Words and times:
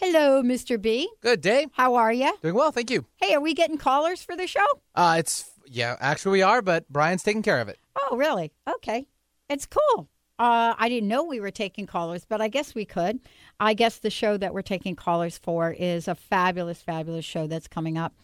Hello, 0.00 0.42
Mr. 0.42 0.80
B. 0.80 1.08
Good 1.20 1.40
day. 1.40 1.66
How 1.72 1.96
are 1.96 2.12
you? 2.12 2.32
Doing 2.40 2.54
well, 2.54 2.70
thank 2.70 2.88
you. 2.90 3.04
Hey, 3.16 3.34
are 3.34 3.40
we 3.40 3.52
getting 3.52 3.78
callers 3.78 4.22
for 4.22 4.36
the 4.36 4.46
show? 4.46 4.64
Uh, 4.94 5.16
it's 5.18 5.50
yeah, 5.66 5.96
actually 6.00 6.32
we 6.38 6.42
are, 6.42 6.62
but 6.62 6.88
Brian's 6.88 7.22
taking 7.24 7.42
care 7.42 7.60
of 7.60 7.68
it. 7.68 7.78
Oh, 8.00 8.16
really? 8.16 8.52
Okay. 8.76 9.08
It's 9.48 9.66
cool. 9.66 10.08
Uh, 10.38 10.74
I 10.78 10.88
didn't 10.88 11.08
know 11.08 11.24
we 11.24 11.40
were 11.40 11.50
taking 11.50 11.84
callers, 11.86 12.24
but 12.24 12.40
I 12.40 12.46
guess 12.46 12.76
we 12.76 12.84
could. 12.84 13.18
I 13.58 13.74
guess 13.74 13.98
the 13.98 14.10
show 14.10 14.36
that 14.36 14.54
we're 14.54 14.62
taking 14.62 14.94
callers 14.94 15.36
for 15.36 15.72
is 15.72 16.06
a 16.06 16.14
fabulous, 16.14 16.80
fabulous 16.80 17.24
show 17.24 17.48
that's 17.48 17.66
coming 17.66 17.98
up. 17.98 18.14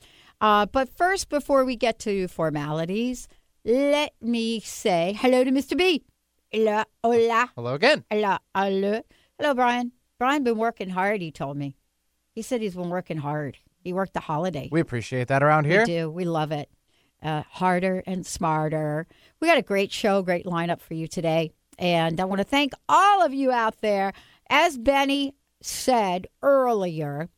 Uh, 0.41 0.67
but 0.67 0.89
first, 0.97 1.29
before 1.29 1.65
we 1.65 1.75
get 1.75 1.99
to 2.01 2.29
formalities, 2.29 3.27
let 3.65 4.13
me 4.21 4.61
say 4.61 5.17
hello 5.21 5.43
to 5.43 5.51
Mr. 5.51 5.77
B. 5.77 6.05
Hola, 6.53 6.87
hola, 7.03 7.51
Hello 7.57 7.75
again. 7.75 8.05
hola, 8.13 8.39
hello. 8.55 9.03
Hello, 9.41 9.55
Brian. 9.55 9.91
Brian 10.19 10.45
been 10.45 10.59
working 10.59 10.91
hard, 10.91 11.21
he 11.21 11.31
told 11.31 11.57
me. 11.57 11.77
He 12.35 12.43
said 12.43 12.61
he's 12.61 12.75
been 12.75 12.91
working 12.91 13.19
hard. 13.19 13.59
He 13.83 13.93
worked 13.93 14.15
the 14.15 14.21
holiday. 14.21 14.69
We 14.73 14.81
appreciate 14.81 15.29
that 15.29 15.43
around 15.43 15.67
here. 15.67 15.81
We 15.81 15.87
do. 15.87 16.11
We 16.11 16.25
love 16.25 16.53
it. 16.53 16.69
Uh, 17.23 17.43
harder 17.49 18.03
and 18.07 18.27
smarter. 18.27 19.07
We 19.41 19.49
got 19.49 19.59
a 19.59 19.63
great 19.63 19.93
show, 19.93 20.23
great 20.23 20.47
lineup 20.47 20.81
for 20.81 20.95
you 20.95 21.07
today. 21.07 21.53
And 21.79 22.21
I 22.21 22.25
want 22.25 22.39
to 22.41 22.45
thank 22.45 22.73
all 22.89 23.25
of 23.25 23.35
you 23.35 23.51
out 23.51 23.81
there. 23.81 24.13
As 24.49 24.79
Benny 24.79 25.35
said 25.61 26.27
earlier, 26.43 27.29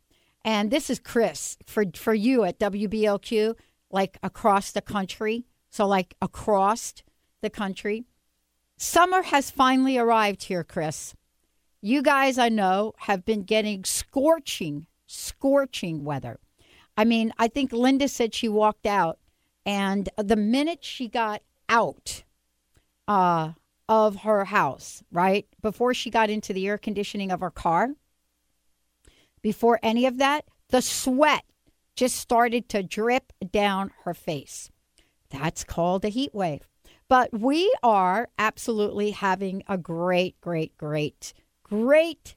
and 0.45 0.71
this 0.71 0.91
is 0.91 0.99
Chris 0.99 1.57
for, 1.67 1.85
for 1.95 2.15
you 2.15 2.45
at 2.45 2.59
WBLQ, 2.59 3.57
like 3.91 4.19
across 4.23 4.73
the 4.73 4.83
country. 4.83 5.45
So, 5.71 5.87
like 5.87 6.15
across 6.23 6.95
the 7.43 7.51
country. 7.51 8.05
Summer 8.77 9.23
has 9.23 9.51
finally 9.51 9.99
arrived 9.99 10.45
here, 10.45 10.65
Chris. 10.65 11.15
You 11.87 12.03
guys, 12.03 12.37
I 12.37 12.49
know, 12.49 12.95
have 12.97 13.25
been 13.25 13.45
getting 13.45 13.85
scorching, 13.85 14.89
scorching 15.07 16.03
weather. 16.03 16.41
I 16.97 17.05
mean, 17.05 17.33
I 17.39 17.47
think 17.47 17.71
Linda 17.71 18.09
said 18.09 18.35
she 18.35 18.49
walked 18.49 18.87
out, 18.87 19.21
and 19.65 20.09
the 20.17 20.35
minute 20.35 20.83
she 20.83 21.07
got 21.07 21.43
out 21.69 22.25
uh, 23.07 23.53
of 23.89 24.17
her 24.23 24.47
house, 24.47 25.05
right, 25.13 25.47
before 25.63 25.95
she 25.95 26.11
got 26.11 26.29
into 26.29 26.53
the 26.53 26.67
air 26.67 26.77
conditioning 26.77 27.31
of 27.31 27.39
her 27.39 27.53
car, 27.53 27.91
before 29.41 29.79
any 29.81 30.07
of 30.07 30.19
that, 30.19 30.45
the 30.71 30.83
sweat 30.83 31.45
just 31.95 32.17
started 32.17 32.69
to 32.71 32.83
drip 32.83 33.33
down 33.53 33.93
her 34.03 34.13
face. 34.13 34.73
That's 35.31 35.63
called 35.63 36.05
a 36.05 36.09
heat 36.09 36.35
wave. 36.35 36.67
But 37.09 37.33
we 37.33 37.73
are 37.85 38.29
absolutely 38.41 39.13
having 39.13 39.63
a 39.69 39.79
great, 39.79 40.41
great, 40.41 40.77
great 40.77 41.33
great 41.69 42.37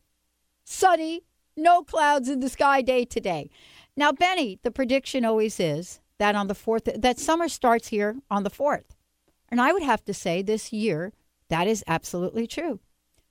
sunny, 0.64 1.22
no 1.56 1.84
clouds 1.84 2.30
in 2.30 2.40
the 2.40 2.50
sky 2.50 2.82
day 2.82 3.06
today. 3.06 3.50
Now, 3.96 4.12
Benny, 4.12 4.60
the 4.64 4.72
prediction 4.72 5.24
always 5.26 5.60
is 5.60 6.00
that 6.18 6.36
on 6.36 6.48
the 6.48 6.56
4th, 6.56 7.02
that 7.02 7.20
summer 7.20 7.48
starts 7.48 7.90
here 7.90 8.18
on 8.32 8.44
the 8.44 8.50
4th. 8.50 8.96
And 9.50 9.62
I 9.62 9.72
would 9.72 9.84
have 9.84 10.04
to 10.06 10.14
say 10.14 10.42
this 10.42 10.74
year, 10.74 11.14
that 11.50 11.68
is 11.68 11.84
absolutely 11.88 12.48
true. 12.48 12.80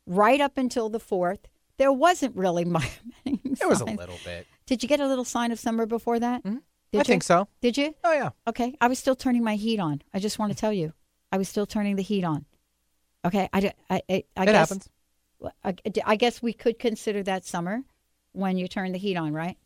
Right 0.06 0.40
up 0.40 0.56
until 0.56 0.88
the 0.88 1.00
4th, 1.00 1.44
there 1.78 1.92
wasn't 1.92 2.36
really 2.36 2.64
much. 2.76 3.00
There 3.24 3.68
was 3.68 3.80
a 3.80 3.86
little 3.86 4.18
bit. 4.24 4.46
Did 4.66 4.82
you 4.82 4.88
get 4.88 5.00
a 5.00 5.06
little 5.06 5.24
sign 5.24 5.50
of 5.52 5.58
summer 5.58 5.86
before 5.86 6.20
that? 6.20 6.44
Mm-hmm. 6.44 6.58
Did 6.92 6.98
I 6.98 7.00
you? 7.00 7.04
think 7.04 7.22
so. 7.22 7.48
Did 7.60 7.76
you? 7.76 7.94
Oh 8.04 8.12
yeah. 8.12 8.30
Okay. 8.46 8.74
I 8.80 8.88
was 8.88 8.98
still 8.98 9.16
turning 9.16 9.44
my 9.44 9.56
heat 9.56 9.78
on. 9.78 10.00
I 10.14 10.18
just 10.18 10.38
want 10.38 10.52
to 10.52 10.58
tell 10.58 10.72
you, 10.72 10.92
I 11.30 11.38
was 11.38 11.48
still 11.48 11.66
turning 11.66 11.96
the 11.96 12.02
heat 12.02 12.24
on. 12.24 12.46
Okay. 13.24 13.48
I, 13.52 13.72
I, 13.90 13.94
I, 13.94 14.02
I 14.08 14.42
it 14.42 14.46
guess, 14.46 14.54
happens. 14.54 14.88
I, 15.64 16.16
guess 16.16 16.42
we 16.42 16.52
could 16.52 16.78
consider 16.78 17.22
that 17.22 17.44
summer 17.44 17.82
when 18.32 18.56
you 18.56 18.68
turn 18.68 18.92
the 18.92 18.98
heat 18.98 19.16
on, 19.16 19.32
right? 19.32 19.56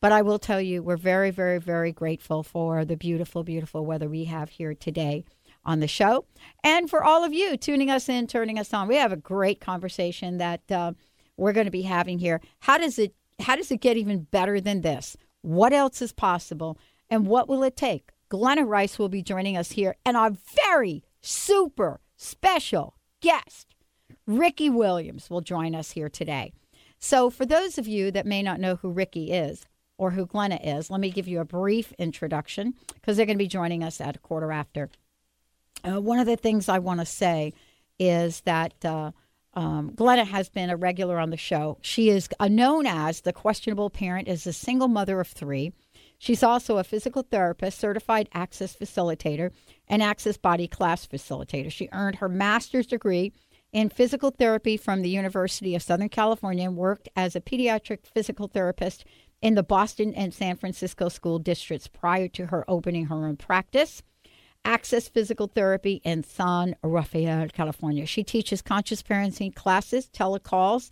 But 0.00 0.12
I 0.12 0.22
will 0.22 0.38
tell 0.38 0.60
you, 0.60 0.82
we're 0.82 0.96
very, 0.96 1.30
very, 1.30 1.58
very 1.58 1.92
grateful 1.92 2.42
for 2.42 2.84
the 2.84 2.96
beautiful, 2.96 3.42
beautiful 3.42 3.86
weather 3.86 4.08
we 4.08 4.24
have 4.24 4.50
here 4.50 4.74
today 4.74 5.24
on 5.64 5.80
the 5.80 5.88
show, 5.88 6.26
and 6.62 6.90
for 6.90 7.02
all 7.02 7.24
of 7.24 7.32
you 7.32 7.56
tuning 7.56 7.90
us 7.90 8.08
in, 8.08 8.26
turning 8.26 8.58
us 8.58 8.74
on. 8.74 8.86
We 8.86 8.96
have 8.96 9.12
a 9.12 9.16
great 9.16 9.60
conversation 9.60 10.36
that 10.36 10.70
uh, 10.70 10.92
we're 11.38 11.54
going 11.54 11.64
to 11.64 11.70
be 11.70 11.82
having 11.82 12.18
here. 12.18 12.42
How 12.60 12.76
does 12.76 12.98
it? 12.98 13.14
How 13.40 13.56
does 13.56 13.70
it 13.70 13.80
get 13.80 13.96
even 13.96 14.24
better 14.24 14.60
than 14.60 14.82
this? 14.82 15.16
What 15.40 15.72
else 15.72 16.02
is 16.02 16.12
possible, 16.12 16.78
and 17.08 17.26
what 17.26 17.48
will 17.48 17.62
it 17.62 17.76
take? 17.76 18.10
Glenna 18.28 18.64
Rice 18.64 18.98
will 18.98 19.08
be 19.08 19.22
joining 19.22 19.56
us 19.56 19.72
here, 19.72 19.96
and 20.04 20.16
our 20.16 20.32
very 20.66 21.02
super 21.22 22.00
special 22.16 22.98
guest. 23.22 23.73
Ricky 24.26 24.70
Williams 24.70 25.28
will 25.28 25.40
join 25.40 25.74
us 25.74 25.90
here 25.90 26.08
today. 26.08 26.52
So, 26.98 27.28
for 27.28 27.44
those 27.44 27.76
of 27.76 27.86
you 27.86 28.10
that 28.12 28.26
may 28.26 28.42
not 28.42 28.60
know 28.60 28.76
who 28.76 28.90
Ricky 28.90 29.32
is 29.32 29.66
or 29.98 30.12
who 30.12 30.26
Glenna 30.26 30.58
is, 30.62 30.90
let 30.90 31.00
me 31.00 31.10
give 31.10 31.28
you 31.28 31.40
a 31.40 31.44
brief 31.44 31.92
introduction 31.98 32.74
because 32.94 33.16
they're 33.16 33.26
going 33.26 33.36
to 33.36 33.44
be 33.44 33.48
joining 33.48 33.84
us 33.84 34.00
at 34.00 34.16
a 34.16 34.20
quarter 34.20 34.50
after. 34.52 34.88
Uh, 35.86 36.00
one 36.00 36.18
of 36.18 36.26
the 36.26 36.36
things 36.36 36.68
I 36.68 36.78
want 36.78 37.00
to 37.00 37.06
say 37.06 37.52
is 37.98 38.40
that 38.42 38.72
uh, 38.84 39.12
um, 39.52 39.92
Glenna 39.94 40.24
has 40.24 40.48
been 40.48 40.70
a 40.70 40.76
regular 40.76 41.18
on 41.18 41.30
the 41.30 41.36
show. 41.36 41.76
She 41.82 42.08
is 42.08 42.28
uh, 42.40 42.48
known 42.48 42.86
as 42.86 43.20
the 43.20 43.32
questionable 43.32 43.90
parent, 43.90 44.26
is 44.26 44.46
a 44.46 44.52
single 44.52 44.88
mother 44.88 45.20
of 45.20 45.28
three. 45.28 45.72
She's 46.18 46.42
also 46.42 46.78
a 46.78 46.84
physical 46.84 47.22
therapist, 47.22 47.78
certified 47.78 48.30
access 48.32 48.74
facilitator, 48.74 49.50
and 49.88 50.02
access 50.02 50.38
body 50.38 50.66
class 50.66 51.06
facilitator. 51.06 51.70
She 51.70 51.90
earned 51.92 52.16
her 52.16 52.28
master's 52.28 52.86
degree 52.86 53.32
in 53.74 53.90
physical 53.90 54.30
therapy 54.30 54.76
from 54.76 55.02
the 55.02 55.10
University 55.10 55.74
of 55.74 55.82
Southern 55.82 56.08
California 56.08 56.64
and 56.64 56.76
worked 56.76 57.08
as 57.16 57.34
a 57.34 57.40
pediatric 57.40 58.06
physical 58.06 58.46
therapist 58.46 59.04
in 59.42 59.56
the 59.56 59.64
Boston 59.64 60.14
and 60.14 60.32
San 60.32 60.54
Francisco 60.54 61.08
school 61.08 61.40
districts 61.40 61.88
prior 61.88 62.28
to 62.28 62.46
her 62.46 62.64
opening 62.68 63.06
her 63.06 63.26
own 63.26 63.36
practice. 63.36 64.00
Access 64.64 65.08
Physical 65.08 65.48
Therapy 65.48 66.00
in 66.04 66.22
San 66.22 66.76
Rafael, 66.82 67.48
California. 67.48 68.06
She 68.06 68.22
teaches 68.22 68.62
conscious 68.62 69.02
parenting 69.02 69.54
classes, 69.54 70.08
telecalls, 70.08 70.90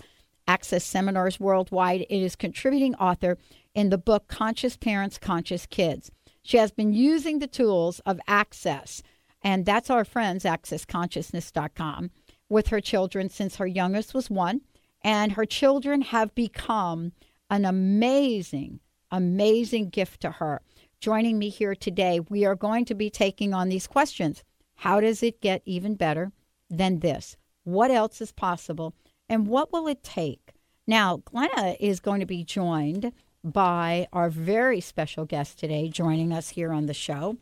access 0.48 0.84
seminars 0.84 1.38
worldwide. 1.38 2.02
It 2.10 2.22
is 2.22 2.36
contributing 2.36 2.96
author 2.96 3.38
in 3.74 3.90
the 3.90 3.96
book 3.96 4.26
Conscious 4.26 4.76
Parents, 4.76 5.18
Conscious 5.18 5.66
Kids. 5.66 6.10
She 6.42 6.56
has 6.56 6.72
been 6.72 6.92
using 6.92 7.38
the 7.38 7.46
tools 7.46 8.00
of 8.00 8.20
Access, 8.26 9.02
and 9.40 9.64
that's 9.64 9.88
our 9.88 10.04
friends, 10.04 10.44
accessconsciousness.com, 10.44 12.10
with 12.52 12.68
her 12.68 12.80
children 12.80 13.28
since 13.28 13.56
her 13.56 13.66
youngest 13.66 14.14
was 14.14 14.30
one. 14.30 14.60
And 15.02 15.32
her 15.32 15.46
children 15.46 16.02
have 16.02 16.34
become 16.34 17.12
an 17.50 17.64
amazing, 17.64 18.78
amazing 19.10 19.88
gift 19.88 20.20
to 20.20 20.30
her. 20.32 20.62
Joining 21.00 21.38
me 21.38 21.48
here 21.48 21.74
today, 21.74 22.20
we 22.20 22.44
are 22.44 22.54
going 22.54 22.84
to 22.84 22.94
be 22.94 23.10
taking 23.10 23.52
on 23.52 23.68
these 23.68 23.88
questions. 23.88 24.44
How 24.76 25.00
does 25.00 25.22
it 25.22 25.40
get 25.40 25.62
even 25.64 25.96
better 25.96 26.30
than 26.70 27.00
this? 27.00 27.36
What 27.64 27.90
else 27.90 28.20
is 28.20 28.30
possible? 28.30 28.94
And 29.28 29.48
what 29.48 29.72
will 29.72 29.88
it 29.88 30.04
take? 30.04 30.52
Now, 30.86 31.22
Glenna 31.24 31.76
is 31.80 32.00
going 32.00 32.20
to 32.20 32.26
be 32.26 32.44
joined 32.44 33.12
by 33.42 34.06
our 34.12 34.30
very 34.30 34.80
special 34.80 35.24
guest 35.24 35.58
today, 35.58 35.88
joining 35.88 36.32
us 36.32 36.50
here 36.50 36.72
on 36.72 36.86
the 36.86 36.94
show. 36.94 37.38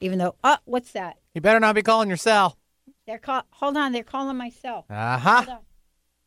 Even 0.00 0.18
though, 0.18 0.34
oh, 0.42 0.56
what's 0.64 0.92
that? 0.92 1.18
You 1.34 1.40
better 1.40 1.60
not 1.60 1.76
be 1.76 1.82
calling 1.82 2.08
your 2.08 2.16
cell. 2.16 2.56
They're 3.06 3.18
call- 3.18 3.44
hold 3.50 3.76
on, 3.76 3.92
they're 3.92 4.02
calling 4.04 4.36
myself. 4.36 4.86
Uh 4.90 5.18
huh. 5.18 5.58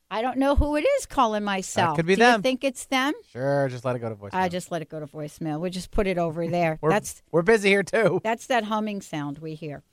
I 0.09 0.21
don't 0.21 0.37
know 0.37 0.55
who 0.55 0.77
it 0.77 0.85
is 0.99 1.05
calling 1.05 1.43
myself. 1.43 1.97
could 1.97 2.05
be 2.05 2.15
Do 2.15 2.19
them. 2.21 2.39
you 2.39 2.41
think 2.43 2.63
it's 2.63 2.85
them? 2.85 3.13
Sure, 3.29 3.67
just 3.67 3.83
let 3.83 3.95
it 3.95 3.99
go 3.99 4.07
to 4.09 4.15
voicemail. 4.15 4.29
I 4.35 4.47
just 4.47 4.71
let 4.71 4.81
it 4.81 4.87
go 4.89 4.99
to 5.01 5.05
voicemail. 5.07 5.59
We'll 5.59 5.71
just 5.71 5.91
put 5.91 6.07
it 6.07 6.17
over 6.17 6.47
there. 6.57 6.77
we're, 6.81 6.91
That's 6.91 7.21
we're 7.31 7.41
busy 7.41 7.69
here 7.69 7.83
too. 7.83 8.21
that's 8.23 8.47
that 8.47 8.63
humming 8.65 9.01
sound 9.01 9.39
we 9.39 9.55
hear. 9.55 9.83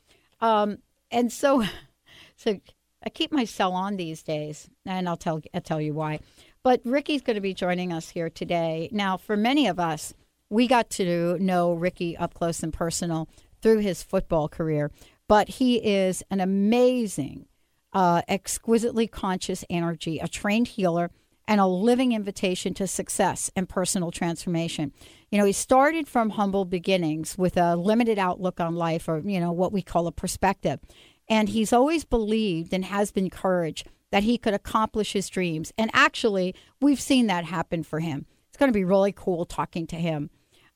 Um, 0.40 0.78
and 1.10 1.32
so, 1.32 1.64
so 2.36 2.60
I 3.04 3.10
keep 3.10 3.32
my 3.32 3.44
cell 3.44 3.72
on 3.72 3.96
these 3.96 4.22
days, 4.22 4.69
and 4.86 5.08
I'll 5.08 5.16
tell 5.16 5.40
I'll 5.52 5.60
tell 5.60 5.81
you 5.81 5.94
why. 5.94 6.20
But 6.62 6.81
Ricky's 6.84 7.20
going 7.22 7.34
to 7.34 7.40
be 7.42 7.52
joining 7.54 7.92
us 7.92 8.08
here 8.10 8.31
today. 8.31 8.88
Now, 8.92 9.16
for 9.16 9.36
many 9.36 9.66
of 9.66 9.78
us, 9.81 10.14
we 10.48 10.66
got 10.69 10.90
to 10.90 11.36
know 11.38 11.72
Ricky 11.75 12.16
up 12.16 12.34
close 12.34 12.62
and 12.62 12.72
personal 12.72 13.28
through 13.60 13.78
his 13.78 14.02
football 14.02 14.48
career, 14.48 14.90
but 15.28 15.48
he 15.48 15.76
is 15.76 16.22
an 16.30 16.40
amazing, 16.40 17.46
uh, 17.92 18.22
exquisitely 18.28 19.06
conscious 19.06 19.64
energy, 19.70 20.18
a 20.18 20.28
trained 20.28 20.68
healer, 20.68 21.10
and 21.46 21.60
a 21.60 21.66
living 21.66 22.12
invitation 22.12 22.72
to 22.74 22.86
success 22.86 23.50
and 23.54 23.68
personal 23.68 24.10
transformation. 24.10 24.92
You 25.30 25.38
know, 25.38 25.44
he 25.44 25.52
started 25.52 26.08
from 26.08 26.30
humble 26.30 26.64
beginnings 26.64 27.36
with 27.36 27.56
a 27.56 27.76
limited 27.76 28.18
outlook 28.18 28.60
on 28.60 28.74
life, 28.74 29.08
or, 29.08 29.20
you 29.24 29.40
know, 29.40 29.52
what 29.52 29.72
we 29.72 29.82
call 29.82 30.06
a 30.06 30.12
perspective. 30.12 30.80
And 31.28 31.48
he's 31.48 31.72
always 31.72 32.04
believed 32.04 32.72
and 32.72 32.84
has 32.84 33.12
been 33.12 33.24
encouraged 33.24 33.88
that 34.10 34.22
he 34.22 34.38
could 34.38 34.54
accomplish 34.54 35.12
his 35.12 35.28
dreams. 35.28 35.72
And 35.76 35.90
actually, 35.92 36.54
we've 36.80 37.00
seen 37.00 37.26
that 37.26 37.44
happen 37.44 37.82
for 37.82 38.00
him. 38.00 38.26
It's 38.48 38.56
going 38.56 38.70
to 38.70 38.78
be 38.78 38.84
really 38.84 39.12
cool 39.12 39.44
talking 39.44 39.86
to 39.88 39.96
him. 39.96 40.30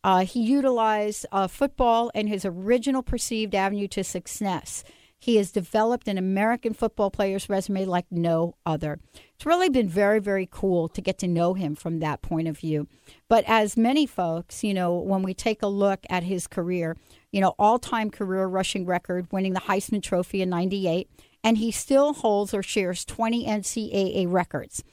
Uh, 0.04 0.24
he 0.24 0.40
utilized 0.40 1.26
uh, 1.32 1.48
football 1.48 2.10
and 2.14 2.28
his 2.28 2.44
original 2.44 3.02
perceived 3.02 3.54
avenue 3.54 3.88
to 3.88 4.04
success. 4.04 4.84
He 5.20 5.36
has 5.36 5.50
developed 5.50 6.06
an 6.06 6.16
American 6.16 6.72
football 6.72 7.10
player's 7.10 7.48
resume 7.48 7.84
like 7.84 8.06
no 8.10 8.54
other. 8.64 9.00
It's 9.34 9.44
really 9.44 9.68
been 9.68 9.88
very, 9.88 10.20
very 10.20 10.48
cool 10.48 10.88
to 10.90 11.00
get 11.00 11.18
to 11.18 11.26
know 11.26 11.54
him 11.54 11.74
from 11.74 11.98
that 11.98 12.22
point 12.22 12.46
of 12.46 12.58
view. 12.58 12.86
But 13.28 13.44
as 13.48 13.76
many 13.76 14.06
folks, 14.06 14.62
you 14.62 14.72
know, 14.72 14.94
when 14.94 15.22
we 15.22 15.34
take 15.34 15.62
a 15.62 15.66
look 15.66 16.00
at 16.08 16.22
his 16.22 16.46
career, 16.46 16.96
you 17.32 17.40
know, 17.40 17.54
all 17.58 17.80
time 17.80 18.10
career 18.10 18.46
rushing 18.46 18.86
record, 18.86 19.26
winning 19.32 19.54
the 19.54 19.60
Heisman 19.60 20.02
Trophy 20.02 20.40
in 20.40 20.50
98, 20.50 21.10
and 21.42 21.58
he 21.58 21.72
still 21.72 22.12
holds 22.12 22.54
or 22.54 22.62
shares 22.62 23.04
20 23.04 23.44
NCAA 23.44 24.30
records. 24.30 24.84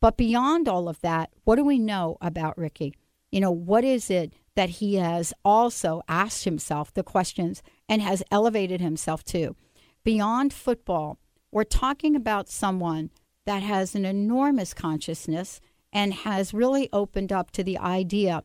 But 0.00 0.16
beyond 0.16 0.68
all 0.68 0.88
of 0.88 1.00
that, 1.00 1.30
what 1.44 1.56
do 1.56 1.64
we 1.64 1.78
know 1.78 2.18
about 2.20 2.56
Ricky? 2.56 2.94
You 3.32 3.40
know, 3.40 3.50
what 3.50 3.82
is 3.82 4.10
it 4.10 4.32
that 4.54 4.70
he 4.70 4.96
has 4.96 5.32
also 5.44 6.02
asked 6.08 6.44
himself 6.44 6.92
the 6.92 7.02
questions 7.02 7.62
and 7.88 8.02
has 8.02 8.22
elevated 8.30 8.80
himself 8.80 9.24
to? 9.24 9.56
Beyond 10.04 10.52
football, 10.52 11.18
we're 11.50 11.64
talking 11.64 12.16
about 12.16 12.48
someone 12.48 13.10
that 13.46 13.62
has 13.62 13.94
an 13.94 14.04
enormous 14.04 14.74
consciousness 14.74 15.60
and 15.92 16.14
has 16.14 16.54
really 16.54 16.88
opened 16.92 17.32
up 17.32 17.50
to 17.52 17.64
the 17.64 17.78
idea 17.78 18.42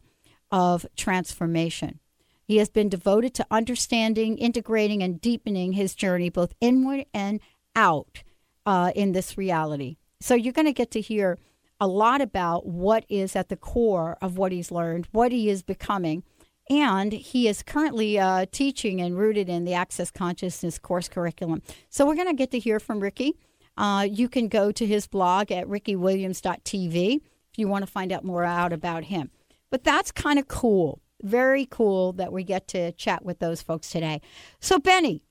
of 0.52 0.86
transformation. 0.96 2.00
He 2.44 2.58
has 2.58 2.70
been 2.70 2.90
devoted 2.90 3.34
to 3.36 3.48
understanding, 3.52 4.38
integrating, 4.38 5.04
and 5.04 5.20
deepening 5.20 5.74
his 5.74 5.96
journey 5.96 6.30
both 6.30 6.54
inward 6.62 7.06
and 7.14 7.42
out 7.76 8.24
uh, 8.66 8.92
in 8.96 9.12
this 9.12 9.38
reality. 9.38 9.98
So 10.22 10.34
you're 10.34 10.54
going 10.54 10.66
to 10.66 10.74
get 10.74 10.92
to 10.92 11.02
hear 11.02 11.38
a 11.80 11.88
lot 11.88 12.22
about 12.22 12.66
what 12.66 13.06
is 13.10 13.36
at 13.36 13.50
the 13.50 13.56
core 13.56 14.18
of 14.22 14.38
what 14.38 14.52
he's 14.52 14.72
learned, 14.72 15.08
what 15.12 15.32
he 15.32 15.50
is 15.50 15.64
becoming. 15.64 16.24
And 16.70 17.14
he 17.14 17.48
is 17.48 17.64
currently 17.64 18.20
uh, 18.20 18.46
teaching 18.52 19.00
and 19.00 19.18
rooted 19.18 19.48
in 19.48 19.64
the 19.64 19.74
Access 19.74 20.12
Consciousness 20.12 20.80
course 20.80 21.08
curriculum. 21.08 21.62
So 21.90 22.06
we're 22.06 22.16
going 22.16 22.28
to 22.28 22.34
get 22.34 22.52
to 22.52 22.60
hear 22.60 22.80
from 22.80 23.00
Ricky. 23.00 23.38
Uh, 23.78 24.08
you 24.10 24.28
can 24.28 24.48
go 24.48 24.72
to 24.72 24.86
his 24.86 25.08
blog 25.08 25.52
at 25.52 25.68
rickywilliams.tv 25.68 27.16
if 27.16 27.58
you 27.58 27.68
want 27.68 27.86
to 27.86 27.92
find 27.92 28.12
out 28.12 28.26
more 28.26 28.44
out 28.44 28.74
about 28.74 29.06
him. 29.06 29.30
But 29.70 29.84
that's 29.84 30.12
kind 30.12 30.40
of 30.40 30.48
cool. 30.48 31.02
Very 31.22 31.66
cool 31.66 32.12
that 32.14 32.34
we 32.34 32.44
get 32.44 32.68
to 32.70 32.92
chat 32.94 33.24
with 33.24 33.40
those 33.40 33.62
folks 33.62 33.90
today. 33.90 34.22
So, 34.60 34.80
Benny, 34.80 35.24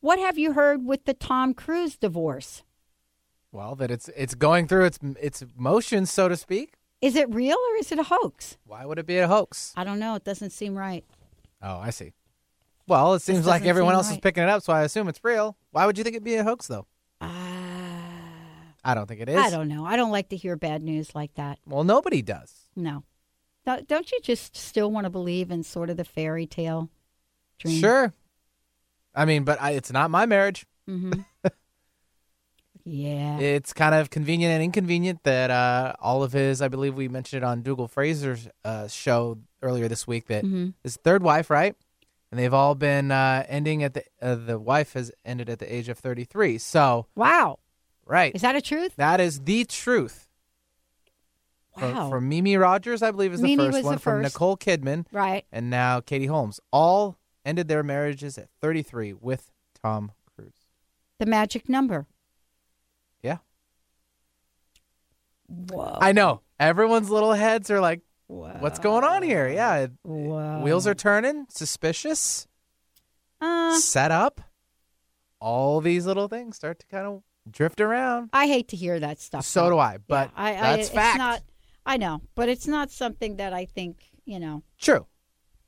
what 0.00 0.18
have 0.18 0.38
you 0.38 0.52
heard 0.52 0.84
with 0.86 1.04
the 1.04 1.14
Tom 1.14 1.54
Cruise 1.54 1.96
divorce? 1.96 2.62
Well, 3.56 3.74
that 3.76 3.90
it's 3.90 4.10
it's 4.14 4.34
going 4.34 4.68
through 4.68 4.84
its 4.84 4.98
its 5.18 5.42
motions, 5.56 6.12
so 6.12 6.28
to 6.28 6.36
speak. 6.36 6.74
Is 7.00 7.16
it 7.16 7.34
real 7.34 7.56
or 7.56 7.76
is 7.76 7.90
it 7.90 7.98
a 7.98 8.02
hoax? 8.02 8.58
Why 8.66 8.84
would 8.84 8.98
it 8.98 9.06
be 9.06 9.16
a 9.16 9.26
hoax? 9.26 9.72
I 9.78 9.82
don't 9.82 9.98
know. 9.98 10.14
It 10.14 10.24
doesn't 10.24 10.50
seem 10.50 10.76
right. 10.76 11.06
Oh, 11.62 11.78
I 11.78 11.88
see. 11.88 12.12
Well, 12.86 13.14
it 13.14 13.22
seems 13.22 13.46
like 13.46 13.64
everyone 13.64 13.92
seem 13.92 13.96
else 13.96 14.10
is 14.10 14.18
picking 14.18 14.42
it 14.42 14.50
up, 14.50 14.62
so 14.62 14.74
I 14.74 14.82
assume 14.82 15.08
it's 15.08 15.24
real. 15.24 15.56
Why 15.70 15.86
would 15.86 15.96
you 15.96 16.04
think 16.04 16.16
it'd 16.16 16.22
be 16.24 16.34
a 16.34 16.44
hoax, 16.44 16.66
though? 16.66 16.86
Uh, 17.18 17.28
I 18.84 18.94
don't 18.94 19.06
think 19.06 19.22
it 19.22 19.30
is. 19.30 19.38
I 19.38 19.48
don't 19.48 19.68
know. 19.68 19.86
I 19.86 19.96
don't 19.96 20.12
like 20.12 20.28
to 20.28 20.36
hear 20.36 20.54
bad 20.56 20.82
news 20.82 21.14
like 21.14 21.32
that. 21.36 21.58
Well, 21.66 21.82
nobody 21.82 22.20
does. 22.20 22.52
No. 22.76 23.04
Don't 23.64 23.88
don't 23.88 24.12
you 24.12 24.20
just 24.22 24.54
still 24.54 24.90
want 24.90 25.06
to 25.06 25.10
believe 25.10 25.50
in 25.50 25.62
sort 25.62 25.88
of 25.88 25.96
the 25.96 26.04
fairy 26.04 26.46
tale 26.46 26.90
dream? 27.58 27.80
Sure. 27.80 28.12
I 29.14 29.24
mean, 29.24 29.44
but 29.44 29.62
I, 29.62 29.70
it's 29.70 29.90
not 29.90 30.10
my 30.10 30.26
marriage. 30.26 30.66
Mm-hmm. 30.86 31.20
yeah. 32.88 33.38
It's 33.40 33.72
kind 33.72 33.94
of 33.94 34.10
convenient 34.10 34.52
and 34.52 34.62
inconvenient 34.62 35.24
that 35.24 35.50
uh, 35.50 35.94
all 36.00 36.22
of 36.22 36.32
his, 36.32 36.62
I 36.62 36.68
believe 36.68 36.94
we 36.94 37.08
mentioned 37.08 37.42
it 37.42 37.46
on 37.46 37.62
Dougall 37.62 37.88
Fraser's 37.88 38.48
uh, 38.64 38.86
show 38.88 39.38
earlier 39.60 39.88
this 39.88 40.06
week, 40.06 40.26
that 40.28 40.44
Mhm. 40.44 40.74
his 40.84 40.96
third 40.96 41.22
wife, 41.22 41.50
right? 41.50 41.74
And 42.30 42.38
they've 42.38 42.54
all 42.54 42.74
been 42.76 43.10
uh, 43.10 43.44
ending 43.48 43.82
at 43.82 43.94
the, 43.94 44.04
uh, 44.22 44.36
the 44.36 44.58
wife 44.58 44.92
has 44.94 45.10
ended 45.24 45.48
at 45.48 45.58
the 45.58 45.72
age 45.74 45.88
of 45.88 45.98
33. 45.98 46.58
So, 46.58 47.06
Wow. 47.16 47.58
right. 48.06 48.34
Is 48.34 48.42
that 48.42 48.54
a 48.56 48.60
truth? 48.60 48.94
that 48.96 49.20
is 49.20 49.40
the 49.40 49.64
truth. 49.64 50.28
From- 51.78 51.94
Wow. 51.94 52.08
From, 52.10 52.28
Mimi 52.28 52.56
Rogers, 52.56 53.02
I 53.02 53.10
believe, 53.10 53.32
is 53.34 53.40
the 53.40 53.48
Mimi 53.48 53.64
first 53.66 53.74
was 53.76 53.84
one. 53.84 53.94
the 53.96 54.00
From 54.00 54.22
first. 54.22 54.34
Nicole 54.34 54.56
Kidman 54.56 55.04
right. 55.12 55.44
and 55.52 55.68
now 55.70 56.00
Katie 56.00 56.26
Holmes. 56.26 56.58
All 56.72 57.18
ended 57.44 57.68
their 57.68 57.82
marriages 57.82 58.38
at 58.38 58.48
33 58.60 59.12
with 59.12 59.50
Tom 59.82 60.12
Cruise. 60.34 60.66
The 61.18 61.26
magic 61.26 61.68
number. 61.68 62.06
Yeah. 63.22 63.38
Whoa. 65.48 65.98
I 66.00 66.12
know. 66.12 66.40
Everyone's 66.58 67.10
little 67.10 67.32
heads 67.32 67.70
are 67.70 67.80
like, 67.80 68.00
what's 68.26 68.78
going 68.78 69.04
on 69.04 69.22
here? 69.22 69.48
Yeah. 69.48 69.86
Whoa. 70.02 70.60
Wheels 70.60 70.86
are 70.86 70.94
turning, 70.94 71.46
suspicious, 71.48 72.46
Uh, 73.40 73.78
set 73.78 74.10
up. 74.10 74.40
All 75.40 75.80
these 75.80 76.06
little 76.06 76.28
things 76.28 76.56
start 76.56 76.78
to 76.80 76.86
kind 76.86 77.06
of 77.06 77.22
drift 77.50 77.80
around. 77.80 78.30
I 78.32 78.46
hate 78.46 78.68
to 78.68 78.76
hear 78.76 78.98
that 79.00 79.20
stuff. 79.20 79.44
So 79.44 79.64
though. 79.64 79.70
do 79.70 79.78
I, 79.78 79.98
but 80.08 80.30
Yeah, 80.34 80.42
I, 80.42 80.48
I, 80.50 80.54
that's 80.54 80.86
it's 80.86 80.90
fact. 80.90 81.18
Not, 81.18 81.42
I 81.84 81.96
know, 81.98 82.22
but 82.34 82.48
it's 82.48 82.66
not 82.66 82.90
something 82.90 83.36
that 83.36 83.52
I 83.52 83.66
think 83.66 83.98
you 84.24 84.40
know. 84.40 84.62
True. 84.80 85.06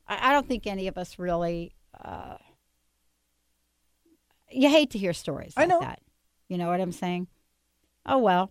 I, 0.08 0.30
I 0.30 0.32
don't 0.32 0.48
think 0.48 0.66
any 0.66 0.88
of 0.88 0.96
us 0.98 1.18
really. 1.18 1.74
Uh, 2.02 2.38
you 4.50 4.68
hate 4.70 4.90
to 4.90 4.98
hear 4.98 5.12
stories 5.12 5.52
I 5.56 5.60
like 5.62 5.68
know. 5.68 5.80
that. 5.80 6.00
You 6.48 6.56
know 6.58 6.68
what 6.68 6.80
I'm 6.80 6.92
saying? 6.92 7.28
Oh 8.06 8.18
well, 8.18 8.50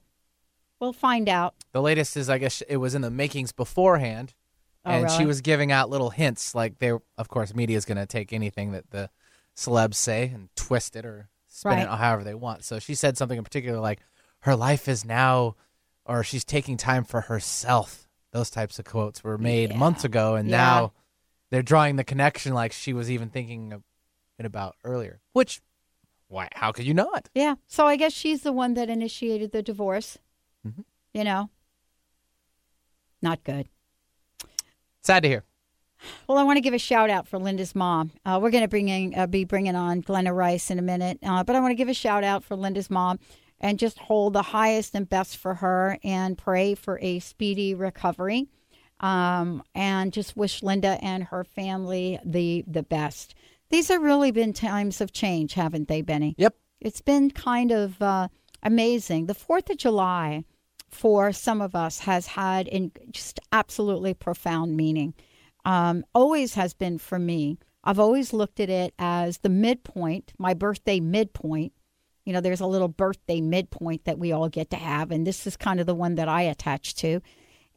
we'll 0.80 0.94
find 0.94 1.28
out. 1.30 1.56
The 1.72 1.82
latest 1.82 2.18
is, 2.18 2.30
I 2.30 2.38
guess, 2.38 2.62
it 2.62 2.78
was 2.78 2.96
in 2.96 3.02
the 3.02 3.12
makings 3.12 3.52
beforehand, 3.52 4.34
Oh, 4.86 4.92
and 4.92 5.12
she 5.12 5.26
was 5.26 5.42
giving 5.42 5.72
out 5.72 5.90
little 5.90 6.12
hints. 6.12 6.56
Like, 6.56 6.80
they, 6.80 6.92
of 6.92 7.28
course, 7.28 7.54
media 7.54 7.76
is 7.78 7.84
going 7.86 7.98
to 7.98 8.06
take 8.06 8.32
anything 8.32 8.72
that 8.72 8.90
the 8.92 9.10
celebs 9.56 9.96
say 9.96 10.32
and 10.34 10.50
twist 10.56 10.96
it 10.96 11.06
or 11.06 11.30
spin 11.48 11.74
Right. 11.74 11.82
it 11.84 11.90
however 11.90 12.24
they 12.24 12.34
want. 12.36 12.64
So 12.64 12.80
she 12.80 12.96
said 12.96 13.18
something 13.18 13.38
in 13.38 13.44
particular, 13.44 13.80
like, 13.80 14.00
her 14.42 14.56
life 14.56 14.88
is 14.88 15.04
now, 15.04 15.56
or 16.06 16.24
she's 16.24 16.46
taking 16.46 16.78
time 16.78 17.04
for 17.04 17.22
herself. 17.22 18.08
Those 18.32 18.50
types 18.50 18.80
of 18.80 18.86
quotes 18.86 19.24
were 19.24 19.38
made 19.38 19.72
Yeah. 19.72 19.78
months 19.78 20.04
ago, 20.06 20.36
and 20.36 20.48
Yeah. 20.48 20.58
now 20.58 20.94
they're 21.50 21.62
drawing 21.64 21.96
the 21.98 22.04
connection 22.04 22.54
like 22.54 22.72
she 22.72 22.94
was 22.94 23.10
even 23.12 23.30
thinking 23.30 23.84
it 24.38 24.46
about 24.46 24.76
earlier. 24.86 25.20
Which, 25.34 25.60
why? 26.28 26.48
How 26.54 26.72
could 26.72 26.86
you 26.86 26.94
not? 26.94 27.28
Yeah. 27.34 27.56
So 27.68 27.88
I 27.88 27.96
guess 27.98 28.14
she's 28.14 28.44
the 28.44 28.54
one 28.54 28.74
that 28.76 28.90
initiated 28.90 29.52
the 29.52 29.64
divorce. 29.64 30.18
You 31.14 31.24
know, 31.24 31.50
not 33.22 33.44
good. 33.44 33.68
Sad 35.02 35.24
to 35.24 35.30
hear. 35.30 35.44
Well, 36.28 36.38
I 36.38 36.44
want 36.44 36.58
to 36.58 36.62
give 36.62 36.74
a 36.74 36.80
shout 36.80 37.10
out 37.10 37.28
for 37.28 37.40
Linda's 37.40 37.74
mom. 37.74 38.12
Uh, 38.26 38.40
we're 38.42 38.52
going 38.52 38.64
to 38.64 38.68
bring 38.68 38.90
in, 38.90 39.16
uh, 39.16 39.26
be 39.26 39.46
bringing 39.46 39.76
on 39.76 40.02
Glenna 40.02 40.34
Rice 40.34 40.70
in 40.70 40.78
a 40.78 40.84
minute, 40.84 41.18
uh, 41.24 41.44
but 41.44 41.56
I 41.56 41.60
want 41.60 41.72
to 41.72 41.76
give 41.76 41.90
a 41.90 41.94
shout 41.94 42.24
out 42.24 42.44
for 42.44 42.56
Linda's 42.56 42.90
mom 42.90 43.20
and 43.60 43.80
just 43.80 43.98
hold 43.98 44.34
the 44.34 44.44
highest 44.44 44.94
and 44.94 45.10
best 45.10 45.38
for 45.38 45.56
her 45.56 45.98
and 46.04 46.38
pray 46.38 46.76
for 46.76 47.00
a 47.02 47.20
speedy 47.20 47.74
recovery. 47.74 48.48
Um, 49.00 49.64
and 49.76 50.12
just 50.12 50.36
wish 50.36 50.64
Linda 50.64 50.98
and 51.04 51.26
her 51.26 51.44
family 51.44 52.20
the 52.26 52.64
the 52.66 52.82
best. 52.82 53.36
These 53.70 53.90
have 53.90 54.02
really 54.02 54.32
been 54.32 54.54
times 54.54 55.02
of 55.02 55.12
change, 55.12 55.54
haven't 55.54 55.88
they, 55.88 56.02
Benny? 56.02 56.34
Yep. 56.38 56.56
It's 56.80 57.02
been 57.02 57.30
kind 57.30 57.72
of 57.72 58.02
uh, 58.02 58.30
amazing. 58.64 59.28
The 59.28 59.36
Fourth 59.36 59.70
of 59.70 59.78
July, 59.78 60.46
for 60.90 61.32
some 61.34 61.62
of 61.62 61.76
us, 61.76 62.00
has 62.00 62.28
had 62.28 62.68
in 62.68 62.92
just 63.12 63.40
absolutely 63.52 64.14
profound 64.14 64.76
meaning. 64.78 65.14
Um, 65.66 66.06
always 66.16 66.54
has 66.54 66.74
been 66.74 66.98
for 66.98 67.20
me. 67.20 67.58
I've 67.84 68.00
always 68.00 68.34
looked 68.34 68.60
at 68.60 68.70
it 68.70 68.94
as 69.00 69.40
the 69.40 69.50
midpoint, 69.50 70.34
my 70.38 70.54
birthday 70.54 71.00
midpoint, 71.00 71.74
You 72.26 72.34
know, 72.34 72.42
there's 72.42 72.60
a 72.60 72.68
little 72.68 72.90
birthday 72.90 73.40
midpoint 73.40 74.04
that 74.04 74.20
we 74.20 74.34
all 74.34 74.50
get 74.50 74.70
to 74.72 74.76
have, 74.76 75.12
and 75.12 75.26
this 75.26 75.48
is 75.48 75.56
kind 75.56 75.80
of 75.80 75.86
the 75.86 75.96
one 75.96 76.16
that 76.16 76.28
I 76.28 76.42
attach 76.42 76.96
to. 76.96 77.22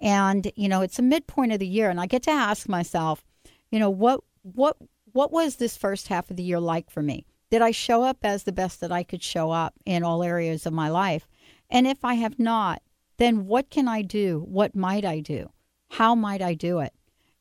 And 0.00 0.50
you 0.56 0.68
know, 0.68 0.80
it's 0.80 0.98
a 0.98 1.02
midpoint 1.02 1.52
of 1.52 1.60
the 1.60 1.66
year, 1.68 1.88
and 1.90 2.00
I 2.00 2.06
get 2.06 2.24
to 2.24 2.32
ask 2.32 2.68
myself, 2.68 3.24
you 3.70 3.78
know, 3.78 3.90
what 3.90 4.20
what 4.42 4.76
what 5.12 5.30
was 5.30 5.56
this 5.56 5.76
first 5.76 6.08
half 6.08 6.30
of 6.30 6.36
the 6.36 6.42
year 6.42 6.58
like 6.60 6.90
for 6.90 7.02
me? 7.02 7.26
Did 7.50 7.62
I 7.62 7.70
show 7.72 8.02
up 8.02 8.18
as 8.24 8.44
the 8.44 8.52
best 8.52 8.80
that 8.80 8.92
I 8.92 9.02
could 9.02 9.22
show 9.22 9.50
up 9.50 9.74
in 9.84 10.02
all 10.02 10.22
areas 10.22 10.66
of 10.66 10.72
my 10.72 10.88
life? 10.88 11.28
And 11.68 11.86
if 11.86 12.04
I 12.04 12.14
have 12.14 12.38
not, 12.38 12.82
then 13.20 13.46
what 13.46 13.68
can 13.68 13.86
I 13.86 14.00
do? 14.00 14.42
What 14.48 14.74
might 14.74 15.04
I 15.04 15.20
do? 15.20 15.50
How 15.90 16.14
might 16.14 16.40
I 16.40 16.54
do 16.54 16.80
it? 16.80 16.94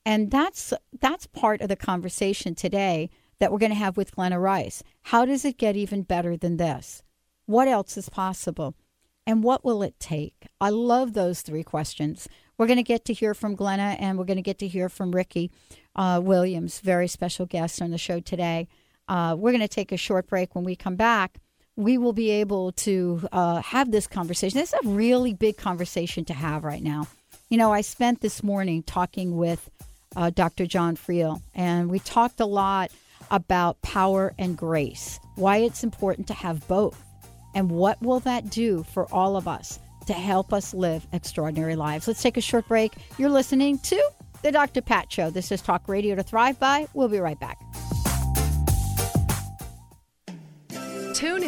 And 0.06 0.30
that's 0.30 0.74
that's 1.00 1.26
part 1.26 1.62
of 1.62 1.70
the 1.70 1.78
conversation 1.78 2.54
today 2.54 3.10
that 3.40 3.50
we're 3.50 3.60
going 3.60 3.72
to 3.72 3.78
have 3.78 3.96
with 3.96 4.14
Glenna 4.14 4.40
Rice. 4.40 4.84
How 5.04 5.24
does 5.24 5.46
it 5.46 5.58
get 5.58 5.78
even 5.78 6.04
better 6.04 6.36
than 6.36 6.58
this? 6.58 7.02
What 7.46 7.70
else 7.70 7.96
is 7.96 8.10
possible? 8.10 8.76
And 9.26 9.42
what 9.42 9.64
will 9.64 9.82
it 9.82 10.00
take? 10.00 10.48
I 10.60 10.70
love 10.70 11.14
those 11.14 11.42
three 11.42 11.64
questions. 11.64 12.28
We're 12.58 12.68
going 12.68 12.78
to 12.78 12.84
get 12.84 13.06
to 13.06 13.14
hear 13.14 13.34
from 13.34 13.56
Glenna 13.56 13.96
and 14.00 14.18
we're 14.18 14.26
going 14.26 14.38
to 14.38 14.44
get 14.44 14.60
to 14.60 14.68
hear 14.68 14.90
from 14.90 15.12
Ricky 15.12 15.50
uh, 15.96 16.20
Williams, 16.22 16.82
very 16.82 17.08
special 17.08 17.46
guest 17.46 17.82
on 17.82 17.92
the 17.92 17.98
show 17.98 18.20
today. 18.20 18.68
Uh, 19.08 19.34
we're 19.38 19.52
going 19.52 19.62
to 19.62 19.68
take 19.70 19.94
a 19.94 19.98
short 19.98 20.28
break. 20.28 20.56
When 20.56 20.66
we 20.66 20.76
come 20.76 20.98
back, 20.98 21.40
we 21.80 21.98
will 21.98 22.12
be 22.12 22.30
able 22.30 22.74
to 22.74 23.26
uh, 23.32 23.62
have 23.62 23.90
this 23.90 24.06
conversation. 24.06 24.60
It's 24.60 24.74
a 24.74 24.80
really 24.84 25.34
big 25.34 25.56
conversation 25.56 26.26
to 26.26 26.34
have 26.34 26.66
right 26.66 26.84
now. 26.84 27.08
You 27.48 27.58
know, 27.58 27.72
I 27.72 27.82
spent 27.82 28.20
this 28.20 28.44
morning 28.44 28.84
talking 28.84 29.38
with 29.38 29.70
uh, 30.18 30.30
Dr. 30.30 30.66
John 30.66 30.98
Friel, 30.98 31.42
and 31.56 31.90
we 31.90 32.00
talked 32.00 32.42
a 32.42 32.46
lot 32.46 32.92
about 33.32 33.82
power 33.82 34.34
and 34.38 34.58
grace, 34.58 35.22
why 35.36 35.58
it's 35.58 35.82
important 35.82 36.28
to 36.28 36.34
have 36.34 36.68
both, 36.68 37.02
and 37.56 37.72
what 37.72 38.02
will 38.02 38.20
that 38.20 38.50
do 38.50 38.84
for 38.84 39.12
all 39.14 39.38
of 39.38 39.48
us 39.48 39.80
to 40.08 40.14
help 40.14 40.52
us 40.52 40.74
live 40.74 41.08
extraordinary 41.14 41.78
lives. 41.78 42.10
Let's 42.10 42.22
take 42.22 42.36
a 42.36 42.42
short 42.42 42.68
break. 42.68 42.94
You're 43.18 43.30
listening 43.30 43.80
to 43.80 44.12
the 44.42 44.52
Dr. 44.52 44.82
Pat 44.82 45.10
Show. 45.10 45.30
This 45.30 45.50
is 45.50 45.62
Talk 45.62 45.88
Radio 45.88 46.16
to 46.16 46.24
Thrive 46.24 46.60
By. 46.60 46.88
We'll 46.94 47.08
be 47.08 47.20
right 47.20 47.40
back. 47.40 47.58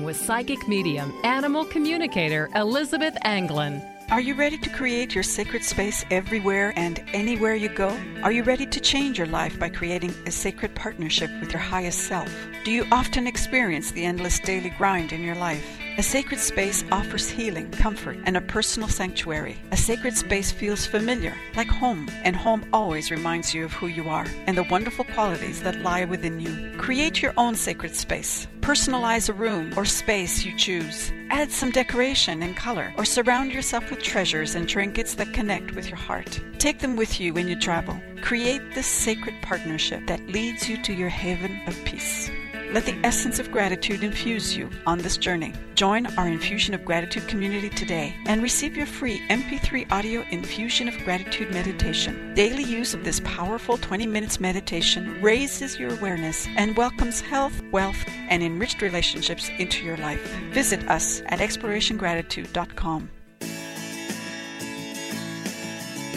with 0.00 0.16
psychic 0.16 0.66
medium, 0.66 1.12
animal 1.24 1.64
communicator 1.64 2.48
Elizabeth 2.54 3.16
Anglin. 3.22 3.82
Are 4.10 4.20
you 4.20 4.34
ready 4.34 4.58
to 4.58 4.70
create 4.70 5.14
your 5.14 5.24
sacred 5.24 5.64
space 5.64 6.04
everywhere 6.10 6.72
and 6.76 7.02
anywhere 7.12 7.54
you 7.54 7.68
go? 7.68 7.96
Are 8.22 8.32
you 8.32 8.42
ready 8.42 8.66
to 8.66 8.80
change 8.80 9.18
your 9.18 9.26
life 9.26 9.58
by 9.58 9.68
creating 9.68 10.14
a 10.26 10.30
sacred 10.30 10.74
partnership 10.74 11.30
with 11.40 11.52
your 11.52 11.60
highest 11.60 12.00
self? 12.00 12.30
Do 12.64 12.70
you 12.70 12.86
often 12.92 13.26
experience 13.26 13.90
the 13.90 14.04
endless 14.04 14.40
daily 14.40 14.70
grind 14.70 15.12
in 15.12 15.22
your 15.22 15.36
life? 15.36 15.78
A 15.98 16.02
sacred 16.02 16.40
space 16.40 16.84
offers 16.90 17.28
healing, 17.28 17.70
comfort, 17.70 18.16
and 18.24 18.34
a 18.34 18.40
personal 18.40 18.88
sanctuary. 18.88 19.58
A 19.72 19.76
sacred 19.76 20.16
space 20.16 20.50
feels 20.50 20.86
familiar, 20.86 21.34
like 21.54 21.68
home, 21.68 22.08
and 22.24 22.34
home 22.34 22.64
always 22.72 23.10
reminds 23.10 23.52
you 23.52 23.66
of 23.66 23.74
who 23.74 23.88
you 23.88 24.08
are 24.08 24.26
and 24.46 24.56
the 24.56 24.62
wonderful 24.64 25.04
qualities 25.04 25.62
that 25.62 25.82
lie 25.82 26.06
within 26.06 26.40
you. 26.40 26.72
Create 26.78 27.20
your 27.20 27.34
own 27.36 27.54
sacred 27.54 27.94
space. 27.94 28.46
Personalize 28.62 29.28
a 29.28 29.34
room 29.34 29.74
or 29.76 29.84
space 29.84 30.46
you 30.46 30.56
choose. 30.56 31.12
Add 31.28 31.50
some 31.52 31.70
decoration 31.70 32.42
and 32.42 32.56
color, 32.56 32.94
or 32.96 33.04
surround 33.04 33.52
yourself 33.52 33.90
with 33.90 34.02
treasures 34.02 34.54
and 34.54 34.66
trinkets 34.66 35.14
that 35.16 35.34
connect 35.34 35.74
with 35.74 35.88
your 35.88 35.98
heart. 35.98 36.40
Take 36.58 36.78
them 36.78 36.96
with 36.96 37.20
you 37.20 37.34
when 37.34 37.48
you 37.48 37.58
travel. 37.58 38.00
Create 38.22 38.62
this 38.74 38.86
sacred 38.86 39.34
partnership 39.42 40.06
that 40.06 40.26
leads 40.28 40.70
you 40.70 40.82
to 40.84 40.94
your 40.94 41.10
haven 41.10 41.60
of 41.66 41.76
peace. 41.84 42.30
Let 42.72 42.86
the 42.86 42.98
essence 43.04 43.38
of 43.38 43.52
gratitude 43.52 44.02
infuse 44.02 44.56
you 44.56 44.70
on 44.86 44.96
this 44.96 45.18
journey. 45.18 45.52
Join 45.74 46.06
our 46.16 46.26
Infusion 46.26 46.72
of 46.72 46.86
Gratitude 46.86 47.28
community 47.28 47.68
today 47.68 48.14
and 48.24 48.42
receive 48.42 48.78
your 48.78 48.86
free 48.86 49.20
MP3 49.28 49.92
audio 49.92 50.24
Infusion 50.30 50.88
of 50.88 50.96
Gratitude 51.04 51.52
meditation. 51.52 52.32
Daily 52.32 52.62
use 52.62 52.94
of 52.94 53.04
this 53.04 53.20
powerful 53.20 53.76
20 53.76 54.06
minutes 54.06 54.40
meditation 54.40 55.20
raises 55.20 55.78
your 55.78 55.92
awareness 55.92 56.48
and 56.56 56.74
welcomes 56.74 57.20
health, 57.20 57.62
wealth, 57.72 58.02
and 58.30 58.42
enriched 58.42 58.80
relationships 58.80 59.50
into 59.58 59.84
your 59.84 59.98
life. 59.98 60.22
Visit 60.52 60.88
us 60.88 61.20
at 61.26 61.40
explorationgratitude.com. 61.40 63.10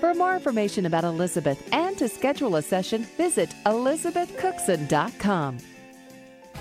For 0.00 0.14
more 0.14 0.34
information 0.34 0.86
about 0.86 1.02
Elizabeth 1.02 1.68
and 1.72 1.98
to 1.98 2.08
schedule 2.08 2.54
a 2.54 2.62
session, 2.62 3.02
visit 3.16 3.52
elizabethcookson.com. 3.66 5.58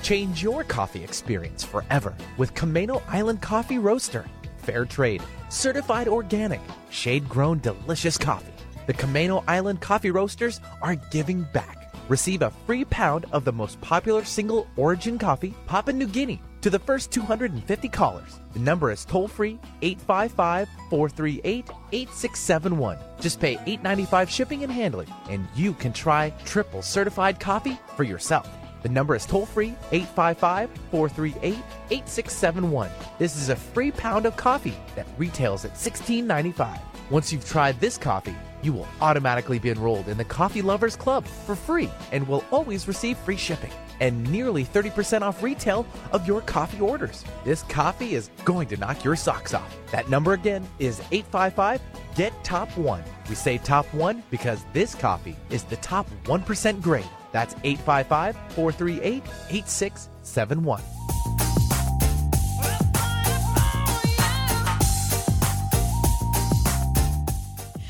Change 0.01 0.41
your 0.41 0.63
coffee 0.63 1.03
experience 1.03 1.63
forever 1.63 2.15
with 2.38 2.56
Camano 2.56 3.03
Island 3.08 3.41
Coffee 3.44 3.77
Roaster. 3.77 4.25
Fair 4.58 4.86
trade, 4.86 5.22
certified 5.50 6.08
organic, 6.08 6.62
shade 6.89 7.29
grown 7.29 7.60
delicious 7.60 8.17
coffee. 8.17 8.53
The 8.88 8.94
Camano 8.94 9.44
Island 9.48 9.82
Coffee 9.82 10.10
Roasters 10.12 10.60
are 10.82 10.96
giving 10.96 11.44
back. 11.53 11.94
Receive 12.10 12.41
a 12.41 12.50
free 12.65 12.86
pound 12.86 13.25
of 13.32 13.46
the 13.46 13.53
most 13.53 13.79
popular 13.82 14.24
single 14.24 14.65
origin 14.77 15.20
coffee, 15.20 15.53
Papua 15.67 15.94
New 15.94 16.08
Guinea, 16.08 16.41
to 16.67 16.71
the 16.71 16.79
first 16.79 17.12
250 17.12 17.88
callers. 17.88 18.41
The 18.51 18.59
number 18.59 18.91
is 18.91 19.05
toll 19.05 19.29
free 19.29 19.57
855 19.81 20.67
438 20.89 21.69
8671. 21.93 22.97
Just 23.21 23.39
pay 23.39 23.55
$8.95 23.55 24.27
shipping 24.27 24.63
and 24.63 24.71
handling, 24.71 25.07
and 25.29 25.47
you 25.55 25.71
can 25.71 25.93
try 25.93 26.29
triple 26.43 26.81
certified 26.81 27.39
coffee 27.39 27.79
for 27.95 28.03
yourself. 28.03 28.50
The 28.83 28.89
number 28.89 29.15
is 29.15 29.25
toll 29.25 29.45
free 29.45 29.75
855 29.93 30.69
438 30.91 31.57
8671. 31.89 32.89
This 33.17 33.38
is 33.38 33.47
a 33.47 33.55
free 33.55 33.91
pound 33.91 34.25
of 34.25 34.36
coffee 34.36 34.75
that 34.97 35.07
retails 35.17 35.63
at 35.63 35.75
$16.95. 35.75 36.81
Once 37.09 37.31
you've 37.31 37.47
tried 37.47 37.79
this 37.79 37.97
coffee, 37.97 38.36
you 38.62 38.74
will 38.74 38.88
automatically 39.02 39.60
be 39.60 39.70
enrolled 39.70 40.08
in 40.08 40.18
the 40.18 40.24
Coffee 40.24 40.62
Lovers 40.62 40.96
Club 40.96 41.26
for 41.26 41.56
free 41.56 41.90
and 42.12 42.28
will 42.28 42.44
always 42.52 42.88
receive 42.88 43.18
free 43.18 43.38
shipping 43.38 43.72
and 44.00 44.30
nearly 44.32 44.64
30% 44.64 45.22
off 45.22 45.42
retail 45.42 45.86
of 46.12 46.28
your 46.28 46.42
coffee 46.42 46.80
orders. 46.80 47.24
This 47.44 47.64
coffee 47.64 48.14
is 48.14 48.30
going 48.46 48.68
to 48.70 48.78
knock 48.78 49.04
your 49.04 49.16
socks 49.16 49.54
off. 49.54 49.76
That 49.92 50.10
number 50.10 50.34
again 50.34 50.68
is 50.80 51.02
855 51.12 51.82
Get 52.16 52.34
Top 52.44 52.76
1. 52.78 53.04
We 53.30 53.36
say 53.36 53.58
Top 53.60 53.86
1 53.94 54.24
because 54.32 54.66
this 54.74 54.96
coffee 54.96 55.36
is 55.50 55.64
the 55.64 55.78
top 55.78 56.08
1% 56.26 56.82
grade. 56.82 57.06
That's 57.32 57.54
855 57.64 58.36
438 58.54 59.24
8671. 59.50 60.82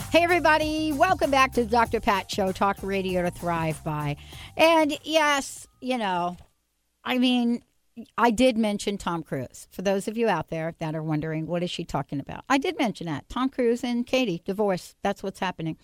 Hey, 0.09 0.23
everybody, 0.23 0.93
welcome 0.93 1.29
back 1.31 1.51
to 1.53 1.65
the 1.65 1.69
Dr. 1.69 1.99
Pat 1.99 2.31
Show, 2.31 2.53
Talk 2.53 2.77
Radio 2.81 3.21
to 3.23 3.29
Thrive 3.29 3.83
By. 3.83 4.15
And 4.55 4.97
yes, 5.03 5.67
you 5.81 5.97
know, 5.97 6.37
I 7.03 7.17
mean, 7.17 7.61
I 8.17 8.31
did 8.31 8.57
mention 8.57 8.97
Tom 8.97 9.21
Cruise. 9.21 9.67
For 9.69 9.81
those 9.81 10.07
of 10.07 10.17
you 10.17 10.29
out 10.29 10.49
there 10.49 10.73
that 10.79 10.95
are 10.95 11.03
wondering, 11.03 11.45
what 11.45 11.61
is 11.61 11.69
she 11.69 11.83
talking 11.83 12.21
about? 12.21 12.45
I 12.47 12.57
did 12.57 12.77
mention 12.79 13.05
that. 13.07 13.27
Tom 13.27 13.49
Cruise 13.49 13.83
and 13.83 14.07
Katie, 14.07 14.41
divorce. 14.45 14.95
That's 15.03 15.21
what's 15.23 15.39
happening. 15.39 15.77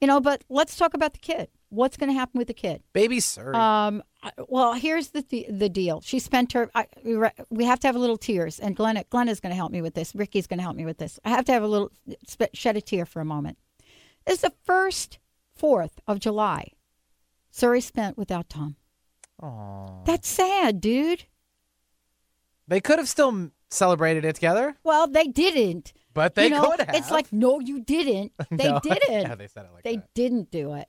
You 0.00 0.08
know, 0.08 0.20
but 0.20 0.42
let's 0.48 0.76
talk 0.76 0.94
about 0.94 1.12
the 1.12 1.20
kid. 1.20 1.48
what's 1.68 1.96
going 1.96 2.10
to 2.10 2.18
happen 2.18 2.38
with 2.38 2.48
the 2.48 2.54
kid? 2.54 2.82
Baby 2.92 3.20
sir. 3.20 3.54
Um, 3.54 4.02
well, 4.48 4.72
here's 4.74 5.10
the 5.10 5.22
the, 5.28 5.46
the 5.50 5.68
deal. 5.68 6.00
She 6.00 6.18
spent 6.18 6.52
her. 6.52 6.68
I, 6.74 6.86
we 7.04 7.14
re- 7.14 7.30
we 7.48 7.64
have 7.64 7.78
to 7.80 7.86
have 7.86 7.94
a 7.94 8.00
little 8.00 8.18
tears, 8.18 8.58
and 8.58 8.74
Glenna 8.74 9.04
Glenna's 9.08 9.38
going 9.38 9.50
to 9.50 9.56
help 9.56 9.70
me 9.70 9.82
with 9.82 9.94
this. 9.94 10.14
Ricky's 10.14 10.46
going 10.48 10.58
to 10.58 10.64
help 10.64 10.76
me 10.76 10.84
with 10.84 10.98
this. 10.98 11.20
I 11.24 11.30
have 11.30 11.44
to 11.44 11.52
have 11.52 11.62
a 11.62 11.68
little 11.68 11.92
shed 12.54 12.76
a 12.76 12.80
tear 12.80 13.06
for 13.06 13.20
a 13.20 13.24
moment. 13.24 13.56
It's 14.28 14.42
the 14.42 14.52
first 14.64 15.18
Fourth 15.56 15.98
of 16.06 16.20
July. 16.20 16.72
Suri 17.52 17.82
spent 17.82 18.16
without 18.16 18.48
Tom. 18.48 18.76
Aw. 19.42 20.04
That's 20.04 20.28
sad, 20.28 20.80
dude. 20.80 21.24
They 22.68 22.80
could 22.80 22.98
have 22.98 23.08
still 23.08 23.50
celebrated 23.70 24.24
it 24.24 24.34
together, 24.34 24.76
Well, 24.84 25.06
they 25.06 25.24
didn't. 25.24 25.92
but 26.14 26.34
they 26.34 26.44
you 26.44 26.50
know, 26.50 26.70
could 26.70 26.80
have. 26.80 26.94
It's 26.94 27.10
like, 27.10 27.32
no, 27.32 27.60
you 27.60 27.80
didn't. 27.80 28.32
They 28.50 28.68
No. 28.70 28.80
didn't. 28.80 29.10
yeah, 29.22 29.34
they 29.34 29.46
said 29.48 29.64
it 29.66 29.72
like 29.74 29.82
they 29.84 29.96
that. 29.96 30.14
didn't 30.14 30.50
do 30.50 30.74
it. 30.74 30.88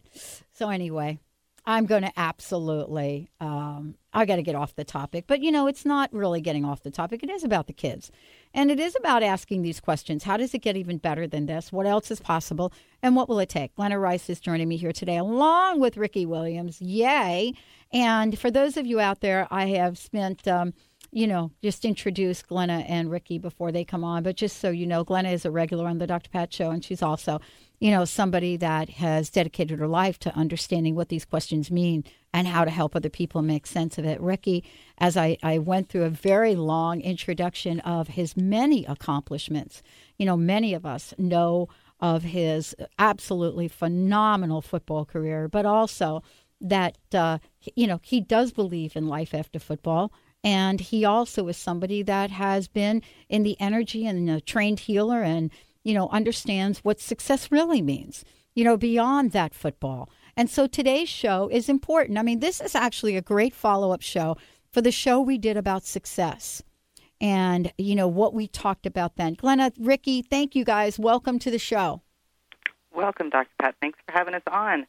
So 0.51 0.69
anyway, 0.69 1.19
I'm 1.65 1.86
going 1.86 2.03
to 2.03 2.12
absolutely. 2.17 3.29
Um, 3.39 3.96
I 4.13 4.25
got 4.25 4.38
to 4.38 4.41
get 4.43 4.55
off 4.55 4.75
the 4.75 4.84
topic, 4.84 5.25
but 5.27 5.41
you 5.41 5.51
know, 5.51 5.67
it's 5.67 5.86
not 5.86 6.12
really 6.13 6.41
getting 6.41 6.65
off 6.65 6.84
the 6.84 6.91
topic. 6.91 7.24
It 7.24 7.29
is 7.29 7.43
about 7.43 7.67
the 7.67 7.74
kids, 7.74 8.12
and 8.53 8.72
it 8.72 8.79
is 8.79 8.96
about 9.00 9.24
asking 9.24 9.62
these 9.62 9.79
questions. 9.79 10.24
How 10.24 10.38
does 10.38 10.53
it 10.53 10.62
get 10.62 10.77
even 10.77 10.98
better 10.98 11.27
than 11.27 11.46
this? 11.46 11.72
What 11.72 11.86
else 11.86 12.12
is 12.12 12.20
possible, 12.20 12.74
and 13.01 13.15
what 13.15 13.29
will 13.29 13.39
it 13.39 13.50
take? 13.50 13.75
Glenna 13.75 14.00
Rice 14.00 14.29
is 14.29 14.39
joining 14.39 14.68
me 14.68 14.77
here 14.77 14.91
today, 14.91 15.18
along 15.18 15.79
with 15.79 15.98
Ricky 15.98 16.25
Williams. 16.25 16.82
Yay! 16.82 17.53
And 17.91 18.38
for 18.38 18.51
those 18.51 18.77
of 18.77 18.86
you 18.86 19.00
out 19.00 19.22
there, 19.22 19.48
I 19.51 19.68
have 19.68 19.98
spent. 19.98 20.48
Um, 20.48 20.74
you 21.12 21.25
know, 21.25 21.51
just 21.63 21.86
introduce 21.86 22.44
Glenna 22.44 22.86
and 22.88 23.10
Ricky 23.10 23.39
before 23.39 23.72
they 23.72 23.84
come 23.84 24.03
on. 24.03 24.22
But 24.24 24.36
just 24.36 24.58
so 24.58 24.70
you 24.70 24.86
know, 24.86 25.03
Glenna 25.03 25.29
is 25.29 25.46
a 25.46 25.51
regular 25.51 25.88
on 25.88 25.98
the 25.98 26.06
Dr. 26.08 26.29
Pat 26.29 26.53
show, 26.53 26.70
and 26.70 26.84
she's 26.86 27.01
also, 27.01 27.41
you 27.79 27.91
know, 27.91 28.05
somebody 28.05 28.57
that 28.57 28.89
has 28.89 29.29
dedicated 29.29 29.79
her 29.79 29.88
life 29.88 30.19
to 30.19 30.36
understanding 30.36 30.95
what 30.95 31.09
these 31.09 31.25
questions 31.25 31.71
mean 31.71 32.03
and 32.33 32.48
how 32.48 32.65
to 32.65 32.71
help 32.71 32.95
other 32.95 33.09
people 33.09 33.41
make 33.41 33.65
sense 33.65 33.98
of 33.98 34.05
it. 34.05 34.19
Ricky, 34.21 34.63
as 34.98 35.15
I, 35.15 35.38
I 35.41 35.57
went 35.59 35.89
through 35.89 36.03
a 36.03 36.09
very 36.09 36.55
long 36.55 37.01
introduction 37.01 37.79
of 37.81 38.09
his 38.09 38.36
many 38.36 38.86
accomplishments, 38.86 39.81
you 40.17 40.25
know, 40.25 40.38
many 40.38 40.74
of 40.74 40.86
us 40.86 41.13
know 41.17 41.69
of 42.00 42.24
his 42.24 42.75
absolutely 42.98 43.67
phenomenal 43.67 44.62
football 44.62 45.05
career, 45.05 45.48
but 45.48 45.65
also 45.65 46.21
that, 46.62 46.98
uh, 47.13 47.39
you 47.75 47.88
know, 47.88 48.00
he 48.03 48.19
does 48.19 48.51
believe 48.51 48.95
in 48.95 49.07
life 49.07 49.33
after 49.33 49.59
football. 49.59 50.12
And 50.43 50.79
he 50.79 51.03
also 51.03 51.48
is 51.48 51.57
somebody 51.57 52.01
that 52.03 52.31
has 52.31 52.67
been 52.69 53.01
in 53.27 53.43
the 53.43 53.59
energy 53.59 54.05
and 54.05 54.29
a 54.29 54.39
trained 54.39 54.81
healer 54.81 55.21
and, 55.21 55.51
you 55.89 55.96
know, 55.96 56.08
understands 56.10 56.79
what 56.84 57.00
success 57.00 57.51
really 57.51 57.81
means, 57.81 58.24
you 58.53 58.63
know, 58.63 58.77
beyond 58.77 59.31
that 59.31 59.55
football. 59.55 60.08
And 60.38 60.48
so 60.48 60.67
today's 60.67 61.10
show 61.10 61.50
is 61.51 61.67
important. 61.67 62.19
I 62.19 62.22
mean, 62.22 62.41
this 62.41 62.62
is 62.62 62.75
actually 62.75 63.17
a 63.17 63.24
great 63.24 63.55
follow 63.55 63.91
up 63.91 64.03
show 64.03 64.38
for 64.72 64.81
the 64.81 64.91
show 64.91 65.19
we 65.19 65.39
did 65.39 65.58
about 65.58 65.84
success 65.84 66.62
and, 67.19 67.74
you 67.79 67.96
know, 67.96 68.08
what 68.08 68.36
we 68.36 68.48
talked 68.48 68.86
about 68.86 69.15
then. 69.15 69.34
Glenna, 69.34 69.72
Ricky, 69.79 70.22
thank 70.22 70.55
you 70.55 70.63
guys. 70.63 71.00
Welcome 71.00 71.39
to 71.39 71.50
the 71.50 71.58
show. 71.58 72.03
Welcome, 72.93 73.31
Dr. 73.31 73.50
Pat. 73.60 73.74
Thanks 73.81 73.98
for 74.05 74.12
having 74.12 74.36
us 74.36 74.43
on. 74.46 74.86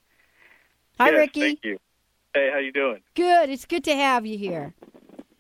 Hi, 0.99 1.07
Yes, 1.12 1.16
Ricky. 1.16 1.40
Thank 1.40 1.61
you. 1.64 1.78
Hey, 2.35 2.50
how 2.52 2.59
you 2.59 2.73
doing? 2.73 3.00
Good. 3.14 3.49
It's 3.49 3.64
good 3.64 3.85
to 3.85 3.97
have 3.97 4.26
you 4.26 4.37
here. 4.37 4.75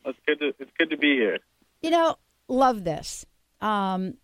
It's 0.06 0.18
good 0.26 0.38
to 0.38 0.54
it's 0.58 0.70
good 0.78 0.88
to 0.88 0.96
be 0.96 1.16
here. 1.16 1.36
You 1.82 1.90
know, 1.90 2.16
love 2.48 2.82
this. 2.82 3.26
Um, 3.60 4.14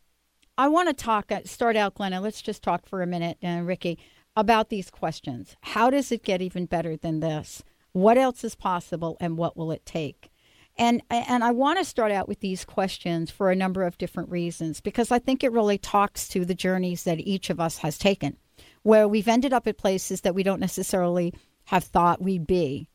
I 0.59 0.69
want 0.69 0.89
to 0.89 0.95
talk, 0.95 1.31
start 1.45 1.77
out, 1.77 1.95
Glenna. 1.95 2.21
Let's 2.21 2.41
just 2.41 2.63
talk 2.63 2.87
for 2.87 3.03
a 3.03 3.07
minute, 3.07 3.37
uh, 3.45 3.61
Ricky, 3.63 3.99
about 4.37 4.71
these 4.71 4.91
questions. 4.91 5.55
How 5.61 5.91
does 5.91 6.11
it 6.11 6.23
get 6.23 6.41
even 6.41 6.65
better 6.65 6.97
than 6.97 7.21
this? 7.21 7.63
What 7.93 8.17
else 8.17 8.43
is 8.43 8.55
possible, 8.55 9.17
and 9.21 9.37
what 9.37 9.57
will 9.57 9.71
it 9.71 9.85
take? 9.85 10.31
And 10.79 11.03
and 11.11 11.43
I 11.43 11.53
want 11.53 11.79
to 11.79 11.85
start 11.85 12.13
out 12.13 12.29
with 12.29 12.41
these 12.41 12.65
questions 12.65 13.31
for 13.31 13.51
a 13.51 13.57
number 13.57 13.83
of 13.83 13.97
different 13.97 14.31
reasons 14.31 14.83
because 14.83 15.11
I 15.11 15.19
think 15.19 15.43
it 15.43 15.53
really 15.53 15.79
talks 15.79 16.29
to 16.29 16.45
the 16.45 16.55
journeys 16.55 17.05
that 17.05 17.21
each 17.21 17.49
of 17.49 17.59
us 17.61 17.79
has 17.79 17.97
taken, 17.97 18.37
where 18.83 19.09
we've 19.09 19.29
ended 19.29 19.55
up 19.55 19.67
at 19.67 19.79
places 19.79 20.23
that 20.23 20.35
we 20.35 20.43
don't 20.43 20.61
necessarily 20.61 21.33
have 21.65 21.85
thought 21.85 22.23
we'd 22.23 22.47
be. 22.47 22.89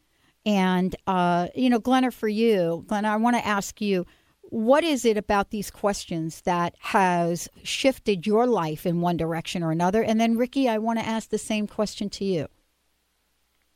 And, 0.46 0.96
uh, 1.06 1.48
you 1.56 1.70
know, 1.70 1.80
Glenna, 1.80 2.12
for 2.12 2.28
you, 2.28 2.84
Glenna, 2.88 3.10
I 3.10 3.18
want 3.18 3.36
to 3.36 3.46
ask 3.46 3.82
you, 3.82 4.06
what 4.52 4.84
is 4.84 5.06
it 5.06 5.16
about 5.16 5.50
these 5.50 5.72
questions 5.72 6.42
that 6.42 6.76
has 6.80 7.48
shifted 7.64 8.28
your 8.28 8.46
life 8.46 8.86
in 8.86 9.00
one 9.00 9.16
direction 9.16 9.64
or 9.64 9.72
another? 9.72 10.04
And 10.04 10.20
then, 10.20 10.38
Ricky, 10.38 10.68
I 10.68 10.78
want 10.78 11.00
to 11.00 11.08
ask 11.08 11.30
the 11.30 11.38
same 11.38 11.68
question 11.68 12.10
to 12.12 12.26
you. 12.26 12.48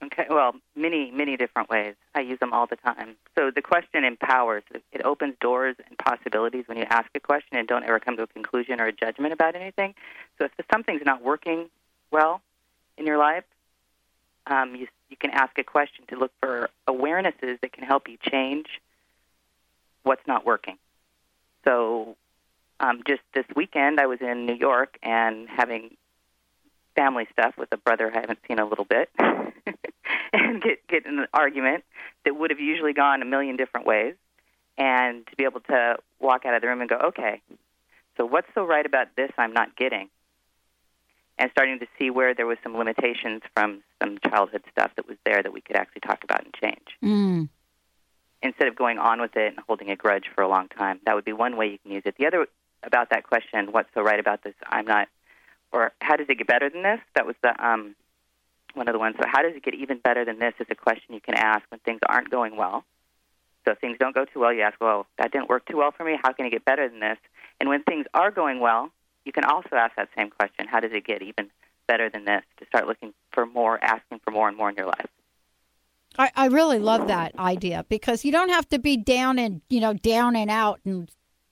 Okay, 0.03 0.25
well, 0.29 0.53
many, 0.75 1.11
many 1.11 1.37
different 1.37 1.69
ways. 1.69 1.95
I 2.13 2.19
use 2.19 2.39
them 2.39 2.51
all 2.51 2.67
the 2.67 2.75
time. 2.75 3.15
So 3.35 3.51
the 3.55 3.61
question 3.61 4.03
empowers. 4.03 4.63
It- 4.73 4.81
opens 5.05 5.35
doors 5.39 5.75
and 5.87 5.95
possibilities 5.99 6.63
when 6.67 6.77
you 6.77 6.83
ask 6.89 7.07
a 7.13 7.19
question 7.19 7.57
and 7.57 7.67
don't 7.67 7.83
ever 7.83 7.99
come 7.99 8.17
to 8.17 8.23
a 8.23 8.27
conclusion 8.27 8.81
or 8.81 8.87
a 8.87 8.91
judgment 8.91 9.33
about 9.33 9.55
anything. 9.55 9.93
So 10.37 10.45
if 10.45 10.65
something's 10.73 11.03
not 11.05 11.21
working 11.21 11.69
well 12.09 12.41
in 12.97 13.05
your 13.05 13.19
life, 13.19 13.43
um, 14.47 14.75
you, 14.75 14.87
you 15.09 15.15
can 15.15 15.29
ask 15.29 15.57
a 15.59 15.63
question 15.63 16.05
to 16.07 16.17
look 16.17 16.31
for 16.41 16.71
awarenesses 16.87 17.61
that 17.61 17.71
can 17.71 17.83
help 17.83 18.09
you 18.09 18.17
change 18.29 18.65
what's 20.05 20.25
not 20.27 20.45
working. 20.45 20.77
So 21.65 22.15
um, 22.79 23.01
just 23.07 23.21
this 23.33 23.45
weekend, 23.55 23.99
I 23.99 24.05
was 24.05 24.19
in 24.21 24.45
New 24.45 24.55
York 24.55 24.97
and 25.03 25.49
having 25.49 25.97
family 26.95 27.27
stuff 27.33 27.55
with 27.57 27.69
a 27.73 27.77
brother 27.77 28.11
I 28.15 28.21
haven't 28.21 28.39
seen 28.47 28.59
a 28.59 28.65
little 28.65 28.85
bit, 28.85 29.09
and 29.19 30.61
get 30.61 30.87
get 30.87 31.05
in 31.05 31.19
an 31.19 31.27
argument 31.33 31.83
that 32.23 32.35
would 32.35 32.51
have 32.51 32.59
usually 32.59 32.93
gone 32.93 33.21
a 33.21 33.25
million 33.25 33.57
different 33.57 33.85
ways, 33.85 34.15
and 34.77 35.25
to 35.27 35.35
be 35.35 35.43
able 35.43 35.59
to 35.61 35.97
walk 36.19 36.45
out 36.45 36.55
of 36.55 36.61
the 36.61 36.67
room 36.67 36.81
and 36.81 36.89
go, 36.89 36.97
okay, 36.97 37.41
so 38.17 38.25
what's 38.25 38.47
so 38.55 38.63
right 38.63 38.85
about 38.85 39.07
this 39.17 39.31
I'm 39.37 39.53
not 39.53 39.75
getting, 39.75 40.09
and 41.37 41.51
starting 41.51 41.79
to 41.79 41.87
see 41.99 42.09
where 42.09 42.33
there 42.33 42.45
was 42.45 42.57
some 42.63 42.77
limitations 42.77 43.41
from 43.55 43.83
some 44.01 44.17
childhood 44.29 44.63
stuff 44.71 44.91
that 44.95 45.07
was 45.07 45.17
there 45.25 45.41
that 45.41 45.51
we 45.51 45.61
could 45.61 45.75
actually 45.75 46.01
talk 46.01 46.23
about 46.23 46.45
and 46.45 46.53
change 46.53 46.75
Mm. 47.03 47.49
Instead 48.45 48.67
of 48.67 48.75
going 48.75 48.99
on 48.99 49.19
with 49.19 49.35
it 49.35 49.53
and 49.55 49.59
holding 49.67 49.89
a 49.89 49.95
grudge 49.95 50.25
for 50.33 50.41
a 50.41 50.47
long 50.47 50.67
time. 50.67 50.99
That 51.05 51.15
would 51.15 51.25
be 51.25 51.33
one 51.33 51.57
way 51.57 51.67
you 51.67 51.79
can 51.79 51.91
use 51.91 52.03
it. 52.05 52.15
The 52.17 52.27
other 52.27 52.47
about 52.83 53.09
that 53.09 53.23
question, 53.23 53.71
what's 53.71 53.89
so 53.95 54.01
right 54.01 54.19
about 54.19 54.43
this? 54.43 54.53
I'm 54.67 54.85
not, 54.85 55.07
or 55.71 55.91
how 55.99 56.15
does 56.15 56.27
it 56.29 56.37
get 56.37 56.47
better 56.47 56.69
than 56.69 56.83
this? 56.83 56.99
That 57.15 57.25
was 57.25 57.35
the 57.41 57.53
um, 57.65 57.95
one 58.75 58.87
of 58.87 58.93
the 58.93 58.99
ones. 58.99 59.15
So 59.19 59.27
how 59.27 59.41
does 59.41 59.55
it 59.55 59.63
get 59.63 59.73
even 59.73 59.97
better 59.97 60.23
than 60.23 60.37
this? 60.37 60.53
Is 60.59 60.67
a 60.69 60.75
question 60.75 61.15
you 61.15 61.21
can 61.21 61.33
ask 61.33 61.63
when 61.69 61.79
things 61.79 61.99
aren't 62.07 62.29
going 62.29 62.55
well. 62.55 62.83
So 63.65 63.71
if 63.71 63.79
things 63.79 63.97
don't 63.99 64.13
go 64.13 64.25
too 64.25 64.39
well, 64.39 64.53
you 64.53 64.61
ask, 64.61 64.79
well, 64.79 65.07
that 65.17 65.31
didn't 65.31 65.49
work 65.49 65.65
too 65.65 65.77
well 65.77 65.91
for 65.91 66.03
me. 66.03 66.19
How 66.21 66.31
can 66.33 66.45
it 66.45 66.51
get 66.51 66.63
better 66.63 66.87
than 66.87 66.99
this? 66.99 67.17
And 67.59 67.67
when 67.67 67.81
things 67.81 68.05
are 68.13 68.29
going 68.29 68.59
well, 68.59 68.91
you 69.23 69.31
can 69.31 69.43
also 69.43 69.75
ask 69.75 69.95
that 69.95 70.09
same 70.15 70.29
question: 70.29 70.67
How 70.67 70.79
does 70.79 70.91
it 70.93 71.03
get 71.03 71.23
even 71.23 71.49
better 71.87 72.11
than 72.11 72.25
this? 72.25 72.43
To 72.59 72.65
start 72.67 72.85
looking 72.85 73.13
for 73.31 73.47
more, 73.47 73.83
asking 73.83 74.19
for 74.23 74.29
more 74.29 74.47
and 74.47 74.55
more 74.55 74.69
in 74.69 74.75
your 74.75 74.85
life. 74.85 75.07
I, 76.17 76.31
I 76.35 76.47
really 76.47 76.79
love 76.79 77.07
that 77.07 77.37
idea 77.37 77.85
because 77.89 78.25
you 78.25 78.31
don't 78.31 78.49
have 78.49 78.67
to 78.69 78.79
be 78.79 78.97
down 78.97 79.39
and 79.39 79.61
you 79.69 79.79
know 79.79 79.93
down 79.93 80.35
and 80.35 80.49
out 80.49 80.79
in 80.85 81.07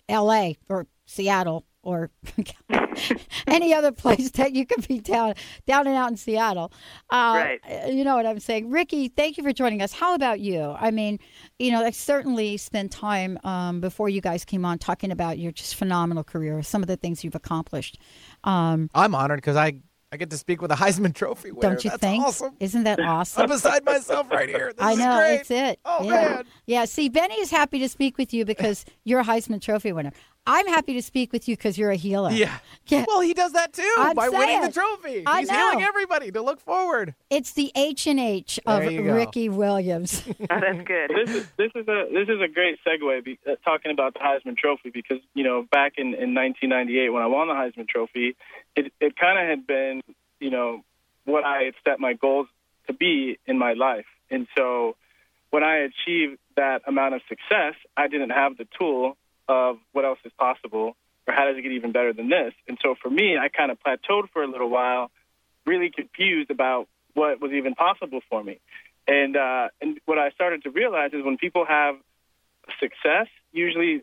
L.A. 0.09 0.57
or 0.69 0.87
Seattle 1.05 1.65
or 1.83 2.09
any 3.47 3.73
other 3.73 3.91
place 3.91 4.31
that 4.31 4.53
you 4.53 4.65
can 4.65 4.81
be 4.87 4.99
down 4.99 5.33
down 5.67 5.85
and 5.85 5.95
out 5.95 6.09
in 6.09 6.17
Seattle. 6.17 6.71
Uh, 7.09 7.33
Right. 7.33 7.89
You 7.93 8.03
know 8.03 8.15
what 8.15 8.25
I'm 8.25 8.39
saying, 8.39 8.69
Ricky? 8.69 9.09
Thank 9.09 9.37
you 9.37 9.43
for 9.43 9.51
joining 9.51 9.81
us. 9.81 9.91
How 9.91 10.15
about 10.15 10.39
you? 10.39 10.75
I 10.79 10.91
mean, 10.91 11.19
you 11.59 11.71
know, 11.71 11.83
I 11.83 11.91
certainly 11.91 12.57
spent 12.57 12.91
time 12.91 13.37
um, 13.43 13.81
before 13.81 14.09
you 14.09 14.21
guys 14.21 14.45
came 14.45 14.65
on 14.65 14.79
talking 14.79 15.11
about 15.11 15.37
your 15.37 15.51
just 15.51 15.75
phenomenal 15.75 16.23
career, 16.23 16.63
some 16.63 16.81
of 16.81 16.87
the 16.87 16.97
things 16.97 17.23
you've 17.23 17.35
accomplished. 17.35 17.99
Um, 18.43 18.89
I'm 18.93 19.13
honored 19.13 19.37
because 19.37 19.57
I 19.57 19.81
I 20.13 20.15
get 20.17 20.29
to 20.29 20.37
speak 20.37 20.61
with 20.61 20.71
a 20.71 20.75
Heisman 20.75 21.15
Trophy 21.15 21.51
winner. 21.51 21.69
don't 21.73 21.83
you 21.83 21.89
That's 21.89 21.99
think? 22.01 22.23
awesome. 22.23 22.53
Isn't 22.59 22.83
that 22.83 22.99
awesome? 23.03 23.41
I'm 23.41 23.49
beside 23.49 23.83
myself 23.83 24.29
right 24.29 24.47
here. 24.47 24.71
This 24.77 24.85
I 24.85 24.91
is 24.91 24.99
know 24.99 25.17
great. 25.17 25.35
it's 25.39 25.49
it. 25.51 25.79
Oh 25.83 26.03
yeah. 26.03 26.11
man. 26.11 26.43
Yeah. 26.67 26.85
See, 26.85 27.09
Benny 27.09 27.33
is 27.39 27.49
happy 27.49 27.79
to 27.79 27.89
speak 27.89 28.19
with 28.19 28.31
you 28.31 28.45
because 28.45 28.85
you're 29.03 29.21
a 29.21 29.25
Heisman 29.25 29.59
Trophy 29.59 29.91
winner. 29.91 30.11
I'm 30.45 30.67
happy 30.67 30.93
to 30.95 31.01
speak 31.01 31.31
with 31.31 31.47
you 31.47 31.55
because 31.55 31.77
you're 31.77 31.89
a 31.91 31.95
healer. 31.95 32.29
Yeah. 32.31 32.59
Yeah. 32.87 33.05
Well, 33.07 33.21
he 33.21 33.33
does 33.33 33.53
that 33.53 33.71
too 33.71 33.95
I'm 33.97 34.13
by 34.13 34.27
winning 34.27 34.59
the 34.59 34.69
trophy. 34.69 35.23
I 35.25 35.39
He's 35.39 35.49
know. 35.49 35.55
healing 35.55 35.85
everybody 35.85 36.31
to 36.31 36.41
look 36.41 36.59
forward. 36.59 37.15
It's 37.29 37.53
the 37.53 37.71
H 37.75 38.07
and 38.07 38.19
H 38.19 38.59
of 38.65 38.81
There 38.81 38.91
you 38.91 39.03
go. 39.03 39.15
Ricky 39.15 39.47
Williams. 39.47 40.21
Oh, 40.27 40.33
that's 40.49 40.83
good. 40.85 41.09
This 41.15 41.29
is 41.33 41.47
this 41.57 41.71
is 41.75 41.87
a 41.87 42.05
this 42.11 42.27
is 42.27 42.41
a 42.41 42.49
great 42.49 42.77
segue 42.85 43.23
be, 43.23 43.39
uh, 43.49 43.55
talking 43.63 43.89
about 43.89 44.15
the 44.15 44.19
Heisman 44.19 44.57
Trophy 44.57 44.89
because 44.89 45.19
you 45.33 45.45
know 45.45 45.65
back 45.71 45.93
in, 45.97 46.07
in 46.07 46.35
1998 46.35 47.09
when 47.09 47.23
I 47.23 47.27
won 47.27 47.47
the 47.47 47.53
Heisman 47.53 47.87
Trophy, 47.87 48.35
it 48.75 48.91
it 48.99 49.15
kind 49.15 49.39
of 49.39 49.47
had 49.47 49.67
been 49.67 50.01
you 50.39 50.49
know 50.49 50.81
what 51.25 51.43
I 51.45 51.63
had 51.63 51.73
set 51.85 51.99
my 51.99 52.13
goals 52.13 52.47
to 52.87 52.93
be 52.93 53.39
in 53.45 53.57
my 53.57 53.73
life, 53.73 54.05
and 54.29 54.47
so 54.57 54.95
when 55.53 55.63
I 55.63 55.87
achieved 55.87 56.39
that 56.55 56.81
amount 56.87 57.13
of 57.13 57.21
success, 57.29 57.75
I 57.95 58.07
didn't 58.07 58.31
have 58.31 58.57
the 58.57 58.67
tool 58.79 59.15
of 59.47 59.77
what 59.91 60.03
else 60.03 60.17
is 60.25 60.31
possible 60.37 60.95
or 61.27 61.33
how 61.33 61.45
does 61.45 61.57
it 61.57 61.61
get 61.61 61.71
even 61.73 61.91
better 61.91 62.11
than 62.11 62.27
this. 62.27 62.53
And 62.67 62.77
so 62.81 62.95
for 63.01 63.09
me, 63.09 63.37
I 63.37 63.49
kind 63.49 63.71
of 63.71 63.77
plateaued 63.79 64.29
for 64.33 64.41
a 64.41 64.47
little 64.47 64.69
while, 64.69 65.11
really 65.65 65.91
confused 65.91 66.49
about 66.49 66.87
what 67.13 67.39
was 67.39 67.51
even 67.51 67.75
possible 67.75 68.21
for 68.29 68.43
me. 68.43 68.59
And 69.07 69.37
uh, 69.37 69.67
and 69.81 69.99
what 70.05 70.17
I 70.17 70.31
started 70.31 70.63
to 70.63 70.71
realize 70.71 71.11
is 71.13 71.23
when 71.23 71.37
people 71.37 71.65
have 71.65 71.95
success, 72.79 73.27
usually 73.51 74.01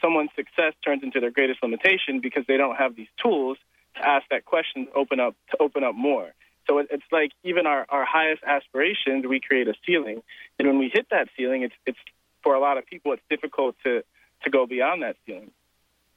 someone's 0.00 0.30
success 0.36 0.72
turns 0.84 1.02
into 1.02 1.20
their 1.20 1.30
greatest 1.30 1.62
limitation 1.62 2.20
because 2.22 2.44
they 2.46 2.56
don't 2.56 2.76
have 2.76 2.96
these 2.96 3.08
tools 3.22 3.58
to 3.96 4.06
ask 4.06 4.26
that 4.30 4.44
question, 4.44 4.86
to 4.86 4.92
open 4.92 5.20
up 5.20 5.34
to 5.50 5.56
open 5.60 5.84
up 5.84 5.94
more. 5.94 6.32
So 6.68 6.78
it, 6.78 6.88
it's 6.90 7.04
like 7.12 7.30
even 7.44 7.66
our, 7.66 7.86
our 7.88 8.04
highest 8.04 8.42
aspirations, 8.44 9.24
we 9.26 9.40
create 9.40 9.68
a 9.68 9.74
ceiling, 9.86 10.22
and 10.58 10.68
when 10.68 10.78
we 10.78 10.90
hit 10.92 11.06
that 11.10 11.28
ceiling, 11.36 11.62
it's 11.62 11.74
it's 11.86 11.98
for 12.42 12.54
a 12.54 12.60
lot 12.60 12.78
of 12.78 12.86
people, 12.86 13.12
it's 13.12 13.22
difficult 13.28 13.76
to 13.84 14.02
to 14.44 14.50
go 14.50 14.66
beyond 14.66 15.02
that 15.02 15.16
ceiling. 15.26 15.50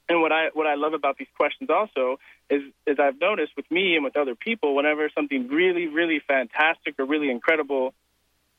And 0.08 0.22
what 0.22 0.32
I 0.32 0.50
what 0.54 0.68
I 0.68 0.76
love 0.76 0.94
about 0.94 1.18
these 1.18 1.28
questions 1.38 1.70
also 1.70 2.18
is 2.50 2.63
is 2.88 2.98
I've 3.00 3.20
noticed 3.20 3.54
with 3.56 3.70
me 3.70 3.96
and 3.96 4.04
with 4.04 4.18
other 4.18 4.36
people, 4.36 4.76
whenever 4.76 5.10
something 5.13 5.48
really 5.48 5.88
really 5.88 6.20
fantastic 6.20 6.96
or 7.00 7.06
really 7.06 7.30
incredible 7.30 7.94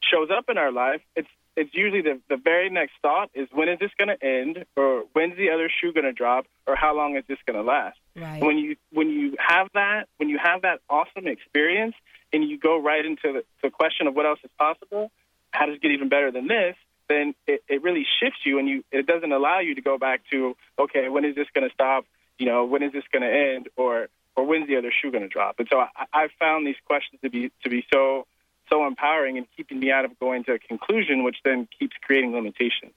shows 0.03 0.29
up 0.31 0.47
in 0.49 0.59
our 0.59 0.73
life, 0.73 1.03
it's 1.17 1.29
it's 1.57 1.71
usually 1.75 2.03
the 2.03 2.21
the 2.29 2.37
very 2.37 2.71
next 2.71 2.93
thought 3.03 3.31
is 3.35 3.49
when 3.53 3.69
is 3.69 3.79
this 3.79 3.91
going 3.99 4.09
to 4.09 4.25
end, 4.25 4.65
or 4.77 5.05
when's 5.13 5.37
the 5.37 5.51
other 5.51 5.69
shoe 5.69 5.93
going 5.93 6.05
to 6.05 6.13
drop, 6.13 6.47
or 6.67 6.77
how 6.77 6.97
long 6.97 7.17
is 7.17 7.25
this 7.29 7.39
going 7.47 7.57
to 7.57 7.63
last? 7.63 7.99
Right. 8.17 8.43
When 8.43 8.59
you 8.59 8.77
when 8.93 9.11
you 9.11 9.37
have 9.39 9.69
that 9.75 10.09
when 10.17 10.29
you 10.29 10.39
have 10.43 10.63
that 10.63 10.81
awesome 10.89 11.27
experience 11.27 11.95
and 12.33 12.49
you 12.49 12.59
go 12.59 12.81
right 12.81 13.05
into 13.05 13.33
the, 13.33 13.45
the 13.63 13.71
question 13.71 14.07
of 14.07 14.15
what 14.15 14.27
else 14.27 14.39
is 14.45 14.51
possible, 14.59 15.11
how 15.51 15.67
does 15.67 15.77
it 15.77 15.83
get 15.83 15.91
even 15.91 16.09
better 16.09 16.31
than 16.31 16.47
this? 16.47 16.77
Then 17.09 17.35
it, 17.47 17.63
it 17.69 17.83
really 17.83 18.07
shifts 18.21 18.41
you, 18.45 18.59
and 18.59 18.69
you 18.69 18.85
it 18.93 19.07
doesn't 19.07 19.33
allow 19.33 19.59
you 19.59 19.75
to 19.75 19.83
go 19.83 19.99
back 19.99 20.23
to 20.31 20.57
okay, 20.79 21.09
when 21.09 21.25
is 21.25 21.35
this 21.35 21.49
going 21.55 21.69
to 21.69 21.75
stop? 21.75 22.05
You 22.39 22.47
know, 22.47 22.65
when 22.65 22.83
is 22.83 22.93
this 22.93 23.05
going 23.13 23.23
to 23.23 23.55
end, 23.55 23.69
or 23.77 24.09
or 24.37 24.47
when's 24.47 24.69
the 24.69 24.77
other 24.77 24.93
shoe 24.93 25.11
going 25.11 25.25
to 25.25 25.29
drop? 25.29 25.57
And 25.59 25.69
so 25.71 25.81
I, 25.81 25.89
I've 26.13 26.31
found 26.39 26.67
these 26.67 26.77
questions 26.87 27.21
to 27.23 27.31
be 27.31 27.51
to 27.65 27.69
be 27.69 27.85
so 27.93 28.27
so 28.71 28.87
empowering 28.87 29.37
and 29.37 29.47
keeping 29.57 29.81
me 29.81 29.91
out 29.91 30.05
of 30.05 30.19
going 30.19 30.45
to 30.45 30.53
a 30.53 30.59
conclusion, 30.59 31.25
which 31.25 31.39
then 31.45 31.69
keeps 31.79 31.97
creating 32.03 32.33
limitations. 32.33 32.95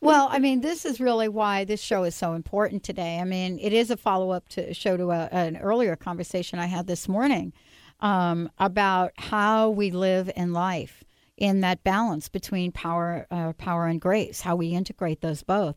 Well, 0.00 0.28
I 0.32 0.40
mean, 0.40 0.62
this 0.62 0.84
is 0.84 1.00
really 1.00 1.28
why 1.28 1.64
this 1.64 1.80
show 1.80 2.02
is 2.02 2.16
so 2.16 2.32
important 2.32 2.82
today. 2.82 3.20
I 3.20 3.24
mean, 3.24 3.58
it 3.60 3.72
is 3.72 3.88
a 3.88 3.96
follow 3.96 4.30
up 4.30 4.48
to 4.50 4.74
show 4.74 4.96
to 4.96 5.12
a, 5.12 5.28
an 5.30 5.56
earlier 5.58 5.94
conversation 5.94 6.58
I 6.58 6.66
had 6.66 6.88
this 6.88 7.08
morning 7.08 7.52
um, 8.00 8.50
about 8.58 9.12
how 9.16 9.70
we 9.70 9.92
live 9.92 10.28
in 10.34 10.52
life 10.52 11.04
in 11.36 11.60
that 11.60 11.84
balance 11.84 12.28
between 12.28 12.72
power, 12.72 13.26
uh, 13.30 13.52
power 13.54 13.86
and 13.86 14.00
grace, 14.00 14.40
how 14.40 14.56
we 14.56 14.68
integrate 14.68 15.20
those 15.20 15.42
both, 15.44 15.76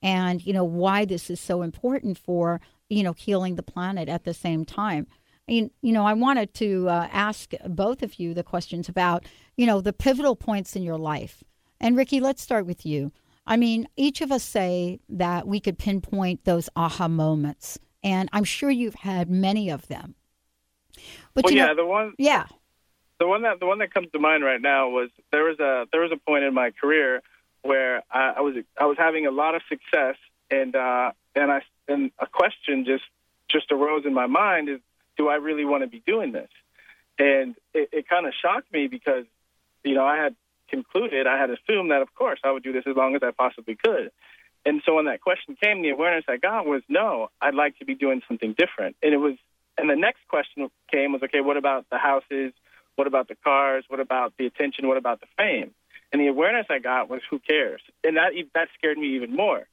and 0.00 0.44
you 0.46 0.52
know 0.52 0.64
why 0.64 1.04
this 1.04 1.28
is 1.28 1.40
so 1.40 1.62
important 1.62 2.16
for 2.16 2.60
you 2.88 3.02
know 3.02 3.12
healing 3.12 3.56
the 3.56 3.62
planet 3.62 4.08
at 4.08 4.24
the 4.24 4.34
same 4.34 4.64
time. 4.64 5.06
You, 5.46 5.70
you 5.82 5.92
know, 5.92 6.06
I 6.06 6.14
wanted 6.14 6.54
to 6.54 6.88
uh, 6.88 7.08
ask 7.12 7.52
both 7.66 8.02
of 8.02 8.18
you 8.18 8.32
the 8.32 8.42
questions 8.42 8.88
about, 8.88 9.26
you 9.56 9.66
know, 9.66 9.80
the 9.80 9.92
pivotal 9.92 10.36
points 10.36 10.74
in 10.74 10.82
your 10.82 10.96
life. 10.96 11.44
And 11.80 11.96
Ricky, 11.96 12.20
let's 12.20 12.42
start 12.42 12.64
with 12.64 12.86
you. 12.86 13.12
I 13.46 13.56
mean, 13.56 13.86
each 13.96 14.22
of 14.22 14.32
us 14.32 14.42
say 14.42 15.00
that 15.08 15.46
we 15.46 15.60
could 15.60 15.78
pinpoint 15.78 16.44
those 16.44 16.70
aha 16.76 17.08
moments, 17.08 17.78
and 18.02 18.30
I'm 18.32 18.44
sure 18.44 18.70
you've 18.70 18.94
had 18.94 19.28
many 19.28 19.68
of 19.68 19.86
them. 19.88 20.14
But 21.34 21.44
well, 21.44 21.52
yeah, 21.52 21.66
know, 21.66 21.76
the 21.76 21.84
one, 21.84 22.14
yeah, 22.16 22.46
the 23.18 23.26
one 23.26 23.42
that 23.42 23.60
the 23.60 23.66
one 23.66 23.80
that 23.80 23.92
comes 23.92 24.08
to 24.12 24.18
mind 24.18 24.44
right 24.44 24.60
now 24.60 24.88
was 24.88 25.10
there 25.30 25.44
was 25.44 25.58
a 25.60 25.86
there 25.92 26.00
was 26.00 26.12
a 26.12 26.16
point 26.16 26.44
in 26.44 26.54
my 26.54 26.70
career 26.70 27.22
where 27.62 28.02
I, 28.10 28.34
I 28.36 28.40
was 28.40 28.54
I 28.78 28.86
was 28.86 28.96
having 28.96 29.26
a 29.26 29.30
lot 29.30 29.54
of 29.54 29.62
success, 29.68 30.16
and 30.50 30.74
uh, 30.74 31.12
and 31.34 31.52
I 31.52 31.62
and 31.86 32.12
a 32.18 32.26
question 32.26 32.86
just 32.86 33.04
just 33.50 33.70
arose 33.72 34.06
in 34.06 34.14
my 34.14 34.26
mind 34.26 34.68
is 34.68 34.80
do 35.16 35.28
I 35.28 35.36
really 35.36 35.64
want 35.64 35.82
to 35.82 35.86
be 35.86 36.02
doing 36.06 36.32
this? 36.32 36.50
And 37.18 37.54
it, 37.72 37.90
it 37.92 38.08
kind 38.08 38.26
of 38.26 38.32
shocked 38.40 38.72
me 38.72 38.88
because, 38.88 39.24
you 39.84 39.94
know, 39.94 40.04
I 40.04 40.16
had 40.16 40.34
concluded, 40.68 41.26
I 41.26 41.38
had 41.38 41.50
assumed 41.50 41.90
that, 41.90 42.02
of 42.02 42.14
course, 42.14 42.40
I 42.44 42.50
would 42.50 42.62
do 42.62 42.72
this 42.72 42.84
as 42.86 42.96
long 42.96 43.14
as 43.14 43.22
I 43.22 43.30
possibly 43.30 43.76
could. 43.76 44.10
And 44.66 44.82
so 44.84 44.94
when 44.94 45.04
that 45.06 45.20
question 45.20 45.56
came, 45.62 45.82
the 45.82 45.90
awareness 45.90 46.24
I 46.28 46.38
got 46.38 46.66
was, 46.66 46.82
no, 46.88 47.28
I'd 47.40 47.54
like 47.54 47.78
to 47.78 47.84
be 47.84 47.94
doing 47.94 48.22
something 48.26 48.54
different. 48.56 48.96
And 49.02 49.12
it 49.12 49.18
was, 49.18 49.34
and 49.76 49.90
the 49.90 49.96
next 49.96 50.20
question 50.28 50.68
came 50.90 51.12
was, 51.12 51.22
okay, 51.22 51.40
what 51.40 51.56
about 51.56 51.86
the 51.90 51.98
houses? 51.98 52.52
What 52.96 53.06
about 53.06 53.28
the 53.28 53.34
cars? 53.34 53.84
What 53.88 54.00
about 54.00 54.32
the 54.38 54.46
attention? 54.46 54.88
What 54.88 54.96
about 54.96 55.20
the 55.20 55.26
fame? 55.36 55.72
And 56.12 56.20
the 56.20 56.28
awareness 56.28 56.66
I 56.70 56.78
got 56.78 57.10
was, 57.10 57.20
who 57.28 57.38
cares? 57.38 57.82
And 58.02 58.16
that 58.16 58.32
that 58.54 58.68
scared 58.78 58.96
me 58.96 59.16
even 59.16 59.34
more 59.34 59.66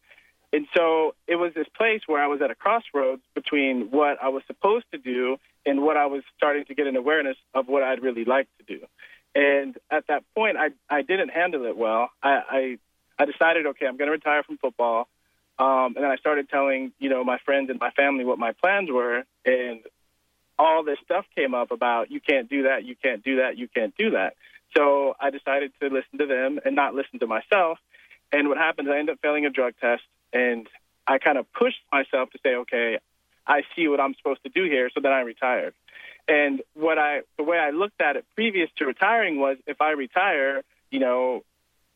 and 0.53 0.67
so 0.75 1.15
it 1.27 1.35
was 1.35 1.53
this 1.53 1.67
place 1.77 2.01
where 2.07 2.21
I 2.21 2.27
was 2.27 2.41
at 2.41 2.51
a 2.51 2.55
crossroads 2.55 3.21
between 3.33 3.89
what 3.89 4.21
I 4.21 4.29
was 4.29 4.43
supposed 4.47 4.85
to 4.91 4.97
do 4.97 5.37
and 5.65 5.81
what 5.81 5.95
I 5.95 6.07
was 6.07 6.23
starting 6.35 6.65
to 6.65 6.75
get 6.75 6.87
an 6.87 6.95
awareness 6.95 7.37
of 7.53 7.67
what 7.67 7.83
I'd 7.83 8.01
really 8.01 8.25
like 8.25 8.47
to 8.57 8.63
do. 8.77 8.85
And 9.33 9.77
at 9.89 10.07
that 10.07 10.23
point, 10.35 10.57
I 10.57 10.71
I 10.89 11.03
didn't 11.03 11.29
handle 11.29 11.65
it 11.65 11.77
well. 11.77 12.09
I 12.21 12.29
I, 12.29 12.77
I 13.19 13.25
decided, 13.25 13.65
okay, 13.67 13.85
I'm 13.85 13.95
going 13.95 14.07
to 14.07 14.11
retire 14.11 14.43
from 14.43 14.57
football. 14.57 15.07
Um, 15.57 15.93
and 15.95 15.97
then 15.97 16.11
I 16.11 16.17
started 16.17 16.49
telling, 16.49 16.91
you 16.99 17.09
know, 17.09 17.23
my 17.23 17.37
friends 17.45 17.69
and 17.69 17.79
my 17.79 17.91
family 17.91 18.25
what 18.25 18.39
my 18.39 18.51
plans 18.51 18.89
were, 18.89 19.23
and 19.45 19.79
all 20.59 20.83
this 20.83 20.97
stuff 21.05 21.25
came 21.35 21.53
up 21.53 21.71
about 21.71 22.11
you 22.11 22.19
can't 22.19 22.49
do 22.49 22.63
that, 22.63 22.83
you 22.83 22.95
can't 23.01 23.23
do 23.23 23.37
that, 23.37 23.57
you 23.57 23.67
can't 23.69 23.95
do 23.95 24.11
that. 24.11 24.35
So 24.75 25.15
I 25.19 25.29
decided 25.29 25.71
to 25.79 25.87
listen 25.87 26.19
to 26.19 26.25
them 26.25 26.59
and 26.65 26.75
not 26.75 26.93
listen 26.93 27.19
to 27.19 27.27
myself. 27.27 27.79
And 28.31 28.49
what 28.49 28.57
happened 28.57 28.87
is 28.87 28.93
I 28.93 28.99
ended 28.99 29.13
up 29.13 29.19
failing 29.21 29.45
a 29.45 29.49
drug 29.49 29.73
test 29.79 30.03
and 30.34 30.67
I 31.08 31.17
kind 31.17 31.38
of 31.38 31.52
pushed 31.54 31.82
myself 31.91 32.30
to 32.32 32.39
say, 32.44 32.56
okay, 32.56 33.00
I 33.46 33.63
see 33.76 33.88
what 33.88 34.00
I'm 34.00 34.13
supposed 34.15 34.44
to 34.44 34.50
do 34.50 34.63
here. 34.63 34.89
So 34.94 35.02
then 35.02 35.12
I 35.12 35.22
retired. 35.22 35.74
And 36.28 36.62
what 36.74 36.98
I, 36.98 37.22
the 37.38 37.44
way 37.44 37.58
I 37.58 37.72
looked 37.72 38.00
at 38.02 38.15
it 38.15 38.26
previous 38.36 38.70
to 38.78 38.86
retiring 38.86 39.39
was 39.39 39.58
if 39.67 39.82
I 39.82 39.91
retire, 39.91 40.62
you 40.91 41.00
know, 41.00 41.44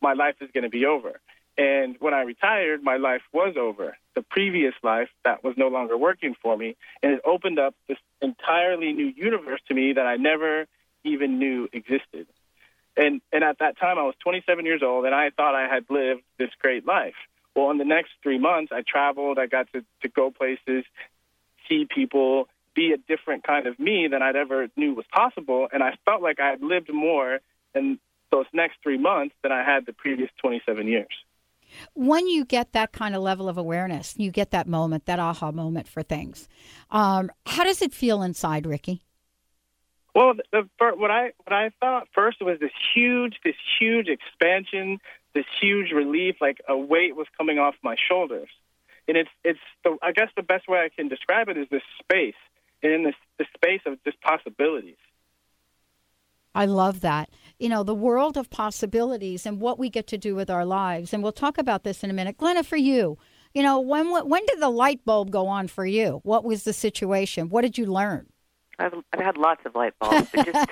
my 0.01 0.13
life 0.13 0.35
is 0.41 0.49
going 0.53 0.63
to 0.63 0.69
be 0.69 0.85
over. 0.85 1.19
And 1.57 1.95
when 1.99 2.13
I 2.13 2.21
retired, 2.21 2.83
my 2.83 2.97
life 2.97 3.21
was 3.31 3.55
over. 3.57 3.97
The 4.15 4.21
previous 4.21 4.73
life 4.83 5.09
that 5.23 5.43
was 5.43 5.55
no 5.57 5.69
longer 5.69 5.97
working 5.97 6.35
for 6.41 6.57
me, 6.57 6.75
and 7.01 7.13
it 7.13 7.21
opened 7.25 7.59
up 7.59 7.75
this 7.87 7.97
entirely 8.21 8.91
new 8.93 9.11
universe 9.15 9.61
to 9.67 9.73
me 9.73 9.93
that 9.93 10.05
I 10.05 10.17
never 10.17 10.65
even 11.03 11.39
knew 11.39 11.69
existed. 11.71 12.27
And 12.97 13.21
and 13.31 13.43
at 13.43 13.59
that 13.59 13.77
time, 13.77 13.97
I 13.97 14.03
was 14.03 14.15
27 14.23 14.65
years 14.65 14.81
old, 14.83 15.05
and 15.05 15.13
I 15.13 15.29
thought 15.29 15.55
I 15.55 15.67
had 15.67 15.85
lived 15.89 16.23
this 16.37 16.49
great 16.61 16.85
life. 16.85 17.15
Well, 17.55 17.71
in 17.71 17.77
the 17.77 17.85
next 17.85 18.11
three 18.21 18.37
months, 18.37 18.71
I 18.73 18.83
traveled. 18.85 19.39
I 19.39 19.45
got 19.45 19.71
to, 19.73 19.83
to 20.01 20.09
go 20.09 20.29
places, 20.31 20.83
see 21.69 21.87
people, 21.93 22.49
be 22.75 22.91
a 22.91 22.97
different 22.97 23.43
kind 23.43 23.67
of 23.67 23.79
me 23.79 24.07
than 24.11 24.21
I'd 24.21 24.35
ever 24.35 24.67
knew 24.75 24.93
was 24.93 25.05
possible. 25.11 25.67
And 25.71 25.81
I 25.81 25.97
felt 26.03 26.21
like 26.21 26.39
I 26.39 26.49
had 26.49 26.61
lived 26.61 26.93
more 26.93 27.39
in 27.73 27.99
those 28.31 28.45
next 28.53 28.77
three 28.83 28.97
months 28.97 29.35
than 29.41 29.51
I 29.51 29.63
had 29.63 29.85
the 29.85 29.93
previous 29.93 30.29
27 30.41 30.87
years. 30.87 31.07
When 31.93 32.27
you 32.27 32.45
get 32.45 32.73
that 32.73 32.91
kind 32.91 33.15
of 33.15 33.21
level 33.21 33.49
of 33.49 33.57
awareness, 33.57 34.15
you 34.17 34.31
get 34.31 34.51
that 34.51 34.67
moment, 34.67 35.05
that 35.05 35.19
aha 35.19 35.51
moment 35.51 35.87
for 35.87 36.03
things. 36.03 36.47
Um, 36.91 37.31
how 37.45 37.63
does 37.63 37.81
it 37.81 37.93
feel 37.93 38.21
inside, 38.21 38.65
Ricky? 38.65 39.01
Well, 40.13 40.33
the, 40.51 40.69
what 40.79 41.11
I 41.11 41.33
what 41.43 41.53
I 41.53 41.71
thought 41.81 42.07
first 42.13 42.41
was 42.41 42.59
this 42.59 42.71
huge, 42.93 43.35
this 43.43 43.55
huge 43.79 44.07
expansion, 44.07 44.99
this 45.35 45.45
huge 45.61 45.91
relief, 45.91 46.37
like 46.41 46.61
a 46.67 46.75
weight 46.75 47.15
was 47.15 47.27
coming 47.37 47.59
off 47.59 47.75
my 47.83 47.95
shoulders. 48.09 48.49
And 49.07 49.17
it's 49.17 49.29
it's 49.43 49.59
the, 49.83 49.97
I 50.01 50.13
guess 50.13 50.29
the 50.35 50.41
best 50.41 50.67
way 50.67 50.79
I 50.79 50.89
can 50.89 51.07
describe 51.09 51.49
it 51.49 51.57
is 51.57 51.67
this 51.69 51.83
space, 51.99 52.33
and 52.81 52.91
in 52.91 53.03
this 53.03 53.13
the 53.37 53.45
space 53.53 53.81
of 53.85 54.03
just 54.03 54.19
possibilities. 54.21 54.97
I 56.55 56.65
love 56.65 57.01
that. 57.01 57.29
You 57.59 57.69
know, 57.69 57.83
the 57.83 57.93
world 57.93 58.37
of 58.37 58.49
possibilities 58.49 59.45
and 59.45 59.59
what 59.59 59.77
we 59.77 59.89
get 59.89 60.07
to 60.07 60.17
do 60.17 60.35
with 60.35 60.49
our 60.49 60.65
lives. 60.65 61.13
And 61.13 61.21
we'll 61.21 61.33
talk 61.33 61.57
about 61.57 61.83
this 61.83 62.01
in 62.01 62.09
a 62.09 62.13
minute. 62.13 62.37
Glenna, 62.37 62.63
for 62.63 62.77
you, 62.77 63.17
you 63.53 63.61
know, 63.61 63.79
when 63.79 64.09
when 64.09 64.43
did 64.47 64.59
the 64.59 64.69
light 64.69 65.05
bulb 65.05 65.29
go 65.29 65.47
on 65.47 65.67
for 65.67 65.85
you? 65.85 66.21
What 66.23 66.43
was 66.43 66.63
the 66.63 66.73
situation? 66.73 67.49
What 67.49 67.61
did 67.61 67.77
you 67.77 67.85
learn? 67.85 68.27
I've, 68.79 68.93
I've 69.13 69.21
had 69.21 69.37
lots 69.37 69.61
of 69.65 69.75
light 69.75 69.93
bulbs. 69.99 70.29
Just, 70.33 70.69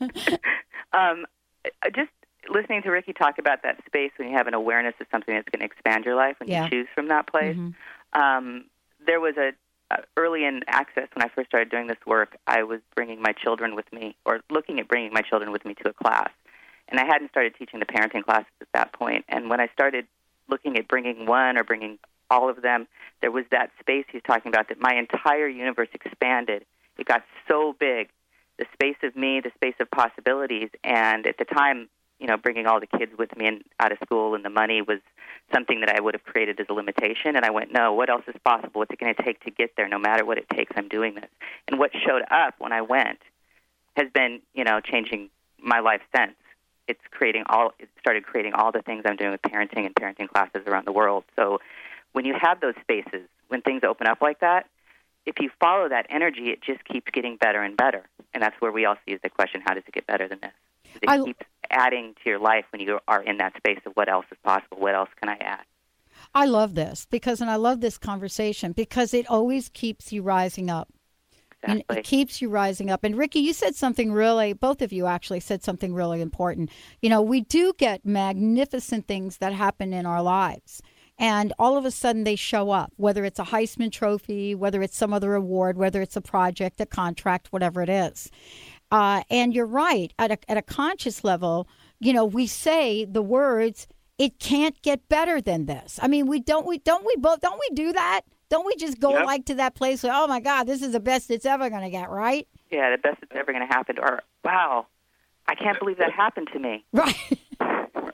um, 0.92 1.26
just 1.94 2.10
listening 2.80 2.90
to 2.90 2.94
Ricky 2.94 3.12
talk 3.12 3.38
about 3.38 3.62
that 3.62 3.78
space 3.86 4.10
when 4.16 4.28
you 4.28 4.36
have 4.36 4.46
an 4.46 4.54
awareness 4.54 4.94
of 5.00 5.06
something 5.10 5.34
that's 5.34 5.48
going 5.48 5.60
to 5.60 5.66
expand 5.66 6.04
your 6.04 6.14
life 6.14 6.36
when 6.40 6.48
yeah. 6.48 6.64
you 6.64 6.70
choose 6.70 6.88
from 6.94 7.08
that 7.08 7.26
place. 7.26 7.56
Mm-hmm. 7.56 8.20
Um, 8.20 8.64
there 9.06 9.20
was 9.20 9.36
a 9.36 9.52
uh, 9.92 10.02
early 10.16 10.44
in 10.44 10.60
access 10.68 11.08
when 11.14 11.24
I 11.24 11.28
first 11.34 11.48
started 11.48 11.68
doing 11.68 11.88
this 11.88 11.98
work. 12.06 12.36
I 12.46 12.62
was 12.62 12.80
bringing 12.94 13.20
my 13.20 13.32
children 13.32 13.74
with 13.74 13.92
me, 13.92 14.14
or 14.24 14.40
looking 14.48 14.78
at 14.78 14.88
bringing 14.88 15.12
my 15.12 15.22
children 15.22 15.50
with 15.50 15.64
me 15.64 15.74
to 15.82 15.88
a 15.88 15.92
class, 15.92 16.30
and 16.88 17.00
I 17.00 17.04
hadn't 17.04 17.30
started 17.30 17.54
teaching 17.56 17.80
the 17.80 17.86
parenting 17.86 18.24
classes 18.24 18.52
at 18.60 18.68
that 18.72 18.92
point. 18.92 19.24
And 19.28 19.50
when 19.50 19.60
I 19.60 19.68
started 19.72 20.06
looking 20.48 20.76
at 20.76 20.86
bringing 20.86 21.26
one 21.26 21.58
or 21.58 21.64
bringing 21.64 21.98
all 22.30 22.48
of 22.48 22.62
them, 22.62 22.86
there 23.20 23.32
was 23.32 23.44
that 23.50 23.70
space 23.80 24.04
he's 24.12 24.22
talking 24.22 24.48
about 24.48 24.68
that 24.68 24.80
my 24.80 24.94
entire 24.94 25.48
universe 25.48 25.88
expanded. 25.92 26.64
It 26.98 27.06
got 27.06 27.24
so 27.48 27.74
big, 27.78 28.10
the 28.58 28.66
space 28.72 28.98
of 29.02 29.16
me, 29.16 29.40
the 29.40 29.50
space 29.56 29.74
of 29.80 29.90
possibilities, 29.90 30.68
and 30.84 31.26
at 31.26 31.38
the 31.38 31.44
time 31.44 31.88
you 32.20 32.26
know, 32.26 32.36
bringing 32.36 32.66
all 32.66 32.80
the 32.80 32.86
kids 32.86 33.12
with 33.18 33.34
me 33.36 33.46
and 33.46 33.64
out 33.80 33.92
of 33.92 33.98
school 34.04 34.34
and 34.34 34.44
the 34.44 34.50
money 34.50 34.82
was 34.82 34.98
something 35.52 35.80
that 35.80 35.90
I 35.90 36.00
would 36.00 36.14
have 36.14 36.24
created 36.24 36.60
as 36.60 36.66
a 36.68 36.72
limitation. 36.72 37.34
And 37.34 37.44
I 37.44 37.50
went, 37.50 37.72
no, 37.72 37.94
what 37.94 38.10
else 38.10 38.22
is 38.28 38.34
possible? 38.44 38.80
What's 38.80 38.92
it 38.92 39.00
going 39.00 39.14
to 39.14 39.22
take 39.22 39.42
to 39.44 39.50
get 39.50 39.72
there? 39.76 39.88
No 39.88 39.98
matter 39.98 40.24
what 40.24 40.38
it 40.38 40.48
takes, 40.50 40.72
I'm 40.76 40.88
doing 40.88 41.14
this. 41.14 41.30
And 41.66 41.78
what 41.78 41.90
showed 42.06 42.22
up 42.30 42.54
when 42.58 42.72
I 42.72 42.82
went 42.82 43.18
has 43.96 44.08
been, 44.12 44.40
you 44.54 44.64
know, 44.64 44.80
changing 44.80 45.30
my 45.58 45.80
life 45.80 46.02
since. 46.14 46.34
It's 46.88 47.00
creating 47.10 47.44
all. 47.48 47.72
It 47.78 47.88
started 48.00 48.24
creating 48.24 48.54
all 48.54 48.72
the 48.72 48.82
things 48.82 49.02
I'm 49.06 49.14
doing 49.14 49.30
with 49.30 49.42
parenting 49.42 49.86
and 49.86 49.94
parenting 49.94 50.28
classes 50.28 50.62
around 50.66 50.86
the 50.88 50.92
world. 50.92 51.22
So, 51.36 51.60
when 52.12 52.24
you 52.24 52.34
have 52.40 52.60
those 52.60 52.74
spaces, 52.80 53.28
when 53.46 53.62
things 53.62 53.82
open 53.84 54.08
up 54.08 54.20
like 54.20 54.40
that, 54.40 54.66
if 55.24 55.36
you 55.38 55.50
follow 55.60 55.88
that 55.88 56.06
energy, 56.10 56.50
it 56.50 56.62
just 56.62 56.84
keeps 56.84 57.08
getting 57.12 57.36
better 57.36 57.62
and 57.62 57.76
better. 57.76 58.02
And 58.34 58.42
that's 58.42 58.60
where 58.60 58.72
we 58.72 58.86
all 58.86 58.96
see 59.06 59.12
is 59.12 59.20
the 59.22 59.30
question: 59.30 59.60
How 59.64 59.74
does 59.74 59.84
it 59.86 59.94
get 59.94 60.06
better 60.08 60.26
than 60.26 60.40
this? 60.40 60.50
It 61.02 61.08
I- 61.08 61.22
keeps 61.22 61.44
adding 61.70 62.14
to 62.22 62.30
your 62.30 62.38
life 62.40 62.64
when 62.72 62.80
you 62.82 62.98
are 63.06 63.22
in 63.22 63.38
that 63.38 63.56
space 63.56 63.78
of 63.86 63.92
what 63.94 64.08
else 64.08 64.26
is 64.32 64.38
possible. 64.42 64.78
What 64.78 64.94
else 64.94 65.10
can 65.20 65.28
I 65.28 65.36
add? 65.40 65.64
I 66.34 66.46
love 66.46 66.74
this 66.74 67.06
because, 67.10 67.40
and 67.40 67.50
I 67.50 67.56
love 67.56 67.80
this 67.80 67.96
conversation 67.98 68.72
because 68.72 69.14
it 69.14 69.28
always 69.30 69.68
keeps 69.68 70.12
you 70.12 70.22
rising 70.22 70.68
up. 70.68 70.88
And 71.62 71.80
Exactly. 71.80 71.98
it 71.98 72.04
keeps 72.04 72.40
you 72.40 72.48
rising 72.48 72.90
up. 72.90 73.04
And 73.04 73.16
Ricky, 73.16 73.40
you 73.40 73.52
said 73.52 73.76
something 73.76 74.12
really, 74.12 74.54
both 74.54 74.80
of 74.80 74.92
you 74.92 75.06
actually 75.06 75.40
said 75.40 75.62
something 75.62 75.92
really 75.92 76.22
important. 76.22 76.70
You 77.02 77.10
know, 77.10 77.20
we 77.20 77.42
do 77.42 77.74
get 77.76 78.04
magnificent 78.04 79.06
things 79.06 79.36
that 79.38 79.52
happen 79.52 79.92
in 79.92 80.06
our 80.06 80.22
lives. 80.22 80.80
And 81.18 81.52
all 81.58 81.76
of 81.76 81.84
a 81.84 81.90
sudden 81.90 82.24
they 82.24 82.34
show 82.34 82.70
up, 82.70 82.94
whether 82.96 83.26
it's 83.26 83.38
a 83.38 83.44
Heisman 83.44 83.92
Trophy, 83.92 84.54
whether 84.54 84.80
it's 84.82 84.96
some 84.96 85.12
other 85.12 85.34
award, 85.34 85.76
whether 85.76 86.00
it's 86.00 86.16
a 86.16 86.22
project, 86.22 86.80
a 86.80 86.86
contract, 86.86 87.48
whatever 87.50 87.82
it 87.82 87.90
is. 87.90 88.30
Uh, 88.90 89.22
and 89.30 89.54
you're 89.54 89.66
right, 89.66 90.12
at 90.18 90.30
a, 90.32 90.38
at 90.50 90.56
a 90.56 90.62
conscious 90.62 91.22
level, 91.24 91.68
you 92.00 92.12
know, 92.12 92.24
we 92.24 92.46
say 92.46 93.04
the 93.04 93.22
words, 93.22 93.86
it 94.18 94.38
can't 94.38 94.80
get 94.82 95.08
better 95.08 95.40
than 95.40 95.66
this. 95.66 95.98
I 96.02 96.08
mean, 96.08 96.26
we 96.26 96.40
don't, 96.40 96.66
we 96.66 96.78
don't, 96.78 97.04
we 97.06 97.14
both, 97.16 97.40
don't 97.40 97.60
we 97.70 97.74
do 97.74 97.92
that? 97.92 98.22
Don't 98.48 98.66
we 98.66 98.74
just 98.76 98.98
go 98.98 99.12
Yep. 99.16 99.26
like 99.26 99.44
to 99.46 99.54
that 99.56 99.74
place 99.74 100.02
where, 100.02 100.12
oh 100.14 100.26
my 100.26 100.40
God, 100.40 100.64
this 100.64 100.82
is 100.82 100.92
the 100.92 101.00
best 101.00 101.30
it's 101.30 101.46
ever 101.46 101.70
going 101.70 101.82
to 101.82 101.90
get, 101.90 102.10
right? 102.10 102.48
Yeah, 102.70 102.90
the 102.90 102.98
best 102.98 103.18
that's 103.20 103.32
ever 103.34 103.52
going 103.52 103.66
to 103.66 103.72
happen. 103.72 103.96
Or 103.98 104.22
wow, 104.44 104.86
I 105.46 105.54
can't 105.54 105.78
believe 105.78 105.98
that 105.98 106.12
happened 106.12 106.48
to 106.52 106.58
me. 106.58 106.84
Right. 106.92 107.16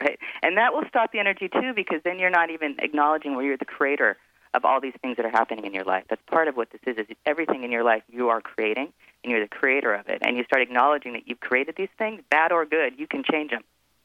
right? 0.01 0.19
And 0.43 0.57
that 0.57 0.73
will 0.73 0.83
stop 0.87 1.11
the 1.11 1.17
energy 1.19 1.49
too, 1.49 1.73
because 1.75 2.01
then 2.03 2.19
you're 2.19 2.29
not 2.29 2.51
even 2.51 2.75
acknowledging 2.79 3.35
where 3.35 3.43
you're 3.43 3.57
the 3.57 3.65
creator 3.65 4.15
of 4.53 4.63
all 4.63 4.79
these 4.79 4.93
things 5.01 5.17
that 5.17 5.25
are 5.25 5.31
happening 5.31 5.65
in 5.65 5.73
your 5.73 5.83
life. 5.85 6.03
That's 6.09 6.21
part 6.29 6.47
of 6.47 6.55
what 6.55 6.69
this 6.71 6.81
is. 6.85 6.97
Is 6.97 7.07
everything 7.25 7.63
in 7.63 7.71
your 7.71 7.83
life 7.83 8.03
you 8.07 8.29
are 8.29 8.39
creating, 8.41 8.93
and 9.23 9.31
you're 9.31 9.41
the 9.41 9.47
creator 9.47 9.93
of 9.93 10.07
it. 10.07 10.19
And 10.21 10.37
you 10.37 10.43
start 10.43 10.61
acknowledging 10.61 11.13
that 11.13 11.27
you've 11.27 11.39
created 11.39 11.75
these 11.77 11.89
things, 11.97 12.21
bad 12.29 12.51
or 12.51 12.65
good. 12.65 12.93
You 12.97 13.07
can 13.07 13.23
change 13.29 13.51
them. 13.51 13.63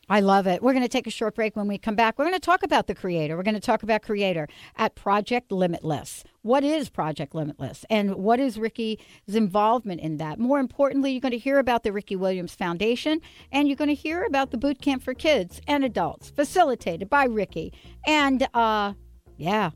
I 0.08 0.20
love 0.20 0.48
it. 0.48 0.62
We're 0.62 0.72
going 0.72 0.82
to 0.82 0.88
take 0.88 1.06
a 1.06 1.10
short 1.10 1.36
break. 1.36 1.54
When 1.54 1.68
we 1.68 1.78
come 1.78 1.94
back, 1.94 2.18
we're 2.18 2.24
going 2.24 2.34
to 2.34 2.40
talk 2.40 2.64
about 2.64 2.88
the 2.88 2.94
creator. 2.94 3.36
We're 3.36 3.44
going 3.44 3.54
to 3.54 3.60
talk 3.60 3.84
about 3.84 4.02
creator 4.02 4.48
at 4.76 4.96
Project 4.96 5.52
Limitless. 5.52 6.24
What 6.42 6.64
is 6.64 6.90
Project 6.90 7.36
Limitless 7.36 7.84
and 7.88 8.16
what 8.16 8.40
is 8.40 8.58
Ricky's 8.58 8.98
involvement 9.28 10.00
in 10.00 10.16
that? 10.16 10.40
More 10.40 10.58
importantly, 10.58 11.12
you're 11.12 11.20
going 11.20 11.32
to 11.32 11.38
hear 11.38 11.60
about 11.60 11.84
the 11.84 11.92
Ricky 11.92 12.16
Williams 12.16 12.54
Foundation 12.54 13.20
and 13.52 13.68
you're 13.68 13.76
going 13.76 13.88
to 13.88 13.94
hear 13.94 14.24
about 14.24 14.50
the 14.50 14.58
boot 14.58 14.82
camp 14.82 15.04
for 15.04 15.14
kids 15.14 15.60
and 15.68 15.84
adults 15.84 16.30
facilitated 16.30 17.08
by 17.08 17.24
Ricky. 17.24 17.72
And 18.04 18.48
uh 18.54 18.94
yeah, 19.36 19.70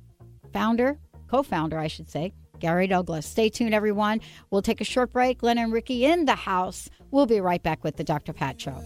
founder, 0.53 0.99
co-founder, 1.29 1.79
I 1.79 1.87
should 1.87 2.11
say, 2.11 2.33
Gary 2.61 2.87
Douglas. 2.87 3.27
Stay 3.27 3.49
tuned 3.49 3.75
everyone. 3.75 4.21
We'll 4.51 4.63
take 4.63 4.81
a 4.81 4.85
short 4.85 5.13
break. 5.13 5.39
Glenn 5.39 5.59
and 5.59 5.73
Ricky 5.73 6.05
in 6.05 6.25
the 6.25 6.35
house. 6.35 6.89
We'll 7.11 7.27
be 7.27 7.41
right 7.41 7.63
back 7.63 7.85
with 7.85 7.97
the 7.97 8.05
Dr. 8.05 8.33
Pat 8.33 8.61
show. 8.61 8.77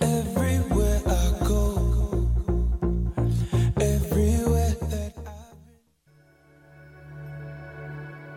Everywhere 0.00 1.02
I 1.06 1.38
go, 1.46 2.26
everywhere 3.80 4.74
that 4.90 5.12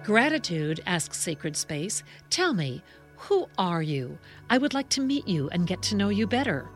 Gratitude 0.03 0.81
asks 0.85 1.19
Sacred 1.19 1.55
Space, 1.55 2.03
Tell 2.29 2.53
me, 2.53 2.83
who 3.17 3.47
are 3.57 3.81
you? 3.83 4.17
I 4.49 4.57
would 4.57 4.73
like 4.73 4.89
to 4.89 5.01
meet 5.01 5.27
you 5.27 5.49
and 5.49 5.67
get 5.67 5.81
to 5.83 5.95
know 5.95 6.09
you 6.09 6.27
better. 6.27 6.69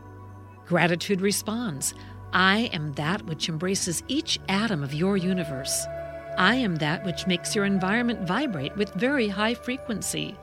Gratitude 0.66 1.20
responds, 1.20 1.94
I 2.32 2.70
am 2.72 2.92
that 2.94 3.22
which 3.26 3.48
embraces 3.48 4.02
each 4.08 4.38
atom 4.48 4.82
of 4.82 4.94
your 4.94 5.16
universe. 5.16 5.86
I 6.36 6.56
am 6.56 6.76
that 6.76 7.04
which 7.04 7.26
makes 7.26 7.54
your 7.54 7.64
environment 7.64 8.26
vibrate 8.26 8.76
with 8.76 8.92
very 8.94 9.28
high 9.28 9.54
frequency. 9.54 10.36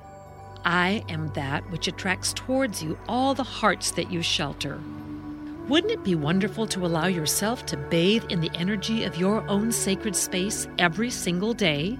I 0.66 1.04
am 1.10 1.32
that 1.34 1.70
which 1.70 1.88
attracts 1.88 2.34
towards 2.34 2.82
you 2.82 2.98
all 3.08 3.34
the 3.34 3.44
hearts 3.44 3.92
that 3.92 4.12
you 4.12 4.22
shelter. 4.22 4.80
Wouldn't 5.68 5.94
it 5.94 6.04
be 6.04 6.16
wonderful 6.16 6.68
to 6.68 6.86
allow 6.86 7.08
yourself 7.08 7.66
to 7.68 7.78
bathe 7.78 8.26
in 8.30 8.42
the 8.42 8.52
energy 8.56 9.04
of 9.04 9.18
your 9.18 9.48
own 9.48 9.72
sacred 9.72 10.16
space 10.16 10.68
every 10.78 11.10
single 11.10 11.54
day? 11.54 11.98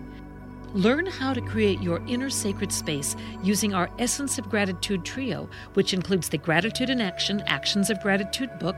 Learn 0.74 1.06
how 1.06 1.34
to 1.34 1.42
create 1.42 1.82
your 1.82 2.02
inner 2.08 2.30
sacred 2.30 2.74
space 2.74 3.16
using 3.44 3.74
our 3.74 3.90
Essence 4.00 4.40
of 4.40 4.50
Gratitude 4.50 5.06
trio, 5.06 5.48
which 5.76 5.94
includes 5.94 6.30
the 6.30 6.38
Gratitude 6.38 6.90
in 6.90 7.00
Action 7.00 7.42
Actions 7.46 7.90
of 7.90 8.02
Gratitude 8.02 8.58
book, 8.60 8.76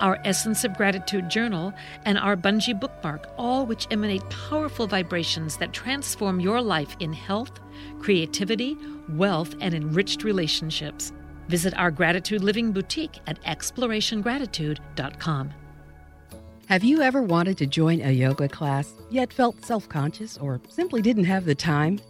our 0.00 0.20
Essence 0.24 0.64
of 0.64 0.76
Gratitude 0.76 1.28
journal, 1.28 1.72
and 2.04 2.18
our 2.18 2.36
Bungee 2.36 2.78
bookmark, 2.78 3.28
all 3.38 3.66
which 3.66 3.86
emanate 3.90 4.28
powerful 4.30 4.86
vibrations 4.86 5.56
that 5.56 5.72
transform 5.72 6.40
your 6.40 6.60
life 6.60 6.96
in 7.00 7.12
health, 7.12 7.60
creativity, 8.00 8.76
wealth, 9.10 9.54
and 9.60 9.74
enriched 9.74 10.24
relationships. 10.24 11.12
Visit 11.48 11.76
our 11.78 11.90
Gratitude 11.90 12.42
Living 12.42 12.72
Boutique 12.72 13.20
at 13.26 13.40
explorationgratitude.com. 13.42 15.52
Have 16.68 16.82
you 16.82 17.00
ever 17.00 17.22
wanted 17.22 17.56
to 17.58 17.66
join 17.66 18.00
a 18.00 18.10
yoga 18.10 18.48
class, 18.48 18.92
yet 19.08 19.32
felt 19.32 19.64
self 19.64 19.88
conscious 19.88 20.36
or 20.38 20.60
simply 20.68 21.00
didn't 21.00 21.24
have 21.24 21.44
the 21.44 21.54
time? 21.54 22.00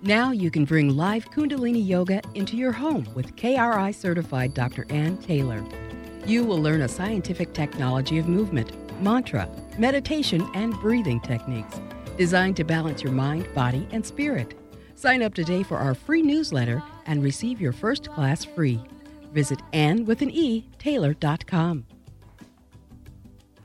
Now 0.00 0.30
you 0.30 0.50
can 0.50 0.64
bring 0.64 0.96
live 0.96 1.30
Kundalini 1.30 1.86
Yoga 1.86 2.22
into 2.34 2.56
your 2.56 2.72
home 2.72 3.06
with 3.14 3.36
KRI 3.36 3.94
certified 3.94 4.54
Dr. 4.54 4.86
Ann 4.90 5.18
Taylor. 5.18 5.62
You 6.28 6.44
will 6.44 6.60
learn 6.60 6.82
a 6.82 6.88
scientific 6.88 7.54
technology 7.54 8.18
of 8.18 8.28
movement, 8.28 8.70
mantra, 9.02 9.48
meditation, 9.78 10.46
and 10.52 10.74
breathing 10.74 11.20
techniques 11.20 11.80
designed 12.18 12.54
to 12.56 12.64
balance 12.64 13.02
your 13.02 13.12
mind, 13.12 13.48
body, 13.54 13.88
and 13.92 14.04
spirit. 14.04 14.52
Sign 14.94 15.22
up 15.22 15.32
today 15.32 15.62
for 15.62 15.78
our 15.78 15.94
free 15.94 16.20
newsletter 16.20 16.82
and 17.06 17.22
receive 17.22 17.62
your 17.62 17.72
first 17.72 18.10
class 18.10 18.44
free. 18.44 18.78
Visit 19.32 19.58
Ann 19.72 20.04
with 20.04 20.20
an 20.20 20.28
E, 20.30 20.68
Taylor.com. 20.78 21.86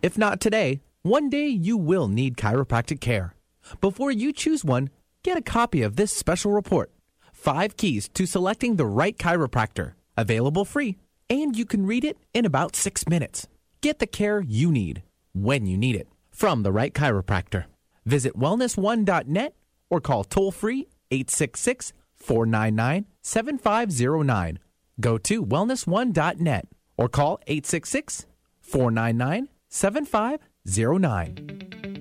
If 0.02 0.17
not 0.17 0.39
today, 0.39 0.80
one 1.02 1.30
day 1.30 1.47
you 1.47 1.76
will 1.76 2.08
need 2.08 2.38
chiropractic 2.38 3.02
care. 3.02 3.36
Before 3.82 4.10
you 4.10 4.32
choose 4.32 4.63
one, 4.63 4.89
get 5.21 5.38
a 5.38 5.41
copy 5.41 5.82
of 5.82 5.97
this 5.97 6.13
special 6.13 6.54
report 6.54 6.93
Five 7.34 7.76
Keys 7.76 8.08
to 8.13 8.26
Selecting 8.26 8.78
the 8.78 8.86
Right 8.86 9.17
Chiropractor. 9.17 9.95
Available 10.15 10.63
free, 10.63 10.97
and 11.29 11.57
you 11.57 11.65
can 11.65 11.86
read 11.86 12.03
it 12.03 12.17
in 12.33 12.45
about 12.45 12.75
six 12.75 13.07
minutes. 13.07 13.47
Get 13.81 13.99
the 13.99 14.07
care 14.07 14.41
you 14.41 14.71
need 14.71 15.03
when 15.33 15.65
you 15.65 15.77
need 15.77 15.95
it 15.95 16.07
from 16.31 16.63
the 16.63 16.71
right 16.71 16.93
chiropractor. 16.93 17.65
Visit 18.05 18.38
wellness1.net 18.38 19.55
or 19.89 20.01
call 20.01 20.23
toll 20.23 20.51
free 20.51 20.88
866 21.12 21.93
499 22.15 23.05
7509. 23.21 24.59
Go 24.99 25.17
to 25.17 25.45
wellness1.net 25.45 26.67
or 26.97 27.09
call 27.09 27.39
866 27.47 28.25
499 28.62 29.49
7509. 29.69 31.92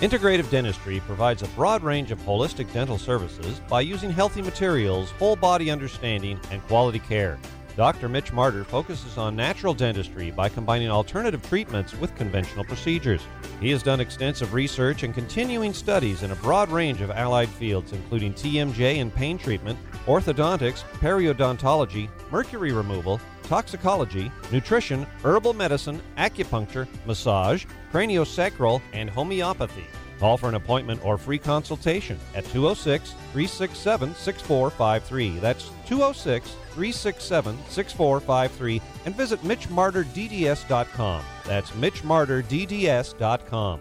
Integrative 0.00 0.48
Dentistry 0.48 1.00
provides 1.00 1.42
a 1.42 1.48
broad 1.48 1.82
range 1.82 2.10
of 2.10 2.18
holistic 2.20 2.72
dental 2.72 2.96
services 2.96 3.60
by 3.68 3.82
using 3.82 4.10
healthy 4.10 4.40
materials, 4.40 5.10
whole 5.12 5.36
body 5.36 5.70
understanding, 5.70 6.40
and 6.50 6.66
quality 6.68 7.00
care. 7.00 7.38
Dr. 7.80 8.10
Mitch 8.10 8.30
Martyr 8.30 8.62
focuses 8.62 9.16
on 9.16 9.34
natural 9.34 9.72
dentistry 9.72 10.30
by 10.30 10.50
combining 10.50 10.90
alternative 10.90 11.42
treatments 11.48 11.94
with 11.94 12.14
conventional 12.14 12.62
procedures. 12.62 13.22
He 13.58 13.70
has 13.70 13.82
done 13.82 14.00
extensive 14.00 14.52
research 14.52 15.02
and 15.02 15.14
continuing 15.14 15.72
studies 15.72 16.22
in 16.22 16.30
a 16.30 16.36
broad 16.36 16.70
range 16.70 17.00
of 17.00 17.10
allied 17.10 17.48
fields, 17.48 17.94
including 17.94 18.34
TMJ 18.34 19.00
and 19.00 19.14
pain 19.14 19.38
treatment, 19.38 19.78
orthodontics, 20.04 20.82
periodontology, 21.00 22.10
mercury 22.30 22.72
removal, 22.72 23.18
toxicology, 23.44 24.30
nutrition, 24.52 25.06
herbal 25.24 25.54
medicine, 25.54 26.02
acupuncture, 26.18 26.86
massage, 27.06 27.64
craniosacral, 27.90 28.82
and 28.92 29.08
homeopathy. 29.08 29.86
Call 30.20 30.36
for 30.36 30.48
an 30.50 30.54
appointment 30.54 31.04
or 31.04 31.18
free 31.18 31.38
consultation 31.38 32.20
at 32.34 32.44
206 32.44 33.12
367 33.32 34.14
6453. 34.14 35.38
That's 35.38 35.70
206 35.86 36.50
367 36.72 37.58
6453 37.68 38.82
and 39.06 39.16
visit 39.16 39.40
MitchMartyrDDS.com. 39.40 41.24
That's 41.46 41.70
MitchMartyrDDS.com. 41.70 43.80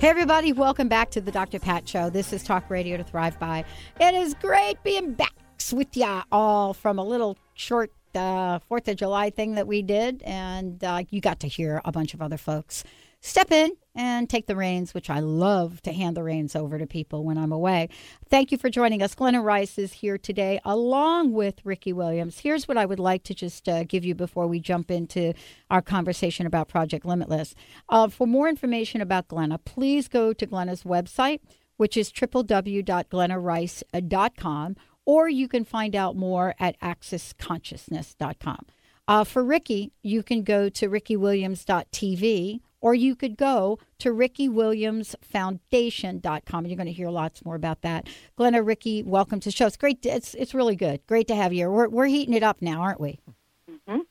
Hey, 0.00 0.08
everybody, 0.08 0.54
welcome 0.54 0.88
back 0.88 1.10
to 1.10 1.20
the 1.20 1.30
Dr. 1.30 1.58
Pat 1.58 1.86
Show. 1.86 2.08
This 2.08 2.32
is 2.32 2.42
Talk 2.42 2.70
Radio 2.70 2.96
to 2.96 3.04
Thrive 3.04 3.38
By. 3.38 3.66
It 4.00 4.14
is 4.14 4.32
great 4.32 4.82
being 4.82 5.12
back 5.12 5.34
with 5.70 5.94
ya 5.94 6.22
all 6.32 6.72
from 6.72 6.98
a 6.98 7.04
little 7.04 7.36
short 7.52 7.92
uh, 8.14 8.60
Fourth 8.60 8.88
of 8.88 8.96
July 8.96 9.28
thing 9.28 9.56
that 9.56 9.66
we 9.66 9.82
did, 9.82 10.22
and 10.22 10.82
uh, 10.82 11.02
you 11.10 11.20
got 11.20 11.40
to 11.40 11.48
hear 11.48 11.82
a 11.84 11.92
bunch 11.92 12.14
of 12.14 12.22
other 12.22 12.38
folks 12.38 12.82
step 13.20 13.52
in 13.52 13.76
and 13.94 14.30
take 14.30 14.46
the 14.46 14.56
reins, 14.56 14.94
which 14.94 15.10
I 15.10 15.20
love 15.20 15.82
to 15.82 15.92
hand 15.92 16.16
the 16.16 16.22
reins 16.22 16.56
over 16.56 16.78
to 16.78 16.86
people 16.86 17.22
when 17.24 17.36
I'm 17.36 17.52
away. 17.52 17.90
Thank 18.28 18.52
you 18.52 18.58
for 18.58 18.70
joining 18.70 19.02
us. 19.02 19.14
Glenna 19.14 19.42
Rice 19.42 19.76
is 19.78 19.92
here 19.94 20.16
today, 20.16 20.60
along 20.64 21.32
with 21.32 21.56
Ricky 21.64 21.92
Williams. 21.92 22.38
Here's 22.38 22.66
what 22.66 22.78
I 22.78 22.86
would 22.86 23.00
like 23.00 23.22
to 23.24 23.34
just 23.34 23.68
uh, 23.68 23.84
give 23.84 24.04
you 24.04 24.14
before 24.14 24.46
we 24.46 24.60
jump 24.60 24.90
into 24.90 25.34
our 25.70 25.82
conversation 25.82 26.46
about 26.46 26.68
Project 26.68 27.04
Limitless. 27.04 27.54
Uh, 27.88 28.08
for 28.08 28.26
more 28.26 28.48
information 28.48 29.00
about 29.00 29.28
Glenna, 29.28 29.58
please 29.58 30.08
go 30.08 30.32
to 30.32 30.46
Glenna's 30.46 30.82
website, 30.84 31.40
which 31.76 31.96
is 31.96 32.12
www.glennarice.com, 32.12 34.76
or 35.04 35.28
you 35.28 35.48
can 35.48 35.64
find 35.64 35.96
out 35.96 36.16
more 36.16 36.54
at 36.58 36.80
accessconsciousness.com. 36.80 38.66
Uh, 39.08 39.24
for 39.24 39.42
Ricky, 39.42 39.90
you 40.02 40.22
can 40.22 40.44
go 40.44 40.68
to 40.68 40.88
rickywilliams.tv 40.88 42.60
or 42.80 42.94
you 42.94 43.14
could 43.14 43.36
go 43.36 43.78
to 43.98 44.10
rickywilliamsfoundation.com. 44.10 46.66
You're 46.66 46.76
going 46.76 46.86
to 46.86 46.92
hear 46.92 47.10
lots 47.10 47.44
more 47.44 47.54
about 47.54 47.82
that. 47.82 48.08
Glenna, 48.36 48.62
Ricky, 48.62 49.02
welcome 49.02 49.40
to 49.40 49.48
the 49.48 49.52
show. 49.52 49.66
It's 49.66 49.76
great. 49.76 50.00
To, 50.02 50.08
it's, 50.10 50.34
it's 50.34 50.54
really 50.54 50.76
good. 50.76 51.06
Great 51.06 51.28
to 51.28 51.34
have 51.34 51.52
you. 51.52 51.70
We're, 51.70 51.88
we're 51.88 52.06
heating 52.06 52.34
it 52.34 52.42
up 52.42 52.62
now, 52.62 52.80
aren't 52.80 53.00
we? 53.00 53.20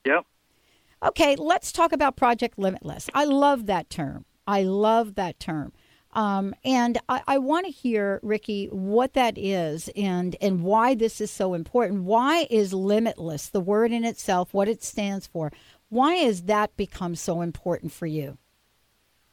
Yep. 0.05 0.25
Okay, 1.01 1.35
let's 1.37 1.71
talk 1.71 1.93
about 1.93 2.17
Project 2.17 2.59
Limitless. 2.59 3.09
I 3.13 3.25
love 3.25 3.67
that 3.67 3.89
term. 3.89 4.25
I 4.45 4.63
love 4.63 5.15
that 5.15 5.39
term. 5.39 5.71
Um, 6.11 6.55
and 6.65 6.97
I, 7.07 7.21
I 7.27 7.37
want 7.37 7.67
to 7.67 7.71
hear, 7.71 8.19
Ricky, 8.23 8.65
what 8.67 9.13
that 9.13 9.37
is 9.37 9.89
and, 9.95 10.35
and 10.41 10.63
why 10.63 10.95
this 10.95 11.21
is 11.21 11.29
so 11.29 11.53
important. 11.53 12.03
Why 12.03 12.47
is 12.49 12.73
limitless, 12.73 13.47
the 13.47 13.61
word 13.61 13.91
in 13.91 14.03
itself, 14.03 14.53
what 14.53 14.67
it 14.67 14.83
stands 14.83 15.27
for, 15.27 15.51
why 15.89 16.15
has 16.15 16.43
that 16.43 16.75
become 16.75 17.15
so 17.15 17.41
important 17.41 17.91
for 17.91 18.07
you? 18.07 18.37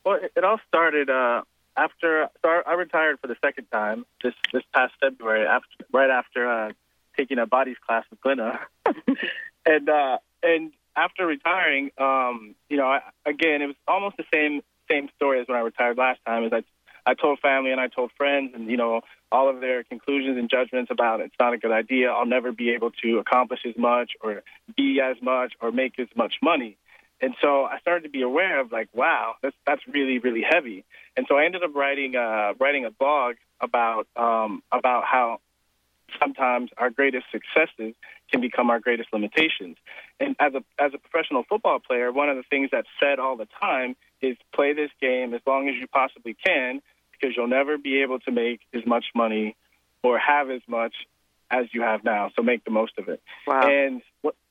Well, 0.06 0.20
it, 0.22 0.44
all 0.44 0.60
started 0.68 1.10
uh, 1.10 1.42
after 1.76 2.28
so 2.40 2.48
I 2.48 2.62
I 2.64 2.72
retired 2.74 3.18
for 3.20 3.26
the 3.26 3.34
second 3.44 3.66
time 3.72 4.06
this 4.22 4.34
this 4.52 4.62
past 4.72 4.94
February, 5.00 5.44
after 5.44 5.84
right 5.92 6.10
after 6.10 6.48
uh, 6.48 6.72
taking 7.16 7.38
a 7.38 7.46
bodies 7.46 7.76
class 7.84 8.04
with 8.08 8.20
Glenna, 8.20 8.60
and 9.66 9.88
uh, 9.88 10.18
and 10.44 10.72
after 10.94 11.26
retiring, 11.26 11.90
um, 11.98 12.54
you 12.70 12.76
know, 12.76 12.86
I, 12.86 13.00
again, 13.26 13.62
it 13.62 13.66
was 13.66 13.76
almost 13.88 14.16
the 14.16 14.24
same 14.32 14.62
same 14.88 15.08
story 15.16 15.40
as 15.40 15.48
when 15.48 15.58
I 15.58 15.62
retired 15.62 15.98
last 15.98 16.20
time. 16.24 16.44
Is 16.44 16.52
I 16.52 16.62
I 17.04 17.14
told 17.14 17.40
family 17.40 17.72
and 17.72 17.80
I 17.80 17.88
told 17.88 18.12
friends, 18.16 18.52
and 18.54 18.70
you 18.70 18.76
know, 18.76 19.00
all 19.32 19.50
of 19.50 19.60
their 19.60 19.82
conclusions 19.82 20.38
and 20.38 20.48
judgments 20.48 20.92
about 20.92 21.20
it's 21.20 21.34
not 21.40 21.52
a 21.52 21.58
good 21.58 21.72
idea. 21.72 22.12
I'll 22.12 22.26
never 22.26 22.52
be 22.52 22.70
able 22.70 22.92
to 23.02 23.18
accomplish 23.18 23.60
as 23.66 23.76
much 23.76 24.12
or 24.20 24.44
be 24.76 25.00
as 25.00 25.16
much 25.20 25.54
or 25.60 25.72
make 25.72 25.98
as 25.98 26.08
much 26.14 26.34
money. 26.40 26.78
And 27.20 27.34
so 27.40 27.64
I 27.64 27.78
started 27.80 28.04
to 28.04 28.10
be 28.10 28.22
aware 28.22 28.60
of 28.60 28.72
like, 28.72 28.88
wow, 28.92 29.34
that's 29.42 29.56
that's 29.66 29.82
really 29.88 30.18
really 30.18 30.42
heavy. 30.48 30.84
And 31.16 31.26
so 31.28 31.36
I 31.36 31.44
ended 31.44 31.62
up 31.62 31.74
writing 31.74 32.14
uh, 32.16 32.52
writing 32.58 32.84
a 32.84 32.90
blog 32.90 33.36
about 33.60 34.06
um, 34.16 34.62
about 34.70 35.04
how 35.04 35.40
sometimes 36.20 36.70
our 36.76 36.90
greatest 36.90 37.26
successes 37.32 37.94
can 38.30 38.40
become 38.40 38.70
our 38.70 38.80
greatest 38.80 39.12
limitations. 39.12 39.76
And 40.20 40.36
as 40.38 40.54
a 40.54 40.62
as 40.78 40.92
a 40.94 40.98
professional 40.98 41.44
football 41.48 41.78
player, 41.78 42.12
one 42.12 42.28
of 42.28 42.36
the 42.36 42.44
things 42.48 42.70
that's 42.70 42.88
said 43.00 43.18
all 43.18 43.36
the 43.36 43.48
time 43.60 43.96
is 44.20 44.36
play 44.54 44.72
this 44.72 44.90
game 45.00 45.34
as 45.34 45.40
long 45.46 45.68
as 45.68 45.74
you 45.76 45.86
possibly 45.86 46.36
can 46.44 46.80
because 47.12 47.34
you'll 47.36 47.48
never 47.48 47.78
be 47.78 48.02
able 48.02 48.18
to 48.20 48.30
make 48.30 48.60
as 48.74 48.84
much 48.86 49.06
money 49.14 49.56
or 50.02 50.18
have 50.18 50.50
as 50.50 50.60
much 50.68 50.94
as 51.50 51.66
you 51.72 51.82
have 51.82 52.04
now. 52.04 52.30
So 52.36 52.42
make 52.42 52.64
the 52.64 52.70
most 52.70 52.92
of 52.98 53.08
it. 53.08 53.22
Wow. 53.46 53.68
And 53.68 54.02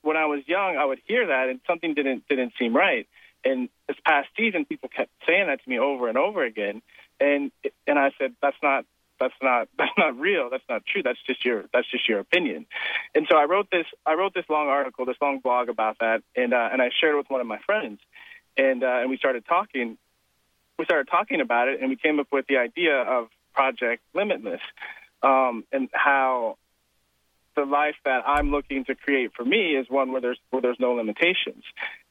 when 0.05 0.17
I 0.17 0.25
was 0.25 0.41
young, 0.47 0.77
I 0.77 0.85
would 0.85 0.99
hear 1.05 1.27
that, 1.27 1.49
and 1.49 1.59
something 1.67 1.93
didn't 1.93 2.27
didn't 2.29 2.53
seem 2.59 2.75
right. 2.75 3.07
And 3.43 3.69
this 3.87 3.97
past 4.05 4.29
season, 4.37 4.65
people 4.65 4.89
kept 4.89 5.11
saying 5.27 5.47
that 5.47 5.63
to 5.63 5.69
me 5.69 5.79
over 5.79 6.07
and 6.07 6.17
over 6.17 6.43
again, 6.43 6.81
and 7.19 7.51
and 7.87 7.99
I 7.99 8.11
said, 8.19 8.33
that's 8.41 8.57
not 8.61 8.85
that's 9.19 9.33
not 9.41 9.67
that's 9.77 9.91
not 9.97 10.17
real. 10.19 10.49
That's 10.49 10.63
not 10.69 10.85
true. 10.85 11.03
That's 11.03 11.19
just 11.25 11.43
your 11.43 11.65
that's 11.73 11.89
just 11.89 12.07
your 12.07 12.19
opinion. 12.19 12.67
And 13.13 13.27
so 13.29 13.35
I 13.35 13.45
wrote 13.45 13.69
this 13.71 13.87
I 14.05 14.13
wrote 14.13 14.33
this 14.33 14.45
long 14.49 14.67
article, 14.67 15.05
this 15.05 15.17
long 15.21 15.39
blog 15.39 15.69
about 15.69 15.97
that, 15.99 16.21
and 16.35 16.53
uh, 16.53 16.69
and 16.71 16.81
I 16.81 16.91
shared 16.99 17.15
it 17.15 17.17
with 17.17 17.29
one 17.29 17.41
of 17.41 17.47
my 17.47 17.59
friends, 17.65 17.99
and 18.57 18.83
uh, 18.83 18.99
and 19.01 19.09
we 19.09 19.17
started 19.17 19.45
talking. 19.47 19.97
We 20.77 20.83
started 20.83 21.09
talking 21.09 21.39
about 21.39 21.69
it, 21.69 21.79
and 21.79 21.89
we 21.89 21.95
came 21.95 22.19
up 22.19 22.27
with 22.31 22.47
the 22.47 22.57
idea 22.57 23.01
of 23.01 23.29
Project 23.53 24.03
Limitless, 24.13 24.59
um, 25.23 25.63
and 25.71 25.87
how 25.93 26.57
the 27.55 27.65
life 27.65 27.95
that 28.05 28.23
I'm 28.25 28.51
looking 28.51 28.85
to 28.85 28.95
create 28.95 29.31
for 29.35 29.43
me 29.45 29.75
is 29.75 29.87
one 29.89 30.11
where 30.11 30.21
there's 30.21 30.39
where 30.49 30.61
there's 30.61 30.79
no 30.79 30.93
limitations, 30.93 31.63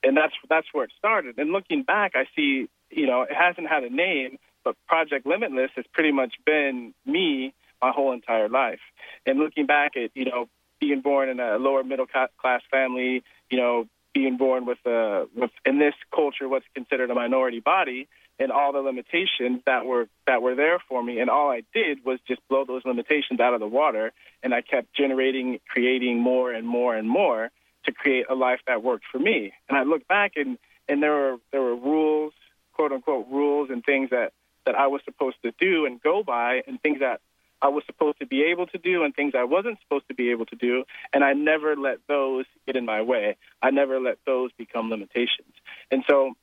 and 0.02 0.16
that's 0.16 0.35
that's 0.48 0.66
where 0.72 0.85
it 0.85 0.92
started. 0.98 1.38
And 1.38 1.52
looking 1.52 1.83
back, 1.83 2.12
I 2.14 2.24
see 2.35 2.68
you 2.90 3.07
know 3.07 3.22
it 3.22 3.35
hasn't 3.35 3.68
had 3.68 3.85
a 3.85 3.90
name, 3.90 4.38
but 4.64 4.76
Project 4.87 5.26
Limitless 5.26 5.70
has 5.76 5.85
pretty 5.92 6.12
much 6.12 6.35
been 6.44 6.94
me 7.07 7.54
my 7.83 7.90
whole 7.90 8.12
entire 8.12 8.48
life. 8.48 8.80
And 9.26 9.38
looking 9.38 9.66
back 9.66 9.92
at 9.96 10.11
you 10.14 10.24
know 10.24 10.48
being 10.80 11.00
born 11.00 11.28
in 11.28 11.40
a 11.40 11.57
lower 11.57 11.85
middle 11.85 12.07
class 12.07 12.62
family, 12.70 13.22
you 13.50 13.59
know 13.59 13.87
being 14.12 14.37
born 14.37 14.64
with 14.64 14.78
a 14.87 15.26
with 15.35 15.50
in 15.66 15.78
this 15.78 15.94
culture 16.14 16.48
what's 16.48 16.66
considered 16.74 17.11
a 17.11 17.14
minority 17.14 17.61
body 17.61 18.09
and 18.38 18.51
all 18.51 18.73
the 18.73 18.81
limitations 18.81 19.62
that 19.66 19.87
were 19.87 20.09
that 20.27 20.42
were 20.42 20.55
there 20.55 20.79
for 20.88 21.03
me. 21.03 21.20
And 21.20 21.31
all 21.31 21.51
I 21.51 21.62
did 21.73 22.05
was 22.05 22.18
just 22.27 22.40
blow 22.49 22.64
those 22.64 22.83
limitations 22.85 23.40
out 23.40 23.55
of 23.55 23.61
the 23.61 23.66
water. 23.66 24.12
And 24.42 24.55
I 24.55 24.61
kept 24.61 24.94
generating 24.94 25.61
creating 25.68 26.20
more 26.20 26.53
and 26.53 26.66
more 26.66 26.94
and 26.97 27.09
more 27.09 27.51
to 27.85 27.92
create 27.92 28.27
a 28.29 28.35
life 28.35 28.61
that 28.66 28.83
worked 28.83 29.05
for 29.11 29.18
me. 29.18 29.53
And 29.68 29.79
I 29.79 29.83
look 29.83 30.07
back 30.09 30.33
and 30.37 30.59
and 30.88 31.03
there 31.03 31.12
were 31.12 31.37
there 31.53 31.62
were 31.62 31.77
rules 31.77 32.33
quote 32.73 32.92
unquote 32.92 33.27
rules 33.31 33.70
and 33.70 33.85
things 33.85 34.11
that 34.11 34.33
that 34.66 34.75
I 34.75 34.87
was 34.87 35.03
supposed 35.05 35.37
to 35.42 35.53
do 35.61 35.87
and 35.87 36.01
go 36.01 36.23
by 36.23 36.62
and 36.66 36.81
things 36.81 37.01
that 37.01 37.20
I 37.62 37.68
was 37.68 37.85
supposed 37.87 38.18
to 38.18 38.27
be 38.27 38.42
able 38.42 38.66
to 38.68 38.79
do 38.79 39.05
and 39.05 39.14
things 39.14 39.33
I 39.37 39.44
wasn't 39.44 39.79
supposed 39.81 40.09
to 40.09 40.14
be 40.14 40.31
able 40.31 40.47
to 40.47 40.57
do. 40.57 40.85
And 41.12 41.25
I 41.25 41.33
never 41.33 41.77
let 41.77 41.99
those 42.09 42.44
get 42.66 42.77
in 42.77 42.85
my 42.85 43.01
way. 43.03 43.37
I 43.62 43.70
never 43.70 44.01
let 44.01 44.18
those 44.27 44.51
become 44.59 44.90
limitations. 44.90 45.55
And 45.90 46.05
so 46.09 46.35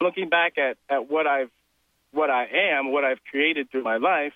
looking 0.00 0.28
back 0.28 0.58
at, 0.58 0.76
at 0.88 1.10
what 1.10 1.26
I've 1.26 1.50
what 2.12 2.30
I 2.30 2.46
am, 2.72 2.92
what 2.92 3.04
I've 3.04 3.22
created 3.30 3.70
through 3.70 3.82
my 3.82 3.96
life, 3.96 4.32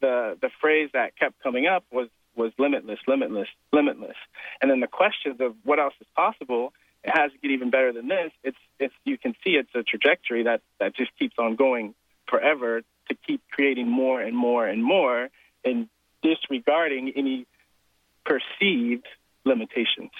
the 0.00 0.36
the 0.40 0.50
phrase 0.60 0.90
that 0.92 1.16
kept 1.18 1.42
coming 1.42 1.66
up 1.66 1.84
was 1.92 2.08
was 2.36 2.52
limitless, 2.58 2.98
limitless, 3.06 3.48
limitless. 3.72 4.16
And 4.60 4.70
then 4.70 4.80
the 4.80 4.86
questions 4.86 5.40
of 5.40 5.54
what 5.64 5.78
else 5.78 5.94
is 6.00 6.06
possible, 6.16 6.72
it 7.02 7.10
has 7.14 7.30
to 7.32 7.38
get 7.38 7.50
even 7.52 7.70
better 7.70 7.92
than 7.92 8.08
this. 8.08 8.32
It's 8.42 8.58
it's 8.78 8.94
you 9.04 9.18
can 9.18 9.34
see 9.44 9.50
it's 9.50 9.74
a 9.74 9.82
trajectory 9.82 10.44
that 10.44 10.60
that 10.80 10.94
just 10.96 11.10
keeps 11.18 11.36
on 11.38 11.56
going 11.56 11.94
forever 12.28 12.82
to 13.08 13.14
keep 13.26 13.42
creating 13.50 13.88
more 13.88 14.20
and 14.20 14.36
more 14.36 14.66
and 14.66 14.82
more 14.82 15.28
and 15.64 15.88
disregarding 16.22 17.12
any 17.16 17.46
perceived 18.24 19.06
limitations. 19.44 20.10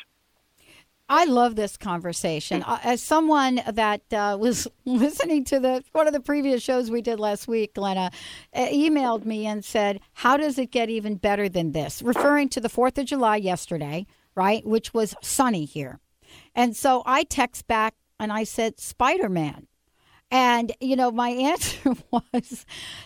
I 1.09 1.27
love 1.27 1.55
this 1.55 1.77
conversation. 1.77 2.63
Uh, 2.63 2.79
As 2.83 3.03
someone 3.03 3.61
that 3.71 4.01
uh, 4.13 4.37
was 4.41 4.67
listening 4.85 5.45
to 5.45 5.61
the 5.61 5.85
one 5.93 6.07
of 6.07 6.13
the 6.13 6.21
previous 6.21 6.63
shows 6.63 6.91
we 6.91 7.03
did 7.03 7.21
last 7.21 7.47
week, 7.47 7.75
Glenna 7.75 8.11
uh, 8.55 8.67
emailed 8.69 9.25
me 9.25 9.47
and 9.47 9.65
said, 9.65 10.01
"How 10.15 10.37
does 10.37 10.59
it 10.59 10.71
get 10.71 10.89
even 10.89 11.17
better 11.17 11.49
than 11.49 11.73
this?" 11.73 12.03
Referring 12.03 12.49
to 12.51 12.61
the 12.61 12.69
Fourth 12.71 12.97
of 12.99 13.07
July 13.07 13.37
yesterday, 13.37 14.07
right, 14.35 14.67
which 14.67 14.95
was 14.95 15.15
sunny 15.23 15.65
here, 15.67 16.01
and 16.55 16.75
so 16.75 17.03
I 17.05 17.25
text 17.25 17.67
back 17.67 17.95
and 18.19 18.33
I 18.33 18.45
said, 18.45 18.81
"Spider 18.81 19.29
Man." 19.29 19.67
And, 20.31 20.73
you 20.81 20.97
know, 20.97 21.13
my 21.13 21.29
answer 21.53 21.93
was 22.11 22.65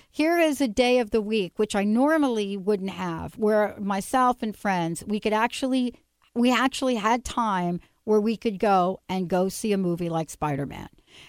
here 0.09 0.39
is 0.39 0.61
a 0.61 0.69
day 0.69 0.99
of 0.99 1.11
the 1.11 1.21
week, 1.21 1.59
which 1.59 1.75
I 1.75 1.85
normally 1.85 2.57
wouldn't 2.57 2.91
have, 2.91 3.37
where 3.37 3.75
myself 3.79 4.43
and 4.43 4.57
friends, 4.57 5.05
we 5.07 5.21
could 5.21 5.35
actually, 5.35 5.95
we 6.39 6.53
actually 6.53 6.97
had 6.97 7.25
time 7.25 7.81
where 8.05 8.21
we 8.21 8.37
could 8.37 8.59
go 8.59 9.01
and 9.09 9.29
go 9.29 9.49
see 9.49 9.73
a 9.73 9.79
movie 9.79 10.09
like 10.09 10.31
Spider 10.31 10.67
Man. 10.67 10.89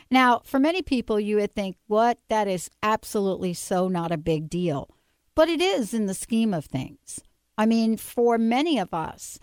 Now, 0.09 0.41
for 0.45 0.59
many 0.59 0.81
people, 0.81 1.19
you 1.19 1.37
would 1.37 1.53
think, 1.53 1.75
what? 1.87 2.19
That 2.29 2.47
is 2.47 2.69
absolutely 2.83 3.53
so 3.53 3.87
not 3.87 4.11
a 4.11 4.17
big 4.17 4.49
deal. 4.49 4.89
But 5.35 5.49
it 5.49 5.61
is 5.61 5.93
in 5.93 6.05
the 6.05 6.13
scheme 6.13 6.53
of 6.53 6.65
things. 6.65 7.21
I 7.57 7.65
mean, 7.65 7.97
for 7.97 8.37
many 8.37 8.79
of 8.79 8.93
us, 8.93 9.39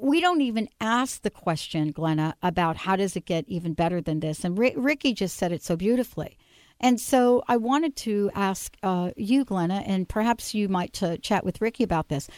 we 0.00 0.20
don't 0.20 0.40
even 0.42 0.68
ask 0.80 1.22
the 1.22 1.30
question, 1.30 1.90
Glenna, 1.90 2.36
about 2.42 2.76
how 2.76 2.96
does 2.96 3.16
it 3.16 3.24
get 3.24 3.48
even 3.48 3.72
better 3.72 4.00
than 4.00 4.20
this. 4.20 4.44
And 4.44 4.58
R- 4.58 4.72
Ricky 4.76 5.12
just 5.12 5.36
said 5.36 5.52
it 5.52 5.62
so 5.62 5.76
beautifully. 5.76 6.36
And 6.80 7.00
so 7.00 7.42
I 7.48 7.56
wanted 7.56 7.96
to 7.96 8.30
ask 8.34 8.76
uh, 8.82 9.10
you, 9.16 9.44
Glenna, 9.44 9.82
and 9.86 10.08
perhaps 10.08 10.54
you 10.54 10.68
might 10.68 10.92
chat 11.22 11.44
with 11.44 11.60
Ricky 11.60 11.82
about 11.82 12.08
this. 12.08 12.28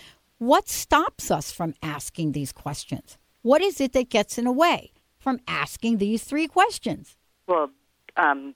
What 0.40 0.70
stops 0.70 1.30
us 1.30 1.52
from 1.52 1.74
asking 1.82 2.32
these 2.32 2.50
questions? 2.50 3.18
What 3.42 3.60
is 3.60 3.78
it 3.78 3.92
that 3.92 4.08
gets 4.08 4.38
in 4.38 4.46
the 4.46 4.52
way 4.52 4.90
from 5.18 5.38
asking 5.46 5.98
these 5.98 6.24
three 6.24 6.46
questions? 6.46 7.18
Well, 7.46 7.70
um, 8.16 8.54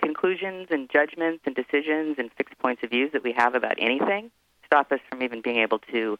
conclusions 0.00 0.68
and 0.70 0.88
judgments 0.90 1.42
and 1.44 1.54
decisions 1.54 2.16
and 2.18 2.30
fixed 2.38 2.56
points 2.58 2.82
of 2.82 2.88
views 2.88 3.12
that 3.12 3.22
we 3.22 3.32
have 3.32 3.54
about 3.54 3.74
anything 3.78 4.30
stop 4.64 4.90
us 4.92 5.00
from 5.10 5.22
even 5.22 5.42
being 5.42 5.58
able 5.58 5.78
to 5.92 6.18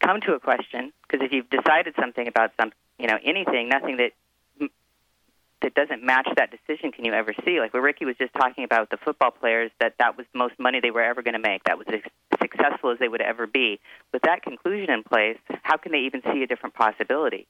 come 0.00 0.20
to 0.20 0.34
a 0.34 0.40
question. 0.40 0.92
Because 1.02 1.24
if 1.24 1.32
you've 1.32 1.48
decided 1.48 1.94
something 1.98 2.28
about 2.28 2.52
some, 2.60 2.72
you 2.98 3.06
know, 3.06 3.18
anything, 3.24 3.70
nothing 3.70 3.96
that 3.96 4.12
that 5.64 5.74
doesn't 5.74 6.04
match 6.04 6.28
that 6.36 6.50
decision 6.50 6.92
can 6.92 7.06
you 7.06 7.14
ever 7.14 7.32
see. 7.42 7.58
Like 7.58 7.72
where 7.72 7.82
Ricky 7.82 8.04
was 8.04 8.16
just 8.18 8.34
talking 8.34 8.64
about 8.64 8.90
the 8.90 8.98
football 8.98 9.30
players, 9.30 9.70
that 9.80 9.94
that 9.98 10.14
was 10.16 10.26
the 10.32 10.38
most 10.38 10.58
money 10.58 10.78
they 10.78 10.90
were 10.90 11.02
ever 11.02 11.22
going 11.22 11.32
to 11.32 11.40
make. 11.40 11.64
That 11.64 11.78
was 11.78 11.86
as 11.88 12.00
successful 12.38 12.90
as 12.90 12.98
they 12.98 13.08
would 13.08 13.22
ever 13.22 13.46
be. 13.46 13.80
With 14.12 14.22
that 14.22 14.42
conclusion 14.42 14.90
in 14.90 15.02
place, 15.02 15.38
how 15.62 15.78
can 15.78 15.92
they 15.92 16.00
even 16.00 16.20
see 16.30 16.42
a 16.42 16.46
different 16.46 16.74
possibility? 16.74 17.46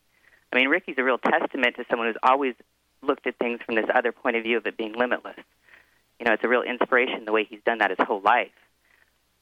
I 0.53 0.57
mean, 0.57 0.69
Ricky's 0.69 0.95
a 0.97 1.03
real 1.03 1.19
testament 1.19 1.75
to 1.75 1.85
someone 1.91 2.07
who's 2.07 2.17
always 2.23 2.55
looked 3.03 3.27
at 3.27 3.37
things 3.39 3.59
from 3.67 3.75
this 3.75 3.87
other 3.93 4.13
point 4.13 4.37
of 4.37 4.45
view 4.45 4.59
of 4.59 4.67
it 4.67 4.77
being 4.77 4.93
limitless. 4.93 5.37
You 6.21 6.27
know, 6.27 6.35
it's 6.35 6.45
a 6.45 6.49
real 6.49 6.63
inspiration 6.63 7.25
the 7.25 7.33
way 7.33 7.45
he's 7.45 7.61
done 7.67 7.79
that 7.79 7.91
his 7.91 7.99
whole 8.01 8.21
life. 8.21 8.55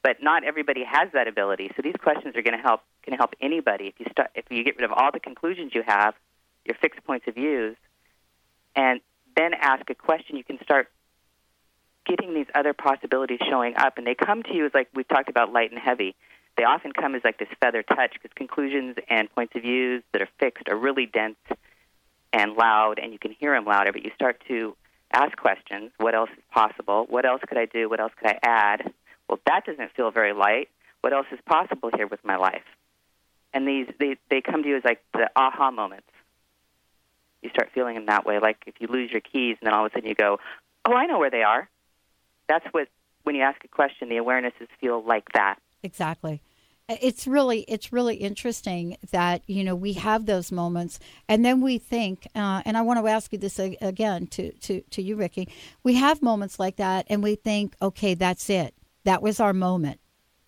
But 0.02 0.22
not 0.22 0.44
everybody 0.44 0.82
has 0.82 1.10
that 1.12 1.28
ability. 1.28 1.70
So 1.76 1.82
these 1.82 1.94
questions 2.02 2.36
are 2.36 2.42
going 2.42 2.56
to 2.56 2.62
help 2.62 2.80
can 3.02 3.12
help 3.12 3.34
anybody 3.40 3.88
if 3.88 3.94
you 3.98 4.06
start 4.10 4.30
if 4.34 4.46
you 4.48 4.64
get 4.64 4.76
rid 4.76 4.84
of 4.84 4.92
all 4.92 5.12
the 5.12 5.20
conclusions 5.20 5.72
you 5.74 5.82
have, 5.86 6.14
your 6.64 6.74
fixed 6.80 7.04
points 7.04 7.28
of 7.28 7.34
views, 7.34 7.76
and 8.74 9.00
then 9.36 9.54
ask 9.54 9.88
a 9.90 9.94
question, 9.94 10.36
you 10.36 10.44
can 10.44 10.58
start 10.62 10.88
getting 12.06 12.34
these 12.34 12.46
other 12.54 12.72
possibilities 12.72 13.40
showing 13.48 13.74
up, 13.76 13.98
and 13.98 14.06
they 14.06 14.14
come 14.14 14.42
to 14.42 14.54
you 14.54 14.66
as 14.66 14.72
like 14.74 14.88
we've 14.94 15.08
talked 15.08 15.28
about 15.28 15.52
light 15.52 15.70
and 15.70 15.80
heavy. 15.80 16.14
They 16.56 16.64
often 16.64 16.92
come 16.92 17.14
as 17.14 17.22
like 17.24 17.38
this 17.38 17.48
feather 17.60 17.82
touch 17.82 18.12
because 18.14 18.30
conclusions 18.34 18.96
and 19.08 19.32
points 19.34 19.54
of 19.56 19.62
views 19.62 20.02
that 20.12 20.20
are 20.20 20.28
fixed 20.38 20.68
are 20.68 20.76
really 20.76 21.06
dense 21.06 21.36
and 22.32 22.54
loud, 22.54 22.98
and 22.98 23.12
you 23.12 23.18
can 23.18 23.32
hear 23.32 23.54
them 23.54 23.64
louder. 23.64 23.92
But 23.92 24.04
you 24.04 24.10
start 24.14 24.42
to 24.48 24.76
ask 25.12 25.36
questions: 25.36 25.92
What 25.98 26.14
else 26.14 26.30
is 26.36 26.44
possible? 26.52 27.06
What 27.08 27.24
else 27.24 27.40
could 27.46 27.58
I 27.58 27.66
do? 27.66 27.88
What 27.88 28.00
else 28.00 28.12
could 28.18 28.30
I 28.30 28.38
add? 28.42 28.92
Well, 29.28 29.40
that 29.46 29.64
doesn't 29.64 29.92
feel 29.92 30.10
very 30.10 30.32
light. 30.32 30.68
What 31.00 31.12
else 31.12 31.26
is 31.32 31.38
possible 31.46 31.90
here 31.94 32.06
with 32.06 32.24
my 32.24 32.36
life? 32.36 32.64
And 33.54 33.66
these 33.66 33.86
they 33.98 34.16
they 34.30 34.40
come 34.40 34.62
to 34.62 34.68
you 34.68 34.76
as 34.76 34.84
like 34.84 35.02
the 35.12 35.30
aha 35.36 35.70
moments. 35.70 36.06
You 37.42 37.50
start 37.50 37.70
feeling 37.74 37.96
them 37.96 38.06
that 38.06 38.24
way, 38.24 38.38
like 38.38 38.58
if 38.66 38.74
you 38.78 38.86
lose 38.88 39.10
your 39.10 39.20
keys 39.20 39.56
and 39.60 39.66
then 39.66 39.74
all 39.74 39.84
of 39.84 39.92
a 39.92 39.94
sudden 39.94 40.08
you 40.08 40.14
go, 40.14 40.38
"Oh, 40.84 40.94
I 40.94 41.06
know 41.06 41.18
where 41.18 41.30
they 41.30 41.42
are." 41.42 41.68
That's 42.48 42.64
what 42.72 42.88
when 43.24 43.34
you 43.34 43.42
ask 43.42 43.62
a 43.64 43.68
question, 43.68 44.08
the 44.08 44.16
awarenesses 44.16 44.68
feel 44.80 45.02
like 45.02 45.26
that. 45.34 45.56
Exactly. 45.82 46.42
It's 46.88 47.26
really 47.26 47.60
it's 47.68 47.92
really 47.92 48.16
interesting 48.16 48.96
that 49.12 49.42
you 49.46 49.64
know 49.64 49.74
we 49.74 49.94
have 49.94 50.26
those 50.26 50.52
moments 50.52 50.98
and 51.28 51.44
then 51.44 51.60
we 51.60 51.78
think 51.78 52.26
uh, 52.34 52.60
and 52.66 52.76
i 52.76 52.82
want 52.82 53.00
to 53.00 53.08
ask 53.08 53.32
you 53.32 53.38
this 53.38 53.58
again 53.58 54.26
to, 54.26 54.52
to 54.52 54.82
to 54.90 55.00
you 55.00 55.16
ricky. 55.16 55.48
We 55.84 55.94
have 55.94 56.20
moments 56.20 56.58
like 56.58 56.76
that 56.76 57.06
and 57.08 57.22
we 57.22 57.36
think 57.36 57.76
okay 57.80 58.14
that's 58.14 58.50
it. 58.50 58.74
That 59.04 59.22
was 59.22 59.40
our 59.40 59.52
moment. 59.52 60.00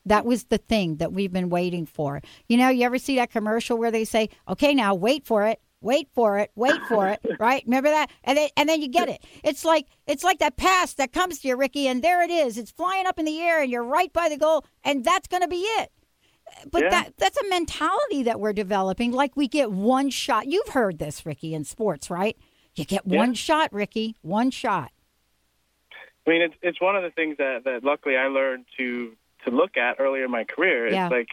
That 0.04 0.26
was 0.26 0.44
the 0.44 0.58
thing 0.58 0.96
that 0.96 1.12
we've 1.12 1.32
been 1.32 1.48
waiting 1.48 1.86
for. 1.86 2.20
You 2.48 2.58
know 2.58 2.68
you 2.68 2.84
ever 2.84 2.98
see 2.98 3.16
that 3.16 3.30
commercial 3.30 3.78
where 3.78 3.92
they 3.92 4.04
say 4.04 4.28
okay 4.48 4.74
now 4.74 4.94
wait 4.94 5.24
for 5.24 5.46
it 5.46 5.60
wait 5.84 6.08
for 6.14 6.38
it, 6.38 6.50
wait 6.56 6.80
for 6.88 7.08
it, 7.08 7.20
right? 7.38 7.62
Remember 7.64 7.90
that? 7.90 8.10
And 8.24 8.36
then 8.38 8.48
and 8.56 8.68
then 8.68 8.82
you 8.82 8.88
get 8.88 9.08
it. 9.08 9.22
It's 9.44 9.64
like 9.64 9.86
it's 10.06 10.24
like 10.24 10.38
that 10.40 10.56
pass 10.56 10.94
that 10.94 11.12
comes 11.12 11.40
to 11.40 11.48
you, 11.48 11.56
Ricky, 11.56 11.86
and 11.86 12.02
there 12.02 12.22
it 12.22 12.30
is. 12.30 12.58
It's 12.58 12.70
flying 12.70 13.06
up 13.06 13.18
in 13.18 13.24
the 13.24 13.40
air 13.40 13.62
and 13.62 13.70
you're 13.70 13.84
right 13.84 14.12
by 14.12 14.28
the 14.28 14.36
goal, 14.36 14.64
and 14.82 15.04
that's 15.04 15.28
gonna 15.28 15.48
be 15.48 15.60
it 15.60 15.92
but 16.70 16.82
yeah. 16.82 16.90
that 16.90 17.16
that's 17.18 17.36
a 17.38 17.48
mentality 17.48 18.22
that 18.24 18.40
we're 18.40 18.52
developing. 18.52 19.12
Like 19.12 19.36
we 19.36 19.48
get 19.48 19.70
one 19.70 20.10
shot. 20.10 20.46
You've 20.46 20.68
heard 20.68 20.98
this, 20.98 21.24
Ricky, 21.26 21.54
in 21.54 21.64
sports, 21.64 22.10
right? 22.10 22.36
You 22.74 22.84
get 22.84 23.02
yeah. 23.04 23.18
one 23.18 23.34
shot, 23.34 23.72
Ricky. 23.72 24.16
One 24.22 24.50
shot. 24.50 24.90
I 26.26 26.30
mean, 26.30 26.42
it's 26.42 26.54
it's 26.62 26.80
one 26.80 26.96
of 26.96 27.02
the 27.02 27.10
things 27.10 27.36
that 27.38 27.64
that 27.64 27.84
luckily 27.84 28.16
I 28.16 28.28
learned 28.28 28.66
to 28.78 29.12
to 29.44 29.50
look 29.50 29.76
at 29.76 29.96
earlier 29.98 30.24
in 30.24 30.30
my 30.30 30.44
career. 30.44 30.86
It's 30.86 30.94
yeah. 30.94 31.08
like 31.08 31.28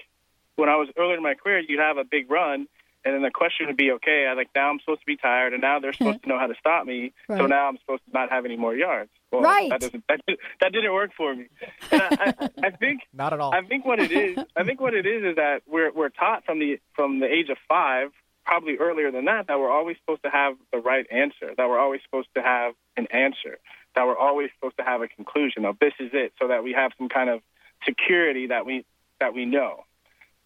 when 0.56 0.70
I 0.70 0.76
was 0.76 0.90
earlier 0.98 1.18
in 1.18 1.24
my 1.24 1.36
career, 1.36 1.60
you'd 1.60 1.80
have 1.80 1.98
a 1.98 2.04
big 2.04 2.30
run, 2.30 2.68
and 3.04 3.16
then 3.16 3.22
the 3.22 3.32
question 3.32 3.68
would 3.68 3.78
be, 3.78 3.92
okay, 3.94 4.28
I 4.30 4.34
like 4.34 4.50
now 4.54 4.70
I'm 4.70 4.80
supposed 4.80 5.02
to 5.02 5.06
be 5.06 5.18
tired, 5.18 5.54
and 5.54 5.62
now 5.62 5.80
they're 5.80 5.94
supposed 5.94 6.18
uh-huh. 6.18 6.24
to 6.24 6.30
know 6.30 6.40
how 6.40 6.48
to 6.48 6.56
stop 6.60 6.86
me, 6.86 7.14
right. 7.28 7.40
so 7.40 7.48
now 7.48 7.68
I'm 7.68 7.78
supposed 7.78 8.04
to 8.06 8.12
not 8.12 8.30
have 8.30 8.46
any 8.46 8.58
more 8.58 8.76
yards. 8.76 9.10
Well, 9.32 9.42
right. 9.42 9.70
That 9.70 9.82
doesn't 9.82 10.04
that, 10.08 10.22
that 10.62 10.72
didn't 10.72 10.94
work 10.94 11.12
for 11.16 11.36
me. 11.36 11.48
I, 11.92 12.36
I, 12.40 12.50
I, 12.64 12.70
think 12.72 13.02
not 13.14 13.34
at 13.34 13.40
all. 13.40 13.54
I 13.54 13.62
think 13.62 13.86
what 13.86 14.00
it 14.00 14.12
is, 14.12 14.38
I 14.56 14.64
think 14.64 14.80
what 14.80 14.94
it 14.94 15.06
is 15.06 15.24
is 15.24 15.36
that 15.38 15.64
we're 15.68 15.92
we're 15.92 16.10
taught 16.10 16.46
from 16.46 16.60
the 16.60 16.80
from 16.94 17.20
the 17.20 17.28
age 17.28 17.50
of 17.50 17.58
five, 17.68 18.12
probably 18.46 18.78
earlier 18.78 19.12
than 19.12 19.26
that, 19.26 19.48
that 19.48 19.60
we're 19.60 19.72
always 19.72 19.98
supposed 19.98 20.24
to 20.24 20.30
have 20.30 20.56
the 20.72 20.80
right 20.80 21.06
answer, 21.12 21.54
that 21.58 21.70
we're 21.70 21.80
always 21.80 22.02
supposed 22.04 22.30
to 22.36 22.42
have 22.42 22.74
an 22.98 23.08
answer, 23.12 23.58
that 23.96 24.06
we're 24.06 24.18
always 24.18 24.50
supposed 24.56 24.78
to 24.78 24.84
have 24.84 25.02
a 25.02 25.08
conclusion 25.08 25.66
of 25.66 25.80
this 25.80 25.94
is 26.00 26.12
it, 26.14 26.34
so 26.40 26.50
that 26.50 26.64
we 26.64 26.74
have 26.74 26.92
some 26.98 27.10
kind 27.10 27.30
of 27.30 27.42
security 27.86 28.48
that 28.48 28.66
we 28.66 28.86
that 29.20 29.34
we 29.34 29.46
know. 29.46 29.86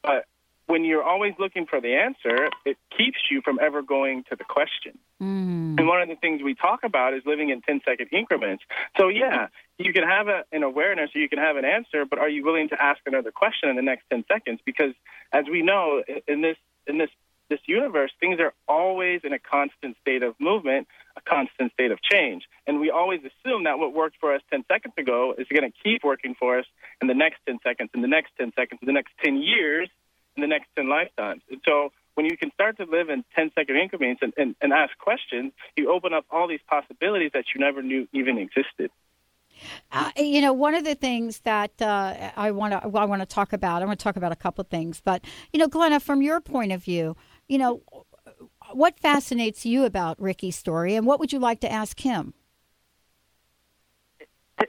But 0.04 0.26
when 0.68 0.84
you're 0.84 1.04
always 1.04 1.34
looking 1.38 1.66
for 1.68 1.80
the 1.80 1.96
answer, 1.96 2.50
it 2.66 2.78
keeps 2.98 3.20
you 3.30 3.42
from 3.44 3.60
ever 3.62 3.82
going 3.82 4.24
to 4.30 4.36
the 4.36 4.44
question. 4.44 4.98
Mm. 5.22 5.78
And 5.78 5.88
one 5.88 6.02
of 6.02 6.10
the 6.10 6.16
things 6.16 6.42
we 6.44 6.56
talk 6.56 6.80
about 6.84 7.14
is 7.14 7.22
living 7.26 7.50
in 7.50 7.62
10 7.62 7.82
second 7.86 8.08
increments. 8.12 8.64
So, 8.98 9.08
yeah, 9.08 9.48
you 9.78 9.94
can 9.94 10.04
have 10.04 10.28
a, 10.28 10.44
an 10.52 10.64
awareness 10.64 11.12
or 11.16 11.22
you 11.22 11.30
can 11.30 11.40
have 11.40 11.58
an 11.58 11.66
answer, 11.66 12.06
but 12.06 12.18
are 12.18 12.30
you 12.30 12.44
willing 12.44 12.70
to 12.70 12.82
ask 12.82 13.00
another 13.06 13.32
question 13.32 13.70
in 13.70 13.76
the 13.76 13.84
next 13.84 14.06
10 14.10 14.26
seconds? 14.28 14.60
Because 14.66 14.94
as 15.32 15.46
we 15.50 15.62
know, 15.62 16.02
in 16.28 16.42
this, 16.42 16.58
in 16.88 16.98
this, 16.98 17.10
this 17.48 17.60
universe, 17.68 18.12
things 18.20 18.40
are 18.40 18.54
always 18.68 19.22
in 19.24 19.34
a 19.34 19.40
constant 19.40 19.96
state 20.02 20.24
of 20.24 20.34
movement, 20.40 20.88
a 21.16 21.22
constant 21.22 21.74
state 21.74 21.92
of 21.92 22.00
change. 22.02 22.44
And 22.66 22.80
we 22.80 22.90
always 22.90 23.20
assume 23.20 23.66
that 23.66 23.78
what 23.78 23.94
worked 23.94 24.16
for 24.20 24.34
us 24.34 24.42
10 24.50 24.66
seconds 24.68 24.96
ago 24.98 25.36
is 25.38 25.46
going 25.54 25.72
to 25.72 25.78
keep 25.84 26.04
working 26.04 26.34
for 26.40 26.58
us 26.58 26.66
in 27.02 27.08
the 27.08 27.14
next 27.14 27.38
10 27.46 27.60
seconds, 27.64 27.92
in 27.94 28.02
the 28.02 28.08
next 28.08 28.32
10 28.40 28.52
seconds, 28.56 28.80
in 28.82 28.88
the 28.88 28.94
next 28.94 29.12
10 29.24 29.38
years 29.38 29.90
in 30.36 30.42
the 30.42 30.48
next 30.48 30.68
10 30.76 30.90
lifetimes. 30.90 31.42
And 31.50 31.62
so 31.66 31.92
when 32.16 32.26
you 32.26 32.38
can 32.38 32.52
start 32.52 32.78
to 32.78 32.86
live 32.86 33.10
in 33.10 33.24
10 33.36 33.52
second 33.56 33.76
increments 33.76 34.22
and, 34.22 34.34
and, 34.38 34.56
and 34.62 34.74
ask 34.74 34.98
questions, 34.98 35.54
you 35.76 35.92
open 35.92 36.14
up 36.14 36.26
all 36.32 36.48
these 36.48 36.62
possibilities 36.68 37.32
that 37.34 37.46
you 37.54 37.62
never 37.62 37.82
knew 37.82 38.08
even 38.14 38.38
existed. 38.38 38.92
Uh, 39.92 40.12
you 40.18 40.42
know, 40.42 40.52
one 40.52 40.76
of 40.76 40.84
the 40.84 40.96
things 40.96 41.40
that 41.42 41.82
uh, 41.82 42.32
I 42.36 42.52
want 42.52 42.74
to 42.74 42.84
I 42.84 43.06
want 43.06 43.22
to 43.22 43.26
talk 43.26 43.54
about. 43.54 43.82
I 43.82 43.86
want 43.86 43.98
to 43.98 44.04
talk 44.04 44.18
about 44.18 44.34
a 44.34 44.36
couple 44.36 44.62
of 44.62 44.68
things, 44.68 45.00
but 45.00 45.24
you 45.54 45.60
know, 45.60 45.70
Glenna, 45.70 46.02
from 46.02 46.22
your 46.22 46.42
point 46.42 46.74
of 46.74 46.84
view, 46.84 47.16
you 47.48 47.58
know, 47.58 47.82
what 48.74 49.00
fascinates 49.00 49.66
you 49.66 49.86
about 49.86 50.22
Ricky's 50.22 50.58
story, 50.58 50.96
and 50.96 51.06
what 51.06 51.22
would 51.22 51.32
you 51.32 51.40
like 51.40 51.62
to 51.62 51.72
ask 51.72 52.02
him? 52.02 52.34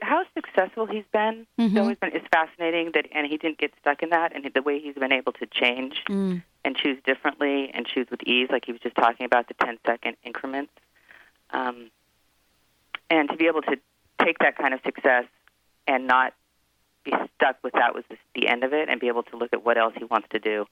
how 0.01 0.23
successful 0.57 0.85
he's 0.85 1.05
been 1.11 1.45
mm-hmm. 1.59 1.77
always 1.77 1.97
been 1.97 2.11
is 2.15 2.21
fascinating 2.31 2.91
that 2.93 3.05
and 3.13 3.27
he 3.27 3.37
didn't 3.37 3.57
get 3.57 3.71
stuck 3.79 4.01
in 4.01 4.09
that 4.09 4.35
and 4.35 4.49
the 4.53 4.61
way 4.61 4.79
he's 4.79 4.95
been 4.95 5.11
able 5.11 5.31
to 5.33 5.45
change 5.45 6.03
mm. 6.09 6.41
and 6.63 6.75
choose 6.75 6.97
differently 7.05 7.69
and 7.73 7.85
choose 7.85 8.07
with 8.09 8.21
ease 8.23 8.47
like 8.51 8.65
he 8.65 8.71
was 8.71 8.81
just 8.81 8.95
talking 8.95 9.25
about 9.25 9.47
the 9.47 9.53
10 9.65 9.77
second 9.85 10.17
increments 10.23 10.71
um, 11.51 11.89
and 13.09 13.29
to 13.29 13.37
be 13.37 13.47
able 13.47 13.61
to 13.61 13.77
take 14.23 14.39
that 14.39 14.57
kind 14.57 14.73
of 14.73 14.79
success 14.83 15.25
and 15.87 16.07
not 16.07 16.33
be 17.03 17.13
stuck 17.35 17.57
with 17.63 17.73
that 17.73 17.93
was 17.93 18.03
the, 18.09 18.17
the 18.35 18.47
end 18.47 18.63
of 18.63 18.73
it 18.73 18.89
and 18.89 18.99
be 18.99 19.07
able 19.07 19.23
to 19.23 19.37
look 19.37 19.49
at 19.53 19.63
what 19.63 19.77
else 19.77 19.93
he 19.97 20.03
wants 20.05 20.27
to 20.31 20.39
do 20.39 20.65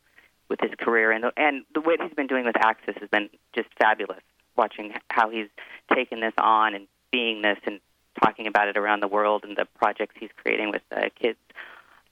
with 0.50 0.60
his 0.60 0.72
career 0.78 1.12
and 1.12 1.24
the, 1.24 1.34
and 1.38 1.64
the 1.74 1.82
way 1.82 1.96
he's 2.02 2.14
been 2.14 2.28
doing 2.28 2.46
with 2.46 2.58
Access 2.58 2.96
has 3.00 3.10
been 3.10 3.30
just 3.54 3.68
fabulous 3.80 4.22
watching 4.56 4.94
how 5.10 5.30
he's 5.30 5.48
taken 5.94 6.22
this 6.22 6.34
on 6.38 6.76
and 6.76 6.88
being 7.12 7.42
this 7.42 7.58
and 7.66 7.80
talking 8.24 8.47
about 8.47 8.68
it 8.68 8.78
around 8.78 9.01
the 9.01 9.07
world 9.07 9.43
and 9.43 9.55
the 9.55 9.66
projects 9.78 10.16
he's 10.20 10.30
creating 10.43 10.72
with 10.72 10.82
the 10.89 11.09
kids. 11.20 11.39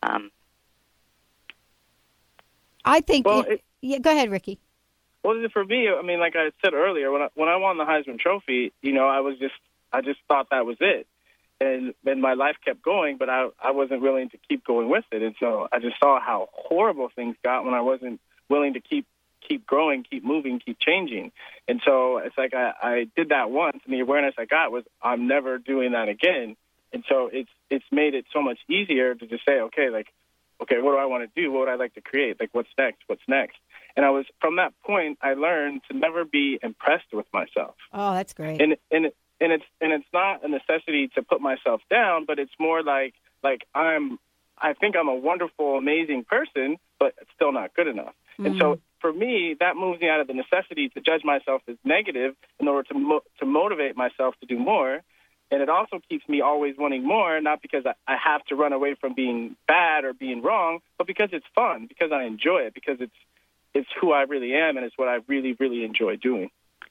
Um, 0.01 0.32
I 2.86 3.01
think. 3.01 3.26
Well, 3.26 3.41
it, 3.41 3.51
it, 3.51 3.64
yeah, 3.82 3.99
go 3.99 4.12
ahead, 4.12 4.30
Ricky. 4.30 4.60
Well, 5.24 5.36
for 5.54 5.64
me, 5.64 5.89
I 5.89 6.01
mean, 6.01 6.20
like 6.20 6.36
I 6.36 6.51
said 6.64 6.74
earlier, 6.74 7.12
when 7.12 7.22
I, 7.22 7.28
when 7.36 7.47
I 7.47 7.56
won 7.56 7.78
the 7.78 7.86
Heisman 7.86 8.20
Trophy, 8.20 8.74
you 8.82 8.91
know, 8.91 9.08
I 9.08 9.22
was 9.22 9.38
just 9.39 9.56
I 9.91 10.01
just 10.01 10.20
thought 10.28 10.47
that 10.51 10.66
was 10.66 10.78
it. 10.80 11.08
And 11.62 11.93
then 12.04 12.20
my 12.20 12.34
life 12.34 12.58
kept 12.64 12.82
going, 12.82 13.18
but 13.18 13.30
I 13.30 13.47
I 13.62 13.72
wasn't 13.72 14.01
willing 14.01 14.30
to 14.30 14.38
keep 14.49 14.66
going 14.66 14.89
with 14.89 15.06
it. 15.12 15.22
And 15.22 15.36
so 15.39 15.68
I 15.72 15.80
just 15.80 15.97
saw 15.99 16.20
how 16.20 16.49
horrible 16.51 17.10
things 17.16 17.38
got 17.43 17.64
when 17.64 17.74
I 17.74 17.82
wasn't 17.82 18.20
willing 18.49 18.74
to 18.74 18.82
keep 18.82 19.06
keep 19.48 19.66
growing, 19.66 20.04
keep 20.04 20.24
moving, 20.24 20.60
keep 20.60 20.80
changing. 20.80 21.32
And 21.68 21.82
so 21.86 22.18
it's 22.18 22.38
like 22.38 22.54
I, 22.54 22.74
I 22.82 23.08
did 23.16 23.30
that 23.30 23.50
once, 23.50 23.80
and 23.86 23.94
the 23.94 24.00
awareness 24.00 24.36
I 24.38 24.46
got 24.46 24.72
was 24.72 24.84
I'm 25.02 25.28
never 25.28 25.58
doing 25.58 25.94
that 25.94 26.10
again. 26.10 26.56
And 26.91 27.04
so 27.10 27.30
it's 27.32 27.50
it's 27.70 27.86
made 27.91 28.14
it 28.14 28.26
so 28.32 28.41
much 28.41 28.60
easier 28.70 29.16
to 29.16 29.26
just 29.26 29.46
say, 29.46 29.60
okay, 29.62 29.89
like, 29.89 30.08
okay, 30.62 30.80
what 30.80 30.91
do 30.91 30.98
I 30.98 31.06
want 31.06 31.24
to 31.24 31.41
do? 31.41 31.52
What 31.52 31.62
would 31.62 31.70
I 31.70 31.76
like 31.76 31.94
to 31.96 32.02
create? 32.02 32.39
Like, 32.39 32.50
what's 32.54 32.70
next? 32.78 33.00
What's 33.08 33.24
next? 33.28 33.58
And 33.96 34.06
I 34.06 34.10
was 34.10 34.26
from 34.41 34.58
that 34.58 34.74
point, 34.86 35.20
I 35.22 35.34
learned 35.34 35.82
to 35.89 35.98
never 35.98 36.26
be 36.26 36.60
impressed 36.62 37.14
with 37.14 37.26
myself. 37.34 37.76
Oh, 37.91 38.14
that's 38.14 38.34
great. 38.34 38.62
And 38.62 38.78
and 38.91 39.12
and 39.39 39.52
it's 39.52 39.66
and 39.82 39.91
it's 39.91 40.06
not 40.14 40.44
a 40.44 40.48
necessity 40.48 41.10
to 41.16 41.22
put 41.24 41.41
myself 41.41 41.82
down, 41.89 42.26
but 42.26 42.39
it's 42.39 42.54
more 42.60 42.84
like 42.84 43.14
like 43.44 43.66
I'm 43.74 44.20
I 44.58 44.74
think 44.74 44.96
I'm 44.96 45.10
a 45.10 45.16
wonderful, 45.16 45.78
amazing 45.78 46.24
person, 46.24 46.78
but 47.00 47.14
it's 47.22 47.30
still 47.36 47.52
not 47.52 47.76
good 47.76 47.88
enough. 47.88 48.14
And 48.46 48.58
so 48.60 48.80
for 49.00 49.12
me, 49.12 49.56
that 49.60 49.76
moves 49.76 50.00
me 50.02 50.10
out 50.10 50.22
of 50.22 50.28
the 50.28 50.34
necessity 50.34 50.89
to 50.89 51.02
judge 51.02 51.24
myself 51.24 51.62
as 51.68 51.76
negative 51.84 52.36
in 52.60 52.68
order 52.68 52.88
to 52.89 52.94
mo- 52.94 53.24
to 53.39 53.46
motivate 53.46 53.96
myself 53.98 54.36
to 54.39 54.46
do 54.46 54.58
more. 54.58 55.02
And 55.52 55.62
it 55.62 55.70
also 55.70 56.00
keeps 56.10 56.28
me 56.28 56.41
always 56.41 56.76
wanting 56.78 57.06
more, 57.06 57.39
not 57.41 57.62
because 57.62 57.86
I, 57.86 57.94
I 58.08 58.18
have 58.18 58.44
to 58.46 58.56
run 58.56 58.74
away 58.74 58.96
from 58.96 59.14
being 59.14 59.56
bad 59.68 60.04
or 60.04 60.14
being 60.14 60.41
wrong, 60.41 60.80
but 60.98 61.06
because 61.06 61.30
it's 61.32 61.46
fun, 61.54 61.86
because 61.88 62.12
I 62.12 62.24
enjoy 62.24 62.60
it, 62.62 62.74
because 62.74 62.98
it's 63.00 63.16
it's 63.74 63.89
who 64.00 64.12
I 64.12 64.22
really 64.22 64.54
am, 64.54 64.78
and 64.78 64.86
it's 64.86 64.98
what 64.98 65.10
I 65.10 65.20
really, 65.28 65.54
really 65.60 65.84
enjoy 65.84 66.16
doing. 66.16 66.50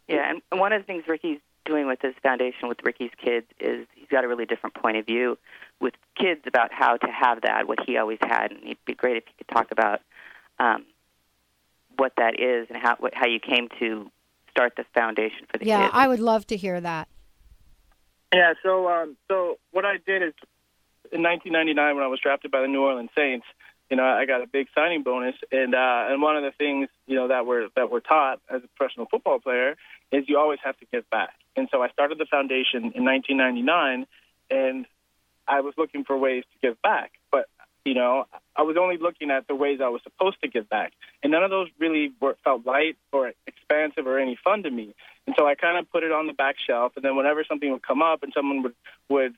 Yeah, 0.09 0.33
and 0.51 0.61
one 0.61 0.73
of 0.73 0.83
the 0.83 0.87
things 0.87 1.05
Ricky's 1.09 1.39
doing 1.65 1.87
with 1.87 2.01
his 2.03 2.15
foundation 2.23 2.69
with 2.69 2.79
Ricky's 2.83 3.13
kids 3.25 3.47
is 3.61 3.87
he's 3.95 4.09
got 4.09 4.25
a 4.25 4.29
really 4.29 4.47
different 4.47 4.75
point 4.75 4.97
of 4.97 5.07
view 5.07 5.39
with 5.81 5.95
kids 6.19 6.43
about 6.47 6.73
how 6.73 6.97
to 6.97 7.07
have 7.07 7.43
that, 7.43 7.69
what 7.69 7.79
he 7.87 7.97
always 7.97 8.19
had, 8.21 8.51
and 8.51 8.65
it'd 8.65 8.85
be 8.85 8.95
great 8.95 9.17
if 9.17 9.25
you 9.29 9.33
could 9.39 9.49
talk 9.49 9.71
about 9.71 10.01
um, 10.59 10.85
what 11.97 12.13
that 12.17 12.41
is 12.41 12.69
and 12.71 12.79
how 12.81 12.97
what, 12.99 13.15
how 13.15 13.27
you 13.27 13.41
came 13.41 13.69
to 13.81 14.11
start 14.51 14.75
the 14.77 14.85
foundation 14.95 15.47
for 15.51 15.59
the 15.59 15.67
yeah, 15.67 15.83
kids. 15.83 15.93
I 15.95 16.09
would 16.09 16.21
love 16.21 16.47
to 16.49 16.57
hear 16.57 16.81
that. 16.81 17.09
Yeah. 18.33 18.55
So, 18.63 18.89
um, 18.89 19.17
so 19.29 19.59
what 19.73 19.85
I 19.85 19.99
did 20.07 20.23
is 20.23 20.35
in 21.13 21.23
1999 21.23 21.97
when 21.97 22.05
I 22.05 22.09
was 22.09 22.21
drafted 22.21 22.51
by 22.51 22.61
the 22.61 22.69
New 22.69 22.83
Orleans 22.83 23.11
Saints, 23.17 23.47
you 23.91 23.97
know, 23.97 24.05
I 24.05 24.25
got 24.25 24.43
a 24.43 24.47
big 24.47 24.69
signing 24.75 25.03
bonus, 25.03 25.35
and 25.51 25.75
uh, 25.75 26.07
and 26.09 26.23
one 26.23 26.37
of 26.37 26.43
the 26.43 26.53
things 26.53 26.89
you 27.07 27.15
know 27.15 27.29
that 27.29 27.45
we're 27.45 27.69
that 27.77 27.91
we're 27.91 28.01
taught 28.01 28.41
as 28.49 28.63
a 28.65 28.69
professional 28.77 29.07
football 29.11 29.39
player 29.39 29.77
is 30.11 30.25
you 30.29 30.39
always 30.39 30.61
have 30.65 30.79
to 30.79 30.87
give 30.91 31.09
back. 31.11 31.35
And 31.57 31.69
so 31.71 31.83
I 31.83 31.91
started 31.91 32.17
the 32.17 32.25
foundation 32.25 32.93
in 32.95 33.05
1999, 33.05 34.07
and 34.51 34.87
I 35.47 35.61
was 35.61 35.75
looking 35.77 36.05
for 36.05 36.17
ways 36.17 36.45
to 36.55 36.67
give 36.67 36.81
back, 36.81 37.13
but 37.13 37.22
you 37.85 37.95
know, 37.95 38.27
I 38.55 38.63
was 38.63 38.77
only 38.79 38.97
looking 38.97 39.31
at 39.31 39.49
the 39.49 39.55
ways 39.55 39.81
I 39.83 39.89
was 39.89 40.03
supposed 40.03 40.41
to 40.43 40.49
give 40.49 40.69
back, 40.69 40.93
and 41.23 41.33
none 41.33 41.43
of 41.43 41.51
those 41.51 41.69
really 41.79 42.13
were, 42.21 42.37
felt 42.45 42.65
light 42.65 42.97
or 43.13 43.33
expansive 43.47 44.07
or 44.07 44.19
any 44.19 44.39
fun 44.43 44.63
to 44.63 44.71
me. 44.71 44.95
And 45.27 45.35
so 45.39 45.47
I 45.47 45.55
kind 45.55 45.79
of 45.79 45.91
put 45.91 46.03
it 46.03 46.13
on 46.13 46.27
the 46.27 46.33
back 46.33 46.57
shelf, 46.65 46.93
and 46.97 47.05
then 47.05 47.17
whenever 47.17 47.45
something 47.45 47.71
would 47.71 47.83
come 47.83 48.03
up 48.03 48.23
and 48.23 48.33
someone 48.35 48.63
would 48.63 48.75
would 49.09 49.35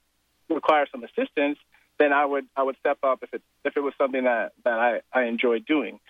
require 0.48 0.86
some 0.90 1.04
assistance, 1.04 1.58
then 1.98 2.12
I 2.12 2.24
would 2.24 2.46
I 2.56 2.62
would 2.62 2.76
step 2.78 2.98
up 3.02 3.22
if 3.22 3.32
it 3.32 3.42
if 3.64 3.76
it 3.76 3.80
was 3.80 3.94
something 3.96 4.24
that 4.24 4.52
that 4.64 4.78
I 4.78 5.00
I 5.12 5.24
enjoyed 5.24 5.64
doing. 5.64 6.00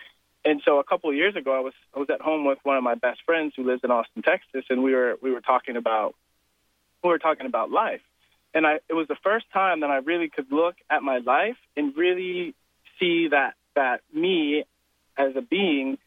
And 0.45 0.61
so 0.65 0.79
a 0.79 0.85
couple 0.85 1.09
of 1.09 1.17
years 1.17 1.37
ago, 1.37 1.57
I 1.57 1.61
was 1.61 1.75
I 1.95 1.99
was 1.99 2.11
at 2.11 2.21
home 2.21 2.45
with 2.45 2.59
one 2.65 2.77
of 2.77 2.83
my 2.83 2.95
best 2.95 3.21
friends 3.25 3.55
who 3.57 3.65
lives 3.65 3.83
in 3.85 3.91
Austin, 3.91 4.23
Texas, 4.23 4.65
and 4.69 4.83
we 4.83 4.95
were 4.95 5.17
we 5.23 5.31
were 5.31 5.41
talking 5.41 5.77
about 5.77 6.15
we 7.03 7.11
were 7.11 7.19
talking 7.19 7.47
about 7.47 7.71
life. 7.71 8.01
And 8.55 8.67
I 8.67 8.75
it 8.89 8.95
was 8.95 9.09
the 9.09 9.17
first 9.23 9.47
time 9.53 9.81
that 9.81 9.91
I 9.91 9.97
really 9.97 10.29
could 10.29 10.51
look 10.51 10.77
at 10.89 11.03
my 11.03 11.19
life 11.19 11.57
and 11.77 11.97
really 11.97 12.55
see 12.99 13.29
that 13.29 13.55
that 13.75 14.01
me 14.13 14.65
as 15.17 15.35
a 15.37 15.43
being 15.43 15.99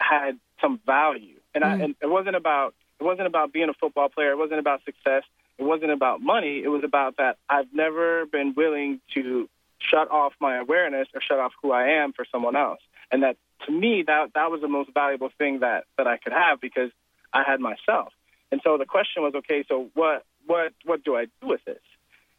had 0.00 0.38
some 0.60 0.80
value. 0.84 1.38
And 1.54 1.64
I 1.64 1.76
mm. 1.76 1.84
and 1.84 1.94
it 2.00 2.08
wasn't 2.08 2.36
about 2.36 2.74
it 3.00 3.04
wasn't 3.04 3.26
about 3.26 3.52
being 3.52 3.68
a 3.68 3.74
football 3.74 4.08
player. 4.08 4.32
It 4.32 4.38
wasn't 4.38 4.60
about 4.60 4.84
success. 4.84 5.24
It 5.58 5.64
wasn't 5.64 5.92
about 5.92 6.20
money. 6.20 6.62
It 6.62 6.68
was 6.68 6.82
about 6.84 7.16
that 7.18 7.36
I've 7.48 7.72
never 7.72 8.26
been 8.26 8.54
willing 8.56 9.00
to 9.14 9.48
shut 9.78 10.10
off 10.10 10.32
my 10.40 10.58
awareness 10.58 11.08
or 11.14 11.20
shut 11.20 11.38
off 11.38 11.52
who 11.60 11.72
I 11.72 12.02
am 12.02 12.12
for 12.12 12.24
someone 12.30 12.56
else. 12.56 12.80
And 13.10 13.22
that 13.22 13.36
to 13.66 13.72
me 13.72 14.04
that 14.06 14.30
that 14.34 14.50
was 14.50 14.60
the 14.60 14.68
most 14.68 14.90
valuable 14.94 15.30
thing 15.38 15.60
that 15.60 15.84
that 15.98 16.06
I 16.06 16.16
could 16.16 16.32
have 16.32 16.60
because 16.60 16.90
I 17.32 17.42
had 17.42 17.60
myself. 17.60 18.12
And 18.50 18.60
so 18.62 18.76
the 18.76 18.84
question 18.84 19.22
was, 19.22 19.34
okay, 19.34 19.64
so 19.66 19.88
what 19.94 20.24
what 20.46 20.72
what 20.84 21.04
do 21.04 21.16
I 21.16 21.26
do 21.40 21.48
with 21.48 21.64
this? 21.64 21.80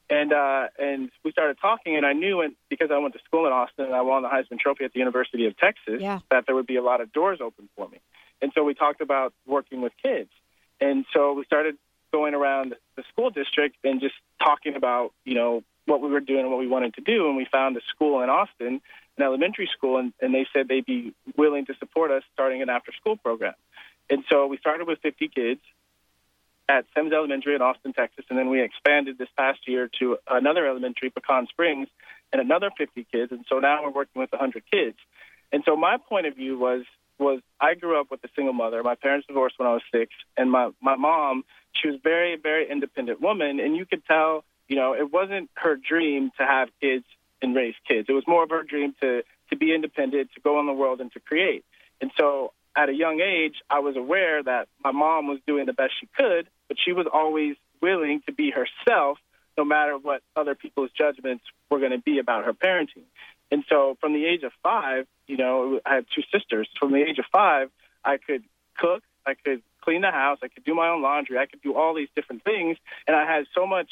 And 0.10 0.34
uh, 0.34 0.68
and 0.78 1.10
we 1.24 1.32
started 1.32 1.58
talking, 1.62 1.96
and 1.96 2.06
I 2.06 2.14
knew, 2.14 2.42
and 2.42 2.56
because 2.70 2.90
I 2.92 2.98
went 2.98 3.14
to 3.14 3.20
school 3.26 3.46
in 3.48 3.54
Austin 3.54 3.86
and 3.86 3.96
I 3.96 4.02
won 4.02 4.22
the 4.22 4.30
Heisman 4.30 4.60
Trophy 4.60 4.84
at 4.84 4.94
the 4.94 5.00
University 5.00 5.46
of 5.46 5.58
Texas, 5.58 6.02
Yeah. 6.02 6.20
that 6.30 6.46
there 6.46 6.56
would 6.56 6.68
be 6.68 6.76
a 6.76 6.84
lot 6.84 7.02
of 7.02 7.12
doors 7.14 7.40
open 7.42 7.70
for 7.76 7.88
me. 7.88 8.00
And 8.42 8.52
so 8.54 8.64
we 8.64 8.74
talked 8.74 9.02
about 9.02 9.34
working 9.48 9.82
with 9.82 9.94
kids, 10.02 10.30
and 10.82 11.06
so 11.14 11.34
we 11.34 11.46
started 11.46 11.78
going 12.12 12.34
around 12.36 12.76
the 12.96 13.04
school 13.12 13.30
district 13.32 13.78
and 13.84 14.00
just 14.02 14.16
talking 14.40 14.76
about 14.76 15.14
you 15.26 15.36
know 15.36 15.64
what 15.86 16.02
we 16.02 16.10
were 16.10 16.20
doing 16.20 16.42
and 16.42 16.50
what 16.50 16.60
we 16.60 16.68
wanted 16.68 16.94
to 16.96 17.02
do. 17.02 17.28
And 17.28 17.36
we 17.38 17.46
found 17.52 17.76
a 17.78 17.82
school 17.90 18.22
in 18.22 18.30
Austin, 18.30 18.82
an 19.18 19.24
elementary 19.24 19.70
school, 19.76 19.98
and, 19.98 20.14
and 20.22 20.34
they 20.34 20.46
said 20.54 20.68
they'd 20.68 20.86
be 20.86 21.14
willing 21.38 21.66
to 21.66 21.74
support 21.80 22.12
us 22.12 22.24
starting 22.34 22.62
an 22.62 22.70
after-school 22.70 23.18
program. 23.18 23.54
And 24.10 24.24
so 24.30 24.48
we 24.48 24.58
started 24.58 24.88
with 24.88 25.00
50 25.00 25.28
kids 25.30 25.60
at 26.70 26.86
Sims 26.96 27.12
Elementary 27.12 27.56
in 27.56 27.62
Austin, 27.62 27.94
Texas, 27.94 28.26
and 28.30 28.40
then 28.40 28.50
we 28.50 28.62
expanded 28.62 29.18
this 29.18 29.30
past 29.38 29.68
year 29.68 29.90
to 30.00 30.18
another 30.30 30.66
elementary, 30.68 31.10
Pecan 31.10 31.48
Springs, 31.48 31.88
and 32.32 32.42
another 32.42 32.72
50 32.78 33.06
kids. 33.12 33.32
And 33.32 33.46
so 33.50 33.60
now 33.60 33.84
we're 33.84 33.92
working 33.92 34.22
with 34.22 34.32
100 34.32 34.64
kids. 34.72 34.98
And 35.52 35.64
so 35.66 35.76
my 35.76 35.98
point 35.98 36.26
of 36.26 36.36
view 36.36 36.58
was 36.58 36.84
was 37.20 37.42
I 37.62 37.76
grew 37.76 38.00
up 38.00 38.08
with 38.10 38.24
a 38.24 38.30
single 38.36 38.54
mother. 38.54 38.82
My 38.82 38.96
parents 38.96 39.28
divorced 39.28 39.60
when 39.60 39.68
I 39.68 39.74
was 39.74 39.84
six, 39.94 40.12
and 40.36 40.52
my 40.52 40.72
my 40.82 40.96
mom, 40.96 41.44
she 41.74 41.90
was 41.90 42.00
very 42.04 42.38
very 42.38 42.70
independent 42.70 43.22
woman, 43.22 43.60
and 43.60 43.76
you 43.76 43.86
could 43.86 44.04
tell, 44.06 44.44
you 44.68 44.76
know, 44.76 44.94
it 44.94 45.12
wasn't 45.14 45.50
her 45.56 45.76
dream 45.76 46.32
to 46.40 46.46
have 46.46 46.70
kids 46.82 47.06
and 47.42 47.56
raise 47.56 47.76
kids. 47.88 48.08
It 48.10 48.14
was 48.14 48.24
more 48.28 48.44
of 48.44 48.50
her 48.50 48.64
dream 48.64 48.96
to 49.02 49.24
to 49.52 49.56
be 49.56 49.74
independent, 49.76 50.32
to 50.34 50.42
go 50.42 50.60
in 50.60 50.66
the 50.66 50.74
world, 50.74 51.02
and 51.02 51.12
to 51.14 51.20
create. 51.20 51.64
And 52.02 52.12
so 52.18 52.54
at 52.76 52.90
a 52.90 52.94
young 52.94 53.22
age, 53.22 53.56
I 53.70 53.80
was 53.80 53.96
aware 53.96 54.42
that 54.44 54.68
my 54.84 54.92
mom 54.92 55.28
was 55.28 55.40
doing 55.46 55.66
the 55.66 55.74
best 55.74 55.94
she 56.00 56.08
could, 56.18 56.48
but 56.68 56.78
she 56.84 56.92
was 56.92 57.06
always 57.12 57.56
willing 57.82 58.22
to 58.26 58.34
be 58.34 58.52
herself, 58.52 59.18
no 59.58 59.66
matter 59.66 59.98
what 59.98 60.22
other 60.36 60.56
people's 60.56 60.90
judgments 60.98 61.44
were 61.70 61.80
going 61.80 61.92
to 61.92 62.00
be 62.00 62.20
about 62.20 62.46
her 62.46 62.54
parenting. 62.54 63.06
And 63.52 63.64
so 63.70 63.98
from 64.02 64.14
the 64.14 64.26
age 64.26 64.44
of 64.44 64.52
five, 64.64 65.06
you 65.28 65.38
know, 65.38 65.80
I 65.86 65.96
had 65.96 66.06
two 66.16 66.24
sisters. 66.34 66.68
From 66.80 66.92
the 66.92 67.02
age 67.02 67.20
of 67.20 67.26
five, 67.32 67.70
I 68.04 68.18
could 68.18 68.44
cook, 68.78 69.04
I 69.26 69.36
could 69.36 69.62
clean 69.82 70.02
the 70.02 70.12
house, 70.12 70.40
I 70.42 70.48
could 70.48 70.64
do 70.64 70.74
my 70.74 70.90
own 70.90 71.02
laundry, 71.02 71.38
I 71.38 71.46
could 71.46 71.62
do 71.62 71.76
all 71.76 71.94
these 71.94 72.10
different 72.16 72.44
things. 72.44 72.78
And 73.06 73.16
I 73.16 73.32
had 73.32 73.46
so 73.54 73.68
much 73.68 73.90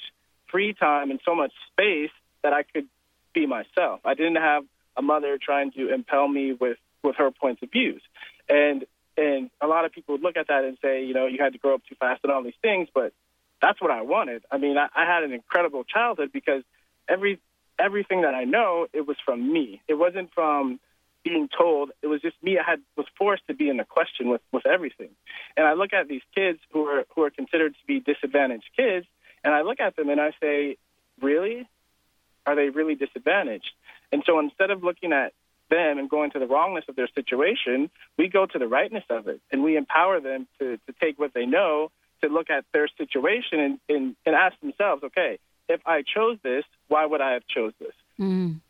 free 0.50 0.74
time 0.74 1.12
and 1.12 1.20
so 1.24 1.36
much 1.36 1.52
space 1.72 2.12
that 2.44 2.54
I 2.54 2.64
could 2.64 2.88
be 3.34 3.46
myself. 3.46 4.02
I 4.04 4.16
didn't 4.16 4.38
have 4.38 4.64
a 4.98 5.02
mother 5.02 5.38
trying 5.42 5.72
to 5.74 5.94
impel 5.94 6.28
me 6.28 6.54
with, 6.54 6.78
with 7.04 7.16
her 7.18 7.32
points 7.32 7.62
of 7.62 7.72
views. 7.72 8.02
And 8.50 8.86
and 9.18 9.50
a 9.60 9.68
lot 9.68 9.86
of 9.86 9.92
people 9.92 10.16
would 10.16 10.22
look 10.22 10.38
at 10.38 10.48
that 10.48 10.64
and 10.64 10.78
say, 10.82 11.06
you 11.06 11.14
know, 11.14 11.28
you 11.28 11.38
had 11.40 11.54
to 11.54 11.60
grow 11.60 11.76
up 11.76 11.82
too 11.88 11.96
fast 12.00 12.22
and 12.24 12.32
all 12.32 12.44
these 12.44 12.54
things, 12.62 12.88
but 12.94 13.14
that's 13.62 13.82
what 13.82 13.92
I 13.92 14.02
wanted. 14.02 14.44
I 14.50 14.58
mean, 14.58 14.78
I, 14.78 14.88
I 14.96 15.06
had 15.06 15.24
an 15.24 15.34
incredible 15.34 15.84
childhood 15.84 16.32
because 16.32 16.64
every 17.08 17.40
everything 17.78 18.22
that 18.22 18.34
I 18.34 18.44
know, 18.44 18.88
it 18.94 19.06
was 19.06 19.18
from 19.26 19.52
me. 19.52 19.82
It 19.88 19.96
wasn't 19.96 20.34
from 20.34 20.80
being 21.24 21.50
told. 21.56 21.92
It 22.02 22.08
was 22.08 22.22
just 22.22 22.36
me. 22.42 22.58
I 22.58 22.64
had 22.70 22.80
was 22.96 23.06
forced 23.18 23.46
to 23.48 23.54
be 23.54 23.70
in 23.70 23.78
the 23.78 23.84
question 23.84 24.30
with 24.30 24.42
with 24.52 24.66
everything. 24.66 25.10
And 25.56 25.68
I 25.68 25.74
look 25.74 25.94
at 25.94 26.08
these 26.08 26.24
kids 26.34 26.60
who 26.72 26.86
are 26.86 27.06
who 27.16 27.24
are 27.24 27.30
considered 27.30 27.74
to 27.74 27.86
be 27.88 28.00
disadvantaged 28.00 28.70
kids, 28.76 29.06
and 29.44 29.54
I 29.54 29.62
look 29.62 29.80
at 29.80 29.96
them 29.96 30.10
and 30.10 30.20
I 30.20 30.32
say, 30.42 30.78
really, 31.22 31.68
are 32.46 32.56
they 32.56 32.70
really 32.70 32.96
disadvantaged? 32.96 33.72
And 34.12 34.24
so 34.26 34.40
instead 34.40 34.72
of 34.72 34.84
looking 34.84 35.14
at 35.14 35.34
them 35.72 35.98
and 35.98 36.08
going 36.08 36.30
to 36.32 36.40
the 36.40 36.46
wrongness 36.46 36.86
of 36.88 36.96
their 36.96 37.10
situation, 37.16 37.90
we 38.18 38.28
go 38.28 38.46
to 38.46 38.60
the 38.60 38.68
rightness 38.68 39.06
of 39.10 39.28
it, 39.28 39.42
and 39.52 39.64
we 39.64 39.76
empower 39.76 40.20
them 40.20 40.48
to 40.60 40.78
to 40.86 40.94
take 41.02 41.18
what 41.18 41.34
they 41.34 41.48
know, 41.48 41.90
to 42.22 42.30
look 42.30 42.52
at 42.52 42.64
their 42.74 42.88
situation 43.02 43.60
and 43.60 43.80
and, 43.90 44.16
and 44.28 44.36
ask 44.36 44.60
themselves, 44.60 45.04
okay, 45.04 45.40
if 45.68 45.82
I 45.86 46.04
chose 46.04 46.38
this, 46.44 46.66
why 46.88 47.06
would 47.06 47.22
I 47.22 47.32
have 47.32 47.48
chose 47.48 47.74
this? 47.80 47.96
Mm. 48.20 48.62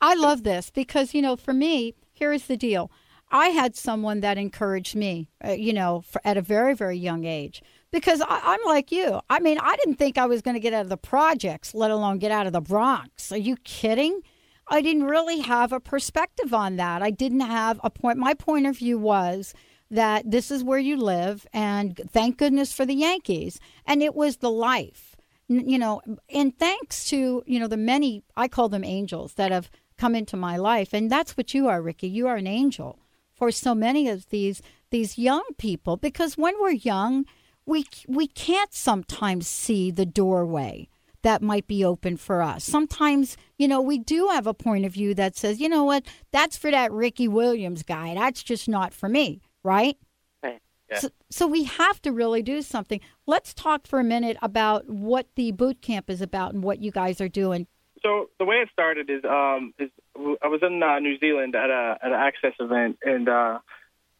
I 0.00 0.14
love 0.14 0.44
this 0.44 0.70
because, 0.70 1.14
you 1.14 1.22
know, 1.22 1.36
for 1.36 1.52
me, 1.52 1.94
here's 2.12 2.46
the 2.46 2.56
deal. 2.56 2.90
I 3.30 3.48
had 3.48 3.76
someone 3.76 4.20
that 4.20 4.38
encouraged 4.38 4.96
me, 4.96 5.28
uh, 5.44 5.50
you 5.50 5.72
know, 5.72 6.00
for, 6.00 6.20
at 6.24 6.36
a 6.36 6.42
very, 6.42 6.74
very 6.74 6.96
young 6.96 7.24
age 7.24 7.62
because 7.90 8.20
I, 8.22 8.40
I'm 8.42 8.60
like 8.64 8.90
you. 8.90 9.20
I 9.28 9.40
mean, 9.40 9.58
I 9.58 9.76
didn't 9.76 9.96
think 9.96 10.16
I 10.16 10.26
was 10.26 10.40
going 10.42 10.54
to 10.54 10.60
get 10.60 10.72
out 10.72 10.82
of 10.82 10.88
the 10.88 10.96
projects, 10.96 11.74
let 11.74 11.90
alone 11.90 12.18
get 12.18 12.30
out 12.30 12.46
of 12.46 12.52
the 12.52 12.60
Bronx. 12.60 13.30
Are 13.30 13.38
you 13.38 13.56
kidding? 13.64 14.22
I 14.70 14.82
didn't 14.82 15.04
really 15.04 15.40
have 15.40 15.72
a 15.72 15.80
perspective 15.80 16.52
on 16.52 16.76
that. 16.76 17.02
I 17.02 17.10
didn't 17.10 17.40
have 17.40 17.80
a 17.82 17.90
point. 17.90 18.18
My 18.18 18.34
point 18.34 18.66
of 18.66 18.78
view 18.78 18.98
was 18.98 19.54
that 19.90 20.30
this 20.30 20.50
is 20.50 20.62
where 20.62 20.78
you 20.78 20.96
live, 20.96 21.46
and 21.52 21.98
thank 22.10 22.36
goodness 22.36 22.72
for 22.72 22.84
the 22.84 22.94
Yankees. 22.94 23.58
And 23.86 24.02
it 24.02 24.14
was 24.14 24.38
the 24.38 24.50
life. 24.50 25.16
You 25.48 25.78
know, 25.78 26.02
and 26.28 26.56
thanks 26.58 27.08
to, 27.08 27.42
you 27.46 27.58
know, 27.58 27.68
the 27.68 27.78
many, 27.78 28.22
I 28.36 28.48
call 28.48 28.68
them 28.68 28.84
angels 28.84 29.34
that 29.34 29.50
have 29.50 29.70
come 29.96 30.14
into 30.14 30.36
my 30.36 30.58
life. 30.58 30.92
And 30.92 31.10
that's 31.10 31.38
what 31.38 31.54
you 31.54 31.68
are, 31.68 31.80
Ricky. 31.80 32.06
You 32.06 32.26
are 32.28 32.36
an 32.36 32.46
angel 32.46 32.98
for 33.32 33.50
so 33.50 33.74
many 33.74 34.08
of 34.08 34.28
these 34.28 34.60
these 34.90 35.18
young 35.18 35.44
people 35.58 35.96
because 35.96 36.36
when 36.36 36.54
we're 36.60 36.70
young, 36.70 37.24
we 37.66 37.86
we 38.06 38.26
can't 38.26 38.74
sometimes 38.74 39.46
see 39.46 39.90
the 39.90 40.06
doorway 40.06 40.88
that 41.28 41.42
might 41.42 41.66
be 41.66 41.84
open 41.84 42.16
for 42.16 42.40
us. 42.40 42.64
Sometimes, 42.64 43.36
you 43.58 43.68
know, 43.68 43.82
we 43.82 43.98
do 43.98 44.28
have 44.28 44.46
a 44.46 44.54
point 44.54 44.86
of 44.86 44.92
view 44.94 45.12
that 45.12 45.36
says, 45.36 45.60
you 45.60 45.68
know 45.68 45.84
what, 45.84 46.06
that's 46.32 46.56
for 46.56 46.70
that 46.70 46.90
Ricky 46.90 47.28
Williams 47.28 47.82
guy. 47.82 48.14
That's 48.14 48.42
just 48.42 48.66
not 48.66 48.94
for 48.94 49.10
me, 49.10 49.42
right? 49.62 49.98
Right. 50.42 50.62
So, 50.94 51.10
so 51.30 51.46
we 51.46 51.64
have 51.64 52.00
to 52.00 52.12
really 52.12 52.40
do 52.40 52.62
something. 52.62 52.98
Let's 53.26 53.52
talk 53.52 53.86
for 53.86 54.00
a 54.00 54.04
minute 54.04 54.38
about 54.40 54.88
what 54.88 55.26
the 55.34 55.52
boot 55.52 55.82
camp 55.82 56.08
is 56.08 56.22
about 56.22 56.54
and 56.54 56.64
what 56.64 56.80
you 56.80 56.90
guys 56.90 57.20
are 57.20 57.28
doing. 57.28 57.66
So 58.02 58.30
the 58.38 58.46
way 58.46 58.56
it 58.56 58.70
started 58.72 59.10
is 59.10 59.22
um 59.24 59.74
is 59.78 59.90
I 60.16 60.46
was 60.46 60.60
in 60.62 60.82
uh, 60.82 60.98
New 61.00 61.18
Zealand 61.18 61.54
at 61.54 61.68
a 61.68 61.98
at 62.00 62.10
an 62.10 62.14
Access 62.14 62.54
event 62.58 62.96
and 63.02 63.28
uh 63.28 63.58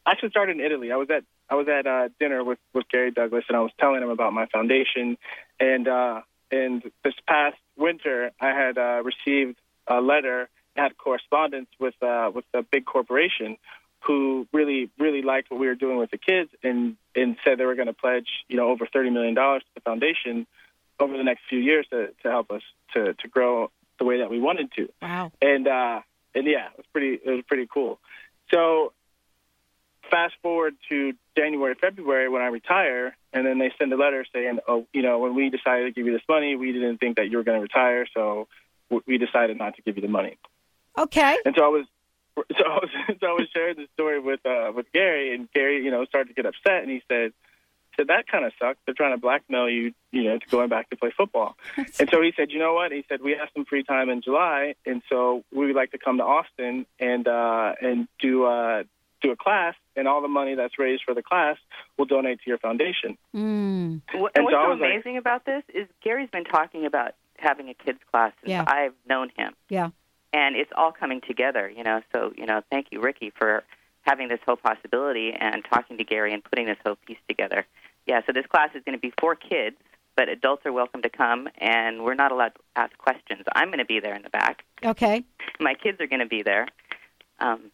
I 0.05 0.11
actually 0.11 0.31
started 0.31 0.59
in 0.59 0.65
Italy. 0.65 0.93
I 0.93 0.97
was 0.97 1.09
at 1.11 1.25
I 1.49 1.55
was 1.55 1.69
at 1.69 1.87
uh, 1.87 2.09
dinner 2.21 2.45
with 2.45 2.59
with 2.75 2.87
Gary 2.91 3.13
Douglas 3.13 3.45
and 3.49 3.57
I 3.57 3.61
was 3.61 3.71
telling 3.81 4.03
him 4.03 4.11
about 4.11 4.35
my 4.35 4.47
foundation 4.47 5.17
and 5.59 5.89
uh 5.89 6.21
and 6.51 6.83
this 7.05 7.15
past 7.27 7.57
winter 7.77 8.31
I 8.41 8.49
had 8.49 8.79
uh, 8.79 9.03
received 9.03 9.59
a 9.87 10.01
letter 10.01 10.49
had 10.77 10.97
correspondence 10.97 11.69
with 11.81 11.95
uh 12.03 12.31
with 12.33 12.45
a 12.55 12.63
big 12.63 12.85
corporation 12.85 13.57
who 14.05 14.47
really 14.53 14.91
really 14.99 15.23
liked 15.23 15.51
what 15.51 15.59
we 15.59 15.67
were 15.67 15.75
doing 15.75 15.99
with 15.99 16.11
the 16.11 16.19
kids 16.19 16.51
and 16.63 16.97
and 17.17 17.37
said 17.45 17.59
they 17.59 17.65
were 17.65 17.75
going 17.75 17.89
to 17.89 17.93
pledge 17.93 18.29
you 18.49 18.57
know 18.57 18.69
over 18.69 18.87
30 18.87 19.11
million 19.11 19.35
dollars 19.35 19.63
to 19.63 19.69
the 19.75 19.81
foundation 19.81 20.47
over 21.01 21.17
the 21.17 21.25
next 21.25 21.43
few 21.49 21.59
years 21.59 21.87
to 21.91 22.09
to 22.23 22.31
help 22.31 22.51
us 22.51 22.63
to 22.95 23.15
to 23.15 23.29
grow 23.29 23.71
the 23.99 24.05
way 24.05 24.19
that 24.19 24.31
we 24.31 24.41
wanted 24.41 24.71
to. 24.77 24.89
Wow. 25.03 25.33
And 25.43 25.67
uh 25.67 26.01
and 26.35 26.47
yeah, 26.47 26.67
it 26.67 26.77
was 26.77 26.87
pretty 26.93 27.19
it 27.25 27.31
was 27.31 27.43
pretty 27.47 27.69
cool. 27.73 27.99
So 28.53 28.93
fast 30.11 30.35
forward 30.43 30.75
to 30.89 31.13
January, 31.37 31.75
February 31.81 32.29
when 32.29 32.43
I 32.43 32.47
retire 32.47 33.17
and 33.33 33.47
then 33.47 33.59
they 33.59 33.73
send 33.79 33.93
a 33.93 33.97
letter 33.97 34.25
saying, 34.33 34.59
"Oh, 34.67 34.87
you 34.93 35.03
know, 35.03 35.19
when 35.19 35.35
we 35.35 35.51
decided 35.51 35.85
to 35.85 35.91
give 35.93 36.07
you 36.07 36.13
this 36.13 36.27
money, 36.29 36.57
we 36.57 36.73
didn't 36.73 36.99
think 36.99 37.17
that 37.17 37.31
you 37.31 37.37
were 37.37 37.45
going 37.45 37.59
to 37.59 37.63
retire, 37.63 38.07
so 38.15 38.49
we 39.07 39.19
decided 39.19 39.59
not 39.59 39.77
to 39.77 39.83
give 39.83 39.97
you 39.97 40.03
the 40.03 40.09
money." 40.09 40.37
Okay. 40.97 41.39
And 41.45 41.55
so 41.57 41.65
I 41.65 41.69
was 41.69 41.87
so 42.59 42.65
I 42.65 42.79
was 42.79 42.91
so 43.21 43.27
I 43.27 43.33
was 43.33 43.49
sharing 43.53 43.77
this 43.77 43.89
story 43.95 44.21
with 44.21 44.45
uh 44.47 44.73
with 44.75 44.91
Gary 44.93 45.35
and 45.35 45.51
Gary, 45.53 45.85
you 45.85 45.91
know, 45.91 46.05
started 46.07 46.29
to 46.29 46.35
get 46.35 46.47
upset 46.47 46.83
and 46.83 46.91
he 46.91 47.03
said 47.09 47.33
said 47.99 48.09
that 48.09 48.29
kind 48.29 48.45
of 48.45 48.53
sucks. 48.59 48.79
They're 48.87 48.95
trying 48.95 49.13
to 49.13 49.21
blackmail 49.21 49.69
you, 49.69 49.93
you 50.13 50.25
know, 50.25 50.39
to 50.39 50.47
going 50.49 50.69
back 50.69 50.89
to 50.91 50.97
play 50.97 51.11
football. 51.17 51.57
and 51.77 52.09
so 52.11 52.23
he 52.23 52.33
said, 52.37 52.51
you 52.51 52.59
know 52.59 52.75
what? 52.75 52.93
He 52.93 53.05
said 53.09 53.21
we 53.23 53.33
have 53.33 53.49
some 53.55 53.65
free 53.65 53.83
time 53.83 54.09
in 54.09 54.23
July, 54.23 54.75
and 54.87 55.03
so 55.09 55.45
we 55.53 55.67
would 55.67 55.77
like 55.77 55.91
to 55.93 55.99
come 55.99 56.19
to 56.19 56.25
Austin 56.25 56.87
and 56.99 57.27
uh, 57.27 57.73
and 57.81 58.09
do 58.21 58.45
uh, 58.45 58.85
do 59.21 59.33
a 59.33 59.37
class, 59.37 59.75
and 59.99 60.09
all 60.09 60.23
the 60.23 60.29
money 60.29 60.55
that's 60.55 60.79
raised 60.79 61.03
for 61.05 61.15
the 61.15 61.23
class 61.23 61.57
we'll 61.97 62.07
donate 62.07 62.39
to 62.41 62.49
your 62.49 62.59
foundation. 62.59 63.19
Mm. 63.35 64.01
What, 64.15 64.33
And 64.37 64.45
what's 64.45 64.55
so 64.55 64.63
so 64.63 64.71
was 64.71 64.81
like- 64.81 64.91
amazing 64.93 65.17
about 65.19 65.45
this 65.45 65.63
is 65.75 65.87
Gary's 66.03 66.31
been 66.31 66.45
talking 66.45 66.87
about 66.87 67.15
having 67.39 67.69
a 67.69 67.75
kids 67.75 67.99
class 68.11 68.33
since 68.41 68.51
Yeah. 68.51 68.65
I've 68.67 68.95
known 69.09 69.31
him, 69.37 69.55
Yeah. 69.69 69.91
and 70.33 70.57
it's 70.57 70.71
all 70.77 70.93
coming 70.93 71.21
together. 71.21 71.69
You 71.69 71.83
know, 71.85 72.01
so 72.13 72.33
you 72.37 72.47
know, 72.47 72.63
thank 72.71 72.87
you, 72.93 73.01
Ricky, 73.01 73.31
for 73.31 73.65
having 74.03 74.29
this 74.29 74.41
whole 74.47 74.57
possibility 74.57 75.33
and 75.33 75.65
talking 75.71 75.99
to 75.99 76.05
Gary 76.05 76.33
and 76.33 76.43
putting 76.43 76.67
this 76.67 76.79
whole 76.85 76.97
piece 77.07 77.19
together. 77.29 77.67
Yeah, 78.07 78.21
so 78.27 78.33
this 78.33 78.47
class 78.47 78.71
is 78.75 78.83
going 78.85 78.97
to 78.97 79.01
be 79.01 79.13
for 79.21 79.35
kids, 79.35 79.77
but 80.17 80.29
adults 80.31 80.65
are 80.65 80.73
welcome 80.73 81.03
to 81.03 81.11
come, 81.11 81.49
and 81.59 82.03
we're 82.05 82.15
not 82.15 82.33
allowed 82.33 82.55
to 82.55 82.61
ask 82.75 82.97
questions. 82.97 83.43
I'm 83.55 83.69
going 83.69 83.79
to 83.81 83.85
be 83.85 84.01
there 84.01 84.15
in 84.15 84.23
the 84.23 84.31
back. 84.31 84.65
Okay. 84.83 85.25
My 85.61 85.75
kids 85.75 86.01
are 86.01 86.07
going 86.07 86.21
to 86.21 86.27
be 86.27 86.43
there. 86.43 86.67
Um, 87.39 87.71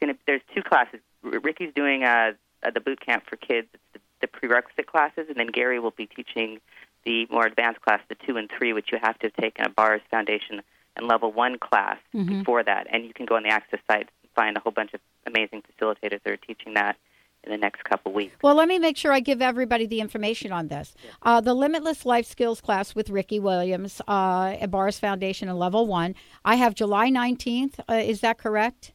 gonna, 0.00 0.14
there's 0.26 0.42
two 0.54 0.62
classes. 0.62 1.00
R- 1.24 1.38
Ricky's 1.40 1.72
doing 1.74 2.04
uh, 2.04 2.32
uh, 2.62 2.70
the 2.70 2.80
boot 2.80 3.00
camp 3.00 3.24
for 3.28 3.36
kids, 3.36 3.68
it's 3.74 3.82
the, 3.94 4.00
the 4.20 4.26
prerequisite 4.26 4.86
classes, 4.86 5.26
and 5.28 5.36
then 5.36 5.48
Gary 5.48 5.78
will 5.78 5.92
be 5.92 6.06
teaching 6.06 6.60
the 7.04 7.26
more 7.30 7.46
advanced 7.46 7.80
class, 7.80 8.00
the 8.08 8.16
two 8.26 8.36
and 8.36 8.50
three, 8.56 8.72
which 8.72 8.90
you 8.92 8.98
have 9.00 9.18
to 9.20 9.26
have 9.28 9.34
taken 9.34 9.64
a 9.66 9.68
bars 9.70 10.00
foundation 10.10 10.60
and 10.96 11.06
level 11.06 11.32
one 11.32 11.58
class 11.58 11.96
Mhm. 12.14 12.40
before 12.40 12.62
that. 12.64 12.86
And 12.90 13.04
you 13.04 13.12
can 13.14 13.24
go 13.26 13.36
on 13.36 13.44
the 13.44 13.50
Access 13.50 13.80
site 13.90 14.08
and 14.22 14.30
find 14.34 14.56
a 14.56 14.60
whole 14.60 14.72
bunch 14.72 14.94
of 14.94 15.00
amazing 15.26 15.62
facilitators 15.62 16.20
that 16.24 16.32
are 16.32 16.36
teaching 16.36 16.74
that 16.74 16.96
in 17.44 17.52
the 17.52 17.56
next 17.56 17.84
couple 17.84 18.12
weeks. 18.12 18.34
Well, 18.42 18.56
let 18.56 18.66
me 18.66 18.80
make 18.80 18.96
sure 18.96 19.12
I 19.12 19.20
give 19.20 19.40
everybody 19.40 19.86
the 19.86 20.00
information 20.00 20.50
on 20.50 20.66
this. 20.66 20.96
Uh, 21.22 21.40
the 21.40 21.54
Limitless 21.54 22.04
Life 22.04 22.26
Skills 22.26 22.60
class 22.60 22.96
with 22.96 23.10
Ricky 23.10 23.38
Williams 23.38 24.02
uh, 24.08 24.56
at 24.60 24.72
Bars 24.72 24.98
Foundation 24.98 25.48
and 25.48 25.56
Level 25.56 25.86
One. 25.86 26.16
I 26.44 26.56
have 26.56 26.74
July 26.74 27.10
19th. 27.10 27.78
Uh, 27.88 27.94
is 27.94 28.20
that 28.22 28.38
correct? 28.38 28.92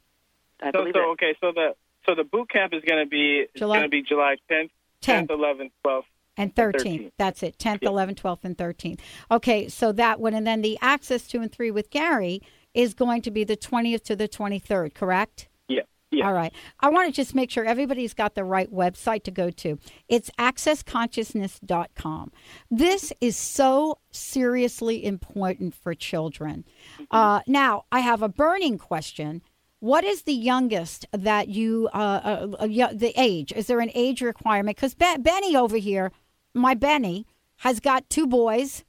I 0.62 0.68
so, 0.68 0.80
believe 0.80 0.94
so 0.94 1.02
it. 1.04 1.14
okay, 1.14 1.36
so 1.40 1.54
the 1.54 1.74
so 2.06 2.16
the 2.16 2.24
boot 2.24 2.50
camp 2.50 2.74
is 2.74 2.82
going 2.88 3.04
to 3.04 3.10
be 3.10 3.46
July- 3.56 3.78
going 3.78 3.86
to 3.86 3.90
be 3.90 4.02
July 4.04 4.36
10th, 4.50 4.70
10th, 5.02 5.28
11th, 5.28 5.72
12th. 5.86 6.04
And 6.36 6.56
13th. 6.56 7.12
That's 7.20 7.44
it. 7.44 7.60
10th, 7.60 7.82
11th, 7.82 8.16
12th, 8.16 8.44
and 8.44 8.58
13th. 8.58 9.00
Okay, 9.30 9.68
so 9.68 9.92
that 9.92 10.20
one. 10.20 10.34
And 10.34 10.48
then 10.48 10.64
the 10.64 10.80
access 10.82 11.28
two 11.28 11.42
and 11.42 11.52
three 11.52 11.70
with 11.70 11.92
Gary 11.92 12.42
is 12.74 12.96
going 12.96 13.22
to 13.22 13.30
be 13.30 13.44
the 13.44 13.56
20th 13.56 14.04
to 14.06 14.16
the 14.16 14.28
23rd, 14.28 14.96
correct? 14.96 15.48
Yeah. 15.68 15.82
Yeah. 16.10 16.28
All 16.28 16.34
right. 16.34 16.52
I 16.80 16.90
want 16.90 17.08
to 17.08 17.12
just 17.12 17.36
make 17.36 17.52
sure 17.52 17.66
everybody's 17.66 18.14
got 18.16 18.34
the 18.36 18.44
right 18.44 18.72
website 18.72 19.24
to 19.24 19.32
go 19.32 19.50
to. 19.52 19.78
It's 20.08 20.30
accessconsciousness.com. 20.40 22.32
This 22.70 23.14
is 23.20 23.36
so 23.36 24.00
seriously 24.12 25.04
important 25.06 25.74
for 25.76 25.94
children. 25.94 26.66
Uh, 27.12 27.42
now, 27.48 27.86
I 27.92 28.00
have 28.00 28.22
a 28.22 28.30
burning 28.30 28.78
question. 28.78 29.42
What 29.84 30.06
is 30.06 30.22
the 30.22 30.34
youngest 30.34 31.06
that 31.12 31.50
you, 31.50 31.90
uh, 31.94 31.98
uh, 31.98 32.48
uh, 32.58 32.68
the 32.94 33.12
age? 33.18 33.52
Is 33.52 33.68
there 33.68 33.82
an 33.82 33.92
age 33.94 34.22
requirement? 34.22 34.78
Because 34.78 34.94
Be- 34.94 35.18
Benny 35.20 35.58
over 35.58 35.76
here, 35.76 36.14
my 36.54 36.74
Benny, 36.74 37.28
has 37.58 37.82
got 37.82 38.10
two 38.10 38.26
boys, 38.26 38.86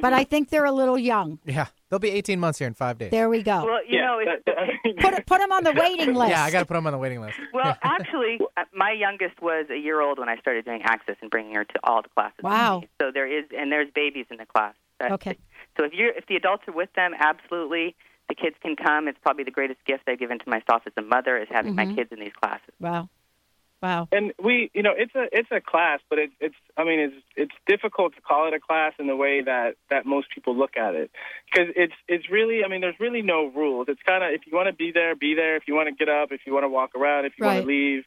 but 0.00 0.12
I 0.12 0.24
think 0.24 0.50
they're 0.50 0.64
a 0.64 0.72
little 0.72 0.98
young. 0.98 1.38
Yeah, 1.44 1.66
they'll 1.88 2.00
be 2.00 2.10
18 2.10 2.40
months 2.40 2.58
here 2.58 2.66
in 2.66 2.74
five 2.74 2.98
days. 2.98 3.12
There 3.12 3.28
we 3.28 3.44
go. 3.44 3.64
Well, 3.64 3.86
you 3.86 4.00
know, 4.00 4.18
it's, 4.20 5.00
Put, 5.00 5.24
put 5.26 5.38
them 5.38 5.52
on 5.52 5.62
the 5.62 5.72
waiting 5.72 6.14
list. 6.20 6.30
Yeah, 6.30 6.42
I 6.42 6.50
got 6.50 6.58
to 6.60 6.66
put 6.66 6.74
them 6.74 6.88
on 6.88 6.92
the 6.92 6.98
waiting 6.98 7.20
list. 7.20 7.38
well, 7.54 7.76
actually, 7.84 8.40
uh, 8.56 8.64
my 8.74 8.90
youngest 8.90 9.40
was 9.40 9.66
a 9.70 9.76
year 9.76 10.00
old 10.00 10.18
when 10.18 10.28
I 10.28 10.36
started 10.38 10.64
doing 10.64 10.82
Access 10.82 11.14
and 11.22 11.30
bringing 11.30 11.54
her 11.54 11.64
to 11.64 11.78
all 11.84 12.02
the 12.02 12.08
classes. 12.08 12.40
Wow. 12.42 12.82
So 13.00 13.12
there 13.14 13.28
is, 13.38 13.44
and 13.56 13.70
there's 13.70 13.88
babies 13.94 14.26
in 14.32 14.38
the 14.38 14.46
class. 14.46 14.74
That- 14.98 15.12
Okay. 15.12 15.38
So 15.78 15.84
if 15.84 15.92
you 15.94 16.06
are 16.06 16.10
if 16.18 16.26
the 16.26 16.34
adults 16.34 16.64
are 16.66 16.72
with 16.74 16.92
them, 16.96 17.12
absolutely, 17.16 17.94
the 18.30 18.34
kids 18.36 18.56
can 18.62 18.76
come. 18.76 19.08
It's 19.08 19.18
probably 19.22 19.44
the 19.44 19.50
greatest 19.50 19.84
gift 19.84 20.04
I've 20.08 20.18
given 20.18 20.38
to 20.38 20.48
myself 20.48 20.82
as 20.86 20.92
a 20.96 21.02
mother 21.02 21.36
is 21.36 21.48
having 21.50 21.74
my 21.74 21.84
Mhm. 21.84 21.96
kids 21.96 22.12
in 22.12 22.20
these 22.20 22.32
classes. 22.32 22.72
Wow. 22.78 23.10
Wow. 23.82 24.08
And 24.12 24.32
we, 24.40 24.70
you 24.74 24.82
know, 24.82 24.92
it's 24.96 25.14
a 25.14 25.26
it's 25.36 25.50
a 25.50 25.60
class, 25.60 26.00
but 26.10 26.18
it's 26.18 26.34
it's 26.38 26.54
I 26.76 26.84
mean 26.84 27.00
it's 27.00 27.16
it's 27.34 27.54
difficult 27.66 28.14
to 28.14 28.20
call 28.20 28.46
it 28.46 28.54
a 28.54 28.60
class 28.60 28.92
in 28.98 29.06
the 29.06 29.16
way 29.16 29.40
that 29.40 29.76
that 29.88 30.04
most 30.06 30.28
people 30.34 30.54
look 30.54 30.76
at 30.76 30.94
it 30.94 31.10
because 31.50 31.72
it's 31.74 31.94
it's 32.06 32.28
really 32.30 32.62
I 32.62 32.68
mean 32.68 32.82
there's 32.82 33.00
really 33.00 33.22
no 33.22 33.46
rules. 33.46 33.86
It's 33.88 34.02
kind 34.02 34.22
of 34.22 34.30
if 34.32 34.42
you 34.46 34.54
want 34.54 34.68
to 34.68 34.74
be 34.74 34.92
there, 34.92 35.14
be 35.16 35.34
there. 35.34 35.56
If 35.56 35.66
you 35.66 35.74
want 35.74 35.88
to 35.88 35.94
get 35.94 36.10
up, 36.10 36.30
if 36.30 36.42
you 36.46 36.52
want 36.52 36.64
to 36.64 36.68
walk 36.68 36.94
around, 36.94 37.24
if 37.24 37.32
you 37.38 37.46
want 37.46 37.62
to 37.62 37.66
leave, 37.66 38.04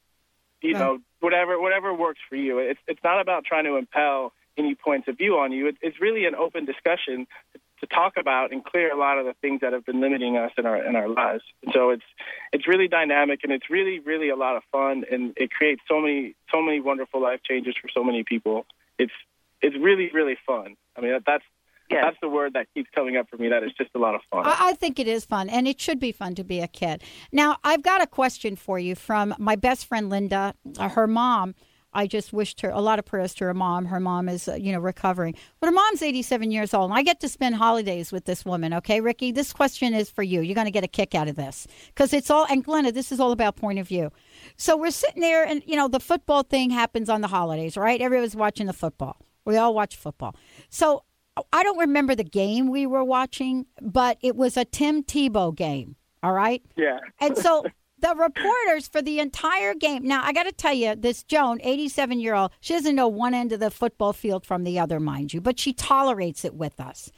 you 0.61 0.73
Right. 0.73 0.79
know, 0.79 0.99
whatever 1.19 1.59
whatever 1.59 1.91
works 1.93 2.19
for 2.29 2.35
you. 2.35 2.59
It's 2.59 2.79
it's 2.87 3.03
not 3.03 3.19
about 3.19 3.43
trying 3.43 3.65
to 3.65 3.75
impel 3.77 4.31
any 4.55 4.75
points 4.75 5.07
of 5.07 5.17
view 5.17 5.39
on 5.39 5.51
you. 5.51 5.65
It, 5.69 5.77
it's 5.81 5.99
really 5.99 6.25
an 6.27 6.35
open 6.35 6.65
discussion 6.65 7.25
to 7.53 7.59
talk 7.87 8.13
about 8.17 8.51
and 8.51 8.63
clear 8.63 8.91
a 8.91 8.97
lot 8.97 9.17
of 9.17 9.25
the 9.25 9.33
things 9.41 9.61
that 9.61 9.73
have 9.73 9.85
been 9.85 10.01
limiting 10.01 10.37
us 10.37 10.51
in 10.57 10.65
our 10.65 10.83
in 10.83 10.95
our 10.95 11.07
lives. 11.07 11.43
And 11.63 11.73
so 11.73 11.89
it's 11.89 12.03
it's 12.51 12.67
really 12.67 12.87
dynamic 12.87 13.41
and 13.43 13.51
it's 13.51 13.69
really 13.69 13.99
really 13.99 14.29
a 14.29 14.35
lot 14.35 14.55
of 14.55 14.63
fun 14.71 15.03
and 15.11 15.33
it 15.37 15.51
creates 15.51 15.81
so 15.87 15.99
many 15.99 16.35
so 16.51 16.61
many 16.61 16.79
wonderful 16.79 17.21
life 17.21 17.41
changes 17.43 17.75
for 17.81 17.89
so 17.93 18.03
many 18.03 18.23
people. 18.23 18.65
It's 18.97 19.13
it's 19.61 19.75
really 19.77 20.09
really 20.13 20.37
fun. 20.45 20.75
I 20.97 21.01
mean 21.01 21.11
that, 21.11 21.23
that's 21.25 21.43
that's 21.89 22.17
the 22.21 22.29
word 22.29 22.53
that 22.53 22.67
keeps 22.73 22.89
coming 22.93 23.17
up 23.17 23.29
for 23.29 23.37
me. 23.37 23.49
That 23.49 23.63
it's 23.63 23.77
just 23.77 23.91
a 23.95 23.99
lot 23.99 24.15
of 24.15 24.21
fun. 24.29 24.45
I, 24.45 24.69
I 24.69 24.73
think 24.73 24.99
it 24.99 25.07
is 25.07 25.25
fun, 25.25 25.49
and 25.49 25.67
it 25.67 25.79
should 25.79 25.99
be 25.99 26.11
fun 26.11 26.35
to 26.35 26.43
be 26.43 26.59
a 26.59 26.67
kid. 26.67 27.03
Now, 27.31 27.57
I've 27.63 27.83
got 27.83 28.01
a 28.01 28.07
question 28.07 28.55
for 28.55 28.79
you 28.79 28.95
from 28.95 29.35
my 29.37 29.55
best 29.55 29.85
friend 29.85 30.09
Linda. 30.09 30.55
Uh, 30.77 30.89
her 30.89 31.07
mom. 31.07 31.55
I 31.93 32.07
just 32.07 32.33
wished 32.33 32.61
her 32.61 32.69
a 32.69 32.81
lot 32.81 32.99
of 32.99 33.05
prayers 33.05 33.33
to 33.35 33.45
her 33.45 33.53
mom. 33.53 33.85
Her 33.85 33.99
mom 33.99 34.29
is, 34.29 34.47
uh, 34.47 34.55
you 34.55 34.71
know, 34.71 34.79
recovering, 34.79 35.35
but 35.59 35.67
her 35.67 35.73
mom's 35.73 36.01
87 36.01 36.51
years 36.51 36.73
old, 36.73 36.91
and 36.91 36.97
I 36.97 37.03
get 37.03 37.19
to 37.21 37.29
spend 37.29 37.55
holidays 37.55 38.11
with 38.11 38.25
this 38.25 38.45
woman. 38.45 38.73
Okay, 38.73 39.01
Ricky, 39.01 39.31
this 39.31 39.53
question 39.53 39.93
is 39.93 40.09
for 40.09 40.23
you. 40.23 40.41
You're 40.41 40.55
going 40.55 40.65
to 40.65 40.71
get 40.71 40.83
a 40.83 40.87
kick 40.87 41.15
out 41.15 41.27
of 41.27 41.35
this 41.35 41.67
because 41.87 42.13
it's 42.13 42.29
all. 42.29 42.45
And 42.49 42.63
Glenna, 42.63 42.91
this 42.91 43.11
is 43.11 43.19
all 43.19 43.31
about 43.31 43.55
point 43.55 43.79
of 43.79 43.87
view. 43.87 44.11
So 44.57 44.77
we're 44.77 44.91
sitting 44.91 45.21
there, 45.21 45.45
and 45.45 45.61
you 45.65 45.75
know, 45.75 45.87
the 45.87 45.99
football 45.99 46.43
thing 46.43 46.69
happens 46.69 47.09
on 47.09 47.21
the 47.21 47.27
holidays, 47.27 47.77
right? 47.77 48.01
Everyone's 48.01 48.35
watching 48.35 48.67
the 48.67 48.73
football. 48.73 49.17
We 49.45 49.57
all 49.57 49.73
watch 49.73 49.95
football. 49.95 50.35
So 50.69 51.03
I 51.51 51.63
don't 51.63 51.77
remember 51.77 52.15
the 52.15 52.23
game 52.23 52.69
we 52.69 52.85
were 52.85 53.03
watching, 53.03 53.65
but 53.81 54.17
it 54.21 54.35
was 54.35 54.57
a 54.57 54.65
Tim 54.65 55.03
Tebow 55.03 55.55
game. 55.55 55.95
All 56.21 56.33
right. 56.33 56.61
Yeah. 56.75 56.99
And 57.19 57.37
so 57.37 57.65
the 58.03 58.13
reporters 58.15 58.89
for 58.89 59.01
the 59.01 59.19
entire 59.19 59.73
game. 59.73 60.03
Now, 60.03 60.23
I 60.25 60.33
got 60.33 60.43
to 60.43 60.51
tell 60.51 60.73
you, 60.73 60.93
this 60.93 61.23
Joan, 61.23 61.61
87 61.63 62.19
year 62.19 62.35
old, 62.35 62.51
she 62.59 62.73
doesn't 62.73 62.95
know 62.95 63.07
one 63.07 63.33
end 63.33 63.53
of 63.53 63.61
the 63.61 63.71
football 63.71 64.11
field 64.11 64.45
from 64.45 64.65
the 64.65 64.77
other, 64.77 64.99
mind 64.99 65.33
you, 65.33 65.39
but 65.39 65.57
she 65.57 65.71
tolerates 65.71 66.43
it 66.43 66.53
with 66.53 66.81
us. 66.81 67.11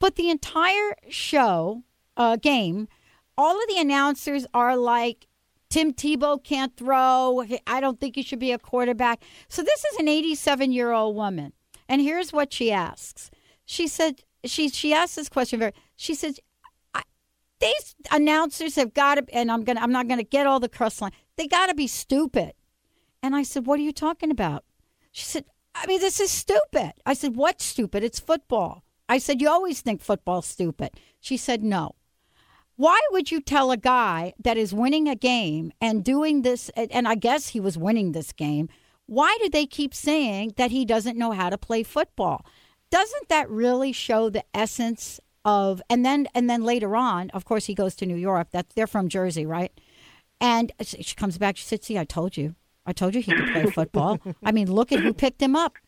But 0.00 0.16
the 0.16 0.28
entire 0.28 0.96
show, 1.08 1.84
uh, 2.16 2.36
game, 2.36 2.88
all 3.38 3.54
of 3.54 3.68
the 3.68 3.78
announcers 3.78 4.46
are 4.52 4.76
like, 4.76 5.28
Tim 5.70 5.92
Tebow 5.92 6.42
can't 6.42 6.76
throw. 6.76 7.44
I 7.66 7.80
don't 7.80 8.00
think 8.00 8.16
he 8.16 8.22
should 8.22 8.40
be 8.40 8.52
a 8.52 8.58
quarterback. 8.58 9.22
So 9.48 9.62
this 9.62 9.84
is 9.84 9.98
an 9.98 10.08
87 10.08 10.72
year 10.72 10.90
old 10.90 11.14
woman. 11.14 11.52
And 11.88 12.02
here's 12.02 12.32
what 12.32 12.52
she 12.52 12.72
asks. 12.72 13.30
She 13.64 13.86
said, 13.86 14.22
she, 14.44 14.70
she 14.70 14.92
asked 14.92 15.14
this 15.14 15.28
question 15.28 15.60
very, 15.60 15.72
she 15.94 16.14
said, 16.14 16.36
these 17.60 17.94
announcers 18.10 18.76
have 18.76 18.94
got 18.94 19.16
to, 19.16 19.24
and 19.34 19.50
I'm 19.50 19.64
gonna, 19.64 19.80
I'm 19.80 19.92
not 19.92 20.08
gonna 20.08 20.22
get 20.22 20.46
all 20.46 20.60
the 20.60 20.68
cross 20.68 21.00
line. 21.00 21.12
They 21.36 21.46
got 21.46 21.66
to 21.66 21.74
be 21.74 21.86
stupid. 21.86 22.52
And 23.22 23.34
I 23.34 23.42
said, 23.42 23.66
"What 23.66 23.78
are 23.80 23.82
you 23.82 23.92
talking 23.92 24.30
about?" 24.30 24.64
She 25.12 25.24
said, 25.24 25.44
"I 25.74 25.86
mean, 25.86 26.00
this 26.00 26.20
is 26.20 26.30
stupid." 26.30 26.92
I 27.04 27.14
said, 27.14 27.36
"What's 27.36 27.64
stupid? 27.64 28.04
It's 28.04 28.20
football." 28.20 28.82
I 29.08 29.18
said, 29.18 29.40
"You 29.40 29.48
always 29.48 29.80
think 29.80 30.00
football's 30.00 30.46
stupid." 30.46 30.90
She 31.20 31.36
said, 31.36 31.62
"No." 31.62 31.94
Why 32.76 33.00
would 33.10 33.30
you 33.30 33.40
tell 33.40 33.70
a 33.70 33.78
guy 33.78 34.34
that 34.38 34.58
is 34.58 34.74
winning 34.74 35.08
a 35.08 35.14
game 35.16 35.72
and 35.80 36.04
doing 36.04 36.42
this, 36.42 36.68
and 36.76 37.08
I 37.08 37.14
guess 37.14 37.48
he 37.48 37.60
was 37.60 37.78
winning 37.78 38.12
this 38.12 38.32
game? 38.32 38.68
Why 39.06 39.38
do 39.40 39.48
they 39.48 39.64
keep 39.64 39.94
saying 39.94 40.54
that 40.56 40.70
he 40.70 40.84
doesn't 40.84 41.16
know 41.16 41.32
how 41.32 41.48
to 41.48 41.56
play 41.56 41.82
football? 41.82 42.44
Doesn't 42.90 43.28
that 43.30 43.48
really 43.48 43.92
show 43.92 44.28
the 44.28 44.44
essence 44.52 45.20
of 45.46 45.80
and 45.88 46.04
then 46.04 46.26
and 46.34 46.50
then 46.50 46.64
later 46.64 46.96
on, 46.96 47.30
of 47.30 47.46
course, 47.46 47.64
he 47.64 47.74
goes 47.74 47.94
to 47.96 48.06
New 48.06 48.16
York. 48.16 48.50
That 48.50 48.70
they're 48.74 48.86
from 48.86 49.08
Jersey, 49.08 49.46
right? 49.46 49.72
And 50.40 50.72
she 50.82 51.14
comes 51.14 51.38
back. 51.38 51.56
She 51.56 51.64
said, 51.64 51.82
"See, 51.84 51.96
I 51.98 52.04
told 52.04 52.36
you. 52.36 52.56
I 52.84 52.92
told 52.92 53.14
you 53.14 53.22
he 53.22 53.32
could 53.32 53.52
play 53.52 53.66
football. 53.70 54.18
I 54.44 54.52
mean, 54.52 54.70
look 54.70 54.92
at 54.92 55.00
who 55.00 55.14
picked 55.14 55.40
him 55.40 55.56
up. 55.56 55.78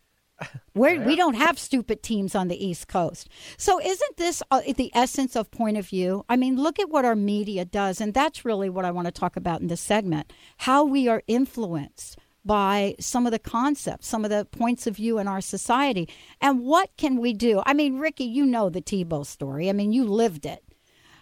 We're, 0.74 1.02
we 1.04 1.16
don't 1.16 1.34
have 1.34 1.58
stupid 1.58 2.02
teams 2.02 2.36
on 2.36 2.46
the 2.46 2.64
East 2.64 2.86
Coast. 2.86 3.28
So, 3.56 3.80
isn't 3.80 4.16
this 4.16 4.40
uh, 4.52 4.60
the 4.76 4.92
essence 4.94 5.34
of 5.34 5.50
point 5.50 5.76
of 5.76 5.88
view? 5.88 6.24
I 6.28 6.36
mean, 6.36 6.56
look 6.56 6.78
at 6.78 6.88
what 6.88 7.04
our 7.04 7.16
media 7.16 7.64
does, 7.64 8.00
and 8.00 8.14
that's 8.14 8.44
really 8.44 8.70
what 8.70 8.84
I 8.84 8.92
want 8.92 9.06
to 9.06 9.12
talk 9.12 9.36
about 9.36 9.60
in 9.60 9.66
this 9.66 9.80
segment: 9.80 10.32
how 10.58 10.84
we 10.84 11.08
are 11.08 11.24
influenced 11.26 12.16
by 12.48 12.96
some 12.98 13.26
of 13.26 13.30
the 13.30 13.38
concepts, 13.38 14.08
some 14.08 14.24
of 14.24 14.30
the 14.30 14.46
points 14.46 14.86
of 14.86 14.96
view 14.96 15.18
in 15.18 15.28
our 15.28 15.42
society. 15.42 16.08
And 16.40 16.64
what 16.64 16.88
can 16.96 17.20
we 17.20 17.34
do? 17.34 17.62
I 17.66 17.74
mean, 17.74 17.98
Ricky, 17.98 18.24
you 18.24 18.46
know 18.46 18.70
the 18.70 18.80
Tebow 18.80 19.24
story. 19.24 19.68
I 19.68 19.74
mean, 19.74 19.92
you 19.92 20.04
lived 20.04 20.46
it. 20.46 20.64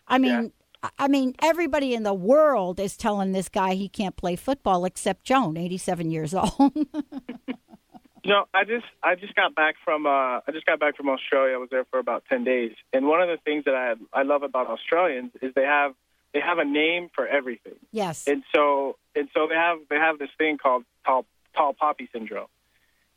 I 0.07 0.19
mean, 0.19 0.53
yeah. 0.83 0.91
I 1.01 1.09
mean, 1.09 1.35
everybody 1.43 1.95
in 1.95 2.05
the 2.05 2.15
world 2.15 2.79
is 2.79 2.97
telling 2.97 3.33
this 3.33 3.49
guy 3.49 3.75
he 3.75 3.89
can't 3.89 4.17
play 4.17 4.37
football 4.37 4.85
except 4.85 5.25
Joan, 5.25 5.57
87 5.57 6.13
years 6.13 6.33
old. 6.35 6.73
no, 8.25 8.45
I 8.55 8.63
just 8.63 8.87
I 9.03 9.17
just 9.17 9.35
got 9.35 9.57
back 9.57 9.75
from 9.85 10.07
uh, 10.07 10.39
I 10.47 10.53
just 10.53 10.65
got 10.65 10.79
back 10.79 10.97
from 10.97 11.09
Australia. 11.09 11.55
I 11.55 11.59
was 11.59 11.71
there 11.73 11.87
for 11.91 11.99
about 11.99 12.23
10 12.29 12.45
days. 12.45 12.71
And 12.93 13.09
one 13.09 13.21
of 13.21 13.29
the 13.29 13.39
things 13.45 13.65
that 13.65 13.75
I 13.75 13.95
I 14.17 14.23
love 14.23 14.45
about 14.45 14.69
Australians 14.69 15.33
is 15.43 15.53
they 15.57 15.65
have 15.65 15.93
they 16.33 16.41
have 16.41 16.59
a 16.59 16.65
name 16.65 17.09
for 17.15 17.27
everything. 17.27 17.77
Yes. 17.91 18.27
And 18.27 18.43
so 18.55 18.97
and 19.15 19.29
so 19.35 19.47
they 19.49 19.55
have 19.55 19.79
they 19.89 19.97
have 19.97 20.19
this 20.19 20.31
thing 20.39 20.59
called 20.59 20.85
tall 21.05 21.27
tall 21.57 21.73
poppy 21.73 22.09
syndrome, 22.13 22.49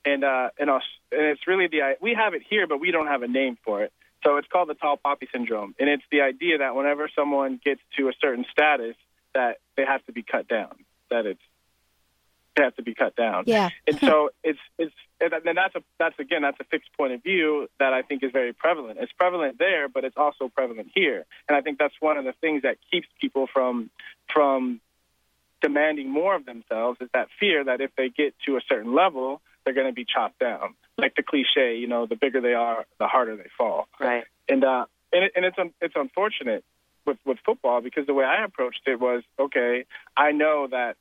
and 0.05 0.23
uh, 0.23 0.49
and, 0.57 0.69
and 0.69 0.81
it's 1.11 1.47
really 1.47 1.67
the 1.67 1.95
we 2.01 2.13
have 2.13 2.33
it 2.33 2.41
here, 2.49 2.67
but 2.67 2.79
we 2.79 2.91
don't 2.91 3.07
have 3.07 3.23
a 3.23 3.27
name 3.27 3.57
for 3.63 3.83
it. 3.83 3.91
So 4.23 4.37
it's 4.37 4.47
called 4.47 4.69
the 4.69 4.73
tall 4.73 4.97
poppy 4.97 5.27
syndrome, 5.31 5.75
and 5.79 5.89
it's 5.89 6.03
the 6.11 6.21
idea 6.21 6.59
that 6.59 6.75
whenever 6.75 7.09
someone 7.15 7.59
gets 7.63 7.81
to 7.97 8.09
a 8.09 8.13
certain 8.19 8.45
status, 8.51 8.95
that 9.33 9.57
they 9.77 9.85
have 9.85 10.05
to 10.05 10.11
be 10.11 10.23
cut 10.23 10.47
down. 10.47 10.75
That 11.09 11.25
it's 11.25 11.41
have 12.59 12.75
to 12.75 12.83
be 12.83 12.93
cut 12.93 13.15
down. 13.15 13.43
Yeah. 13.47 13.69
and 13.87 13.99
so 13.99 14.29
it's 14.43 14.59
it's 14.77 14.93
and 15.21 15.57
that's 15.57 15.75
a 15.75 15.83
that's 15.97 16.17
again 16.19 16.41
that's 16.41 16.59
a 16.59 16.63
fixed 16.65 16.89
point 16.97 17.13
of 17.13 17.23
view 17.23 17.69
that 17.79 17.93
I 17.93 18.01
think 18.01 18.23
is 18.23 18.31
very 18.31 18.53
prevalent. 18.53 18.99
It's 19.01 19.11
prevalent 19.11 19.57
there, 19.59 19.89
but 19.89 20.03
it's 20.03 20.17
also 20.17 20.49
prevalent 20.49 20.89
here, 20.93 21.25
and 21.47 21.57
I 21.57 21.61
think 21.61 21.77
that's 21.79 21.95
one 21.99 22.17
of 22.17 22.25
the 22.25 22.33
things 22.33 22.63
that 22.63 22.77
keeps 22.91 23.07
people 23.19 23.47
from 23.51 23.89
from 24.33 24.81
demanding 25.61 26.09
more 26.09 26.35
of 26.35 26.45
themselves 26.45 26.99
is 27.01 27.09
that 27.13 27.27
fear 27.39 27.63
that 27.65 27.81
if 27.81 27.91
they 27.97 28.09
get 28.09 28.33
to 28.45 28.55
a 28.55 28.61
certain 28.67 28.95
level, 28.95 29.41
they're 29.63 29.73
going 29.73 29.87
to 29.87 29.93
be 29.93 30.05
chopped 30.05 30.39
down. 30.39 30.73
Like 30.97 31.15
the 31.15 31.23
cliche, 31.23 31.77
you 31.77 31.87
know, 31.87 32.05
the 32.05 32.15
bigger 32.15 32.41
they 32.41 32.53
are, 32.53 32.85
the 32.97 33.07
harder 33.07 33.35
they 33.35 33.49
fall. 33.57 33.87
Right. 33.99 34.23
And 34.47 34.63
uh, 34.63 34.85
and 35.13 35.25
it, 35.25 35.31
and 35.35 35.45
it's 35.45 35.57
un- 35.57 35.73
it's 35.81 35.95
unfortunate 35.95 36.63
with 37.05 37.17
with 37.25 37.37
football 37.45 37.81
because 37.81 38.05
the 38.05 38.13
way 38.13 38.25
I 38.25 38.43
approached 38.43 38.81
it 38.85 38.99
was 38.99 39.23
okay. 39.39 39.85
I 40.17 40.31
know 40.31 40.67
that 40.71 40.97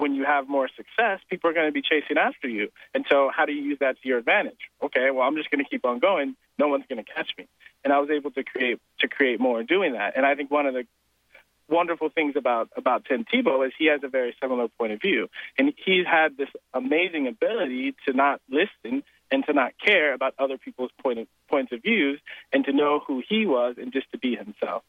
when 0.00 0.14
you 0.14 0.24
have 0.24 0.48
more 0.48 0.68
success, 0.68 1.20
people 1.28 1.50
are 1.50 1.52
going 1.52 1.66
to 1.66 1.72
be 1.72 1.82
chasing 1.82 2.16
after 2.16 2.48
you. 2.48 2.68
And 2.94 3.04
so, 3.08 3.30
how 3.34 3.44
do 3.44 3.52
you 3.52 3.62
use 3.62 3.78
that 3.80 4.00
to 4.00 4.08
your 4.08 4.18
advantage? 4.18 4.58
Okay, 4.82 5.10
well, 5.10 5.26
I'm 5.26 5.36
just 5.36 5.50
going 5.50 5.62
to 5.62 5.68
keep 5.68 5.84
on 5.84 5.98
going. 5.98 6.36
No 6.58 6.68
one's 6.68 6.84
going 6.88 7.04
to 7.04 7.12
catch 7.12 7.30
me. 7.36 7.46
And 7.84 7.92
I 7.92 7.98
was 7.98 8.10
able 8.10 8.30
to 8.32 8.42
create 8.42 8.80
to 9.00 9.08
create 9.08 9.40
more 9.40 9.62
doing 9.62 9.92
that. 9.92 10.16
And 10.16 10.24
I 10.24 10.34
think 10.34 10.50
one 10.50 10.66
of 10.66 10.74
the 10.74 10.84
wonderful 11.68 12.08
things 12.08 12.34
about 12.36 12.70
about 12.76 13.04
Tim 13.04 13.24
Tebow 13.24 13.66
is 13.66 13.72
he 13.78 13.86
has 13.86 14.00
a 14.02 14.08
very 14.08 14.34
similar 14.40 14.68
point 14.68 14.92
of 14.92 15.00
view, 15.00 15.28
and 15.58 15.72
he's 15.84 16.06
had 16.06 16.36
this 16.36 16.48
amazing 16.74 17.26
ability 17.26 17.94
to 18.06 18.12
not 18.14 18.40
listen 18.50 19.02
and 19.30 19.46
to 19.46 19.52
not 19.52 19.72
care 19.84 20.12
about 20.12 20.34
other 20.38 20.58
people's 20.58 20.90
point 21.00 21.20
of, 21.20 21.26
points 21.48 21.72
of 21.72 21.82
views, 21.82 22.20
and 22.52 22.64
to 22.64 22.72
know 22.72 23.00
who 23.06 23.22
he 23.26 23.46
was 23.46 23.76
and 23.78 23.92
just 23.92 24.10
to 24.10 24.18
be 24.18 24.34
himself. 24.34 24.82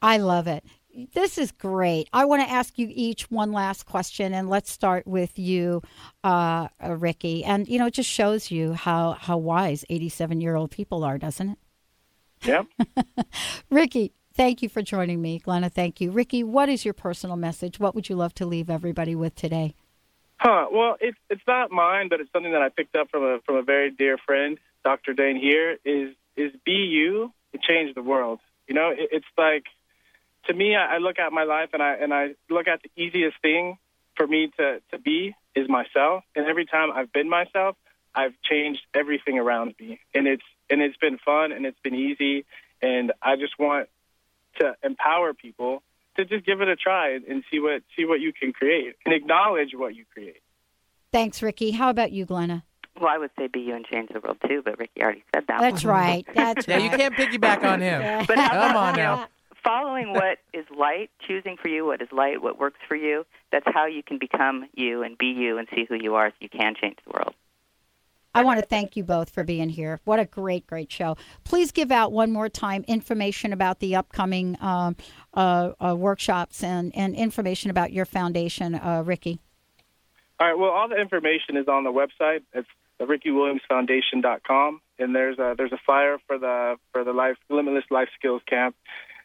I 0.00 0.18
love 0.18 0.46
it. 0.46 0.64
This 1.12 1.38
is 1.38 1.50
great. 1.50 2.08
I 2.12 2.24
want 2.24 2.42
to 2.42 2.50
ask 2.50 2.78
you 2.78 2.88
each 2.90 3.30
one 3.30 3.52
last 3.52 3.84
question, 3.84 4.32
and 4.32 4.48
let's 4.48 4.70
start 4.70 5.06
with 5.06 5.38
you, 5.38 5.82
uh, 6.22 6.68
uh 6.82 6.94
Ricky. 6.94 7.44
And 7.44 7.66
you 7.66 7.78
know, 7.78 7.86
it 7.86 7.94
just 7.94 8.10
shows 8.10 8.50
you 8.50 8.74
how 8.74 9.12
how 9.12 9.36
wise 9.36 9.84
eighty-seven 9.90 10.40
year 10.40 10.54
old 10.54 10.70
people 10.70 11.02
are, 11.02 11.18
doesn't 11.18 11.50
it? 11.50 11.58
Yep. 12.44 12.66
Ricky, 13.70 14.12
thank 14.34 14.62
you 14.62 14.68
for 14.68 14.82
joining 14.82 15.20
me, 15.20 15.38
Glenna. 15.38 15.68
Thank 15.68 16.00
you, 16.00 16.12
Ricky. 16.12 16.44
What 16.44 16.68
is 16.68 16.84
your 16.84 16.94
personal 16.94 17.36
message? 17.36 17.80
What 17.80 17.94
would 17.94 18.08
you 18.08 18.14
love 18.14 18.34
to 18.34 18.46
leave 18.46 18.70
everybody 18.70 19.14
with 19.14 19.34
today? 19.34 19.74
Huh. 20.36 20.66
Well, 20.70 20.96
it's 21.00 21.18
it's 21.30 21.42
not 21.46 21.70
mine, 21.70 22.08
but 22.08 22.20
it's 22.20 22.30
something 22.32 22.52
that 22.52 22.62
I 22.62 22.68
picked 22.68 22.94
up 22.94 23.10
from 23.10 23.24
a 23.24 23.38
from 23.44 23.56
a 23.56 23.62
very 23.62 23.90
dear 23.90 24.18
friend, 24.18 24.58
Dr. 24.84 25.12
Dain. 25.12 25.36
Here 25.36 25.78
is 25.84 26.14
is 26.36 26.52
be 26.64 26.72
you 26.72 27.32
to 27.52 27.58
change 27.58 27.94
the 27.94 28.02
world. 28.02 28.40
You 28.68 28.74
know, 28.74 28.90
it, 28.90 29.08
it's 29.10 29.26
like 29.36 29.64
to 30.46 30.54
me, 30.54 30.74
I, 30.74 30.96
I 30.96 30.98
look 30.98 31.18
at 31.18 31.32
my 31.32 31.44
life 31.44 31.70
and 31.72 31.82
I 31.82 31.94
and 31.94 32.12
I 32.12 32.34
look 32.50 32.68
at 32.68 32.80
the 32.82 32.90
easiest 33.02 33.40
thing 33.40 33.78
for 34.16 34.26
me 34.26 34.50
to 34.58 34.80
to 34.92 34.98
be 34.98 35.34
is 35.54 35.68
myself. 35.68 36.24
And 36.34 36.46
every 36.46 36.66
time 36.66 36.90
I've 36.92 37.12
been 37.12 37.28
myself, 37.28 37.76
I've 38.14 38.34
changed 38.42 38.82
everything 38.94 39.38
around 39.38 39.74
me, 39.80 40.00
and 40.14 40.26
it's 40.26 40.44
and 40.70 40.80
it's 40.80 40.96
been 40.96 41.18
fun 41.18 41.52
and 41.52 41.66
it's 41.66 41.78
been 41.80 41.94
easy. 41.94 42.44
And 42.82 43.12
I 43.22 43.36
just 43.36 43.58
want 43.58 43.88
to 44.60 44.76
empower 44.82 45.34
people 45.34 45.82
to 46.16 46.24
just 46.24 46.44
give 46.46 46.60
it 46.60 46.68
a 46.68 46.76
try 46.76 47.14
and 47.14 47.42
see 47.50 47.58
what 47.60 47.82
see 47.96 48.04
what 48.04 48.20
you 48.20 48.32
can 48.32 48.52
create 48.52 48.94
and 49.04 49.14
acknowledge 49.14 49.70
what 49.74 49.94
you 49.94 50.04
create. 50.12 50.42
Thanks, 51.12 51.42
Ricky. 51.42 51.72
How 51.72 51.90
about 51.90 52.12
you, 52.12 52.24
Glenna? 52.24 52.64
Well, 53.00 53.08
I 53.08 53.18
would 53.18 53.30
say 53.36 53.48
be 53.48 53.60
you 53.60 53.74
and 53.74 53.84
change 53.84 54.10
the 54.12 54.20
world 54.20 54.38
too, 54.46 54.62
but 54.64 54.78
Ricky 54.78 55.02
already 55.02 55.24
said 55.34 55.44
that. 55.48 55.60
That's 55.60 55.84
one. 55.84 55.94
right. 55.94 56.26
That's 56.34 56.68
yeah, 56.68 56.76
right. 56.76 56.84
you 56.84 56.90
can't 56.90 57.14
piggyback 57.14 57.64
on 57.64 57.80
him. 57.80 58.24
But 58.26 58.38
how 58.38 58.68
Come 58.68 58.76
on 58.76 58.96
now. 58.96 59.26
Know, 59.64 59.70
following 59.70 60.12
what 60.12 60.38
is 60.52 60.64
light, 60.76 61.10
choosing 61.26 61.56
for 61.60 61.68
you 61.68 61.86
what 61.86 62.02
is 62.02 62.08
light, 62.12 62.42
what 62.42 62.58
works 62.58 62.80
for 62.88 62.96
you, 62.96 63.24
that's 63.52 63.66
how 63.72 63.86
you 63.86 64.02
can 64.02 64.18
become 64.18 64.68
you 64.74 65.02
and 65.02 65.16
be 65.18 65.26
you 65.26 65.58
and 65.58 65.68
see 65.74 65.84
who 65.88 65.94
you 65.94 66.14
are 66.14 66.30
so 66.30 66.36
you 66.40 66.48
can 66.48 66.74
change 66.80 66.98
the 67.04 67.12
world. 67.12 67.34
I 68.36 68.42
want 68.42 68.58
to 68.58 68.66
thank 68.66 68.96
you 68.96 69.04
both 69.04 69.30
for 69.30 69.44
being 69.44 69.68
here. 69.68 70.00
What 70.04 70.18
a 70.18 70.24
great, 70.24 70.66
great 70.66 70.90
show. 70.90 71.16
Please 71.44 71.70
give 71.70 71.92
out 71.92 72.10
one 72.10 72.32
more 72.32 72.48
time 72.48 72.84
information 72.88 73.52
about 73.52 73.78
the 73.78 73.94
upcoming 73.94 74.56
um, 74.60 74.96
uh, 75.34 75.70
uh, 75.80 75.94
workshops 75.96 76.64
and, 76.64 76.94
and 76.96 77.14
information 77.14 77.70
about 77.70 77.92
your 77.92 78.04
foundation, 78.04 78.74
uh, 78.74 79.04
Ricky. 79.06 79.38
All 80.40 80.48
right. 80.48 80.58
Well, 80.58 80.70
all 80.70 80.88
the 80.88 81.00
information 81.00 81.56
is 81.56 81.68
on 81.68 81.84
the 81.84 81.92
website. 81.92 82.42
It's 82.52 82.68
the 82.98 83.04
RickyWilliamsFoundation.com, 83.04 84.80
and 84.98 85.14
there's 85.14 85.38
a 85.38 85.54
there's 85.56 85.72
a 85.72 85.78
flyer 85.86 86.18
for 86.26 86.38
the 86.38 86.76
for 86.92 87.04
the 87.04 87.12
life 87.12 87.36
limitless 87.48 87.84
life 87.90 88.08
skills 88.18 88.42
camp, 88.48 88.74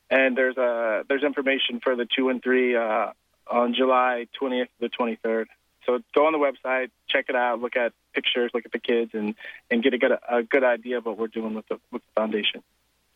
and 0.10 0.38
there's 0.38 0.57
a 0.57 1.03
there's 1.07 1.24
information 1.24 1.80
for 1.82 1.95
the 1.95 2.05
two 2.05 2.30
and 2.30 2.41
three 2.41 2.76
uh, 2.76 3.12
on 3.49 3.74
July 3.74 4.28
20th 4.41 4.66
to 4.66 4.70
the 4.80 4.89
23rd. 4.89 5.45
So 5.86 5.99
go 6.14 6.28
on 6.28 6.34
the 6.34 6.39
website, 6.39 6.91
check 7.07 7.26
it 7.30 7.36
out, 7.36 7.62
look 7.62 7.76
at 7.76 7.93
pictures, 8.14 8.51
look 8.53 8.66
at 8.66 8.72
the 8.72 8.80
kids, 8.80 9.12
and 9.14 9.36
and 9.72 9.82
get 9.82 9.93
a 9.93 9.97
good 9.97 10.12
a 10.30 10.43
good 10.43 10.64
idea 10.64 10.97
of 10.97 11.05
what 11.05 11.18
we're 11.18 11.28
doing 11.28 11.53
with 11.53 11.68
the 11.68 11.80
with 11.91 12.01
the 12.03 12.22
foundation. 12.22 12.64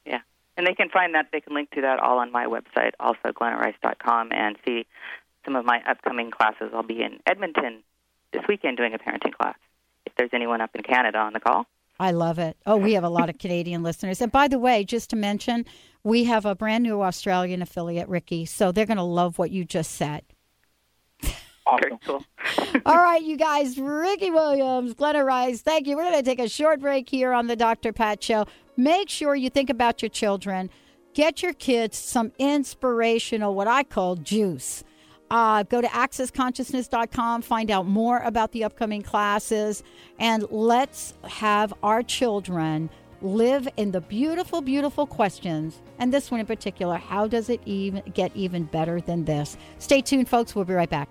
Yeah. 0.05 0.21
And 0.55 0.67
they 0.67 0.73
can 0.75 0.89
find 0.89 1.15
that, 1.15 1.29
they 1.31 1.41
can 1.41 1.55
link 1.55 1.71
to 1.71 1.81
that 1.81 1.99
all 1.99 2.19
on 2.19 2.31
my 2.31 2.45
website, 2.45 2.91
also 2.99 3.31
glennarice.com, 3.31 4.31
and 4.31 4.55
see 4.65 4.85
some 5.45 5.55
of 5.55 5.65
my 5.65 5.81
upcoming 5.87 6.29
classes. 6.29 6.71
I'll 6.73 6.83
be 6.83 7.01
in 7.01 7.19
Edmonton 7.25 7.83
this 8.31 8.43
weekend 8.47 8.77
doing 8.77 8.93
a 8.93 8.99
parenting 8.99 9.33
class. 9.33 9.55
If 10.05 10.13
there's 10.15 10.29
anyone 10.33 10.61
up 10.61 10.75
in 10.75 10.83
Canada 10.83 11.17
on 11.17 11.33
the 11.33 11.39
call. 11.39 11.65
I 11.99 12.11
love 12.11 12.39
it. 12.39 12.57
Oh, 12.65 12.77
we 12.77 12.93
have 12.93 13.03
a 13.03 13.09
lot 13.09 13.29
of 13.29 13.37
Canadian 13.37 13.83
listeners. 13.83 14.21
And 14.21 14.31
by 14.31 14.47
the 14.47 14.59
way, 14.59 14.83
just 14.83 15.09
to 15.11 15.15
mention, 15.15 15.65
we 16.03 16.25
have 16.25 16.45
a 16.45 16.55
brand 16.55 16.83
new 16.83 17.01
Australian 17.01 17.61
affiliate, 17.61 18.09
Ricky. 18.09 18.45
So 18.45 18.71
they're 18.71 18.85
going 18.85 18.97
to 18.97 19.03
love 19.03 19.37
what 19.37 19.51
you 19.51 19.63
just 19.63 19.91
said. 19.91 20.23
Awesome. 21.65 21.97
cool. 22.05 22.25
All 22.85 22.97
right, 22.97 23.21
you 23.21 23.37
guys, 23.37 23.77
Ricky 23.77 24.29
Williams, 24.29 24.93
Glenna 24.93 25.23
Rice, 25.23 25.61
thank 25.61 25.87
you. 25.87 25.95
We're 25.95 26.09
going 26.09 26.21
to 26.21 26.23
take 26.23 26.39
a 26.39 26.49
short 26.49 26.81
break 26.81 27.09
here 27.09 27.31
on 27.31 27.47
the 27.47 27.55
Dr. 27.55 27.93
Pat 27.93 28.21
Show. 28.21 28.45
Make 28.75 29.09
sure 29.09 29.35
you 29.35 29.49
think 29.49 29.69
about 29.69 30.01
your 30.01 30.09
children. 30.09 30.69
Get 31.13 31.43
your 31.43 31.53
kids 31.53 31.97
some 31.97 32.31
inspirational, 32.39 33.53
what 33.53 33.67
I 33.67 33.83
call 33.83 34.15
juice. 34.15 34.83
Uh, 35.33 35.63
go 35.63 35.81
to 35.81 35.87
accessconsciousness.com, 35.87 37.41
find 37.41 37.71
out 37.71 37.87
more 37.87 38.19
about 38.19 38.51
the 38.51 38.63
upcoming 38.63 39.01
classes, 39.01 39.81
and 40.19 40.45
let's 40.51 41.15
have 41.27 41.73
our 41.81 42.03
children 42.03 42.87
live 43.23 43.67
in 43.75 43.89
the 43.89 44.01
beautiful, 44.01 44.61
beautiful 44.61 45.07
questions. 45.07 45.81
And 45.97 46.13
this 46.13 46.29
one 46.29 46.39
in 46.39 46.45
particular 46.45 46.97
how 46.97 47.25
does 47.25 47.49
it 47.49 47.61
even 47.65 48.03
get 48.13 48.31
even 48.35 48.65
better 48.65 49.01
than 49.01 49.25
this? 49.25 49.57
Stay 49.79 50.01
tuned, 50.01 50.29
folks. 50.29 50.53
We'll 50.53 50.65
be 50.65 50.75
right 50.75 50.89
back. 50.89 51.09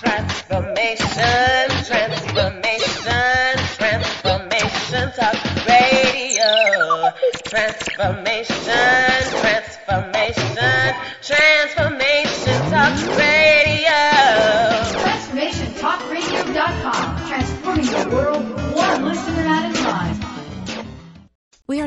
Transformation, 0.00 1.68
transformation, 1.84 3.52
transformation 3.76 5.12
talk 5.12 5.36
radio. 5.68 7.12
Transformation, 7.44 8.80
transformation, 9.44 10.56
transformation 11.20 12.56
talk 12.70 12.96
radio. 13.18 14.00
TransformationTalkRadio.com, 15.04 17.28
transforming 17.28 17.84
the 17.84 18.08
world 18.16 18.39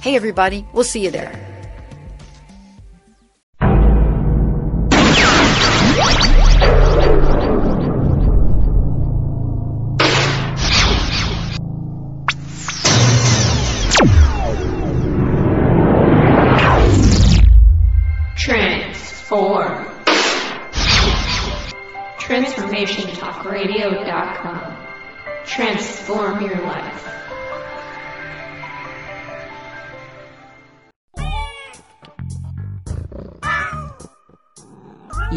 Hey, 0.00 0.16
everybody, 0.16 0.64
we'll 0.72 0.84
see 0.84 1.04
you 1.04 1.10
there. 1.10 1.49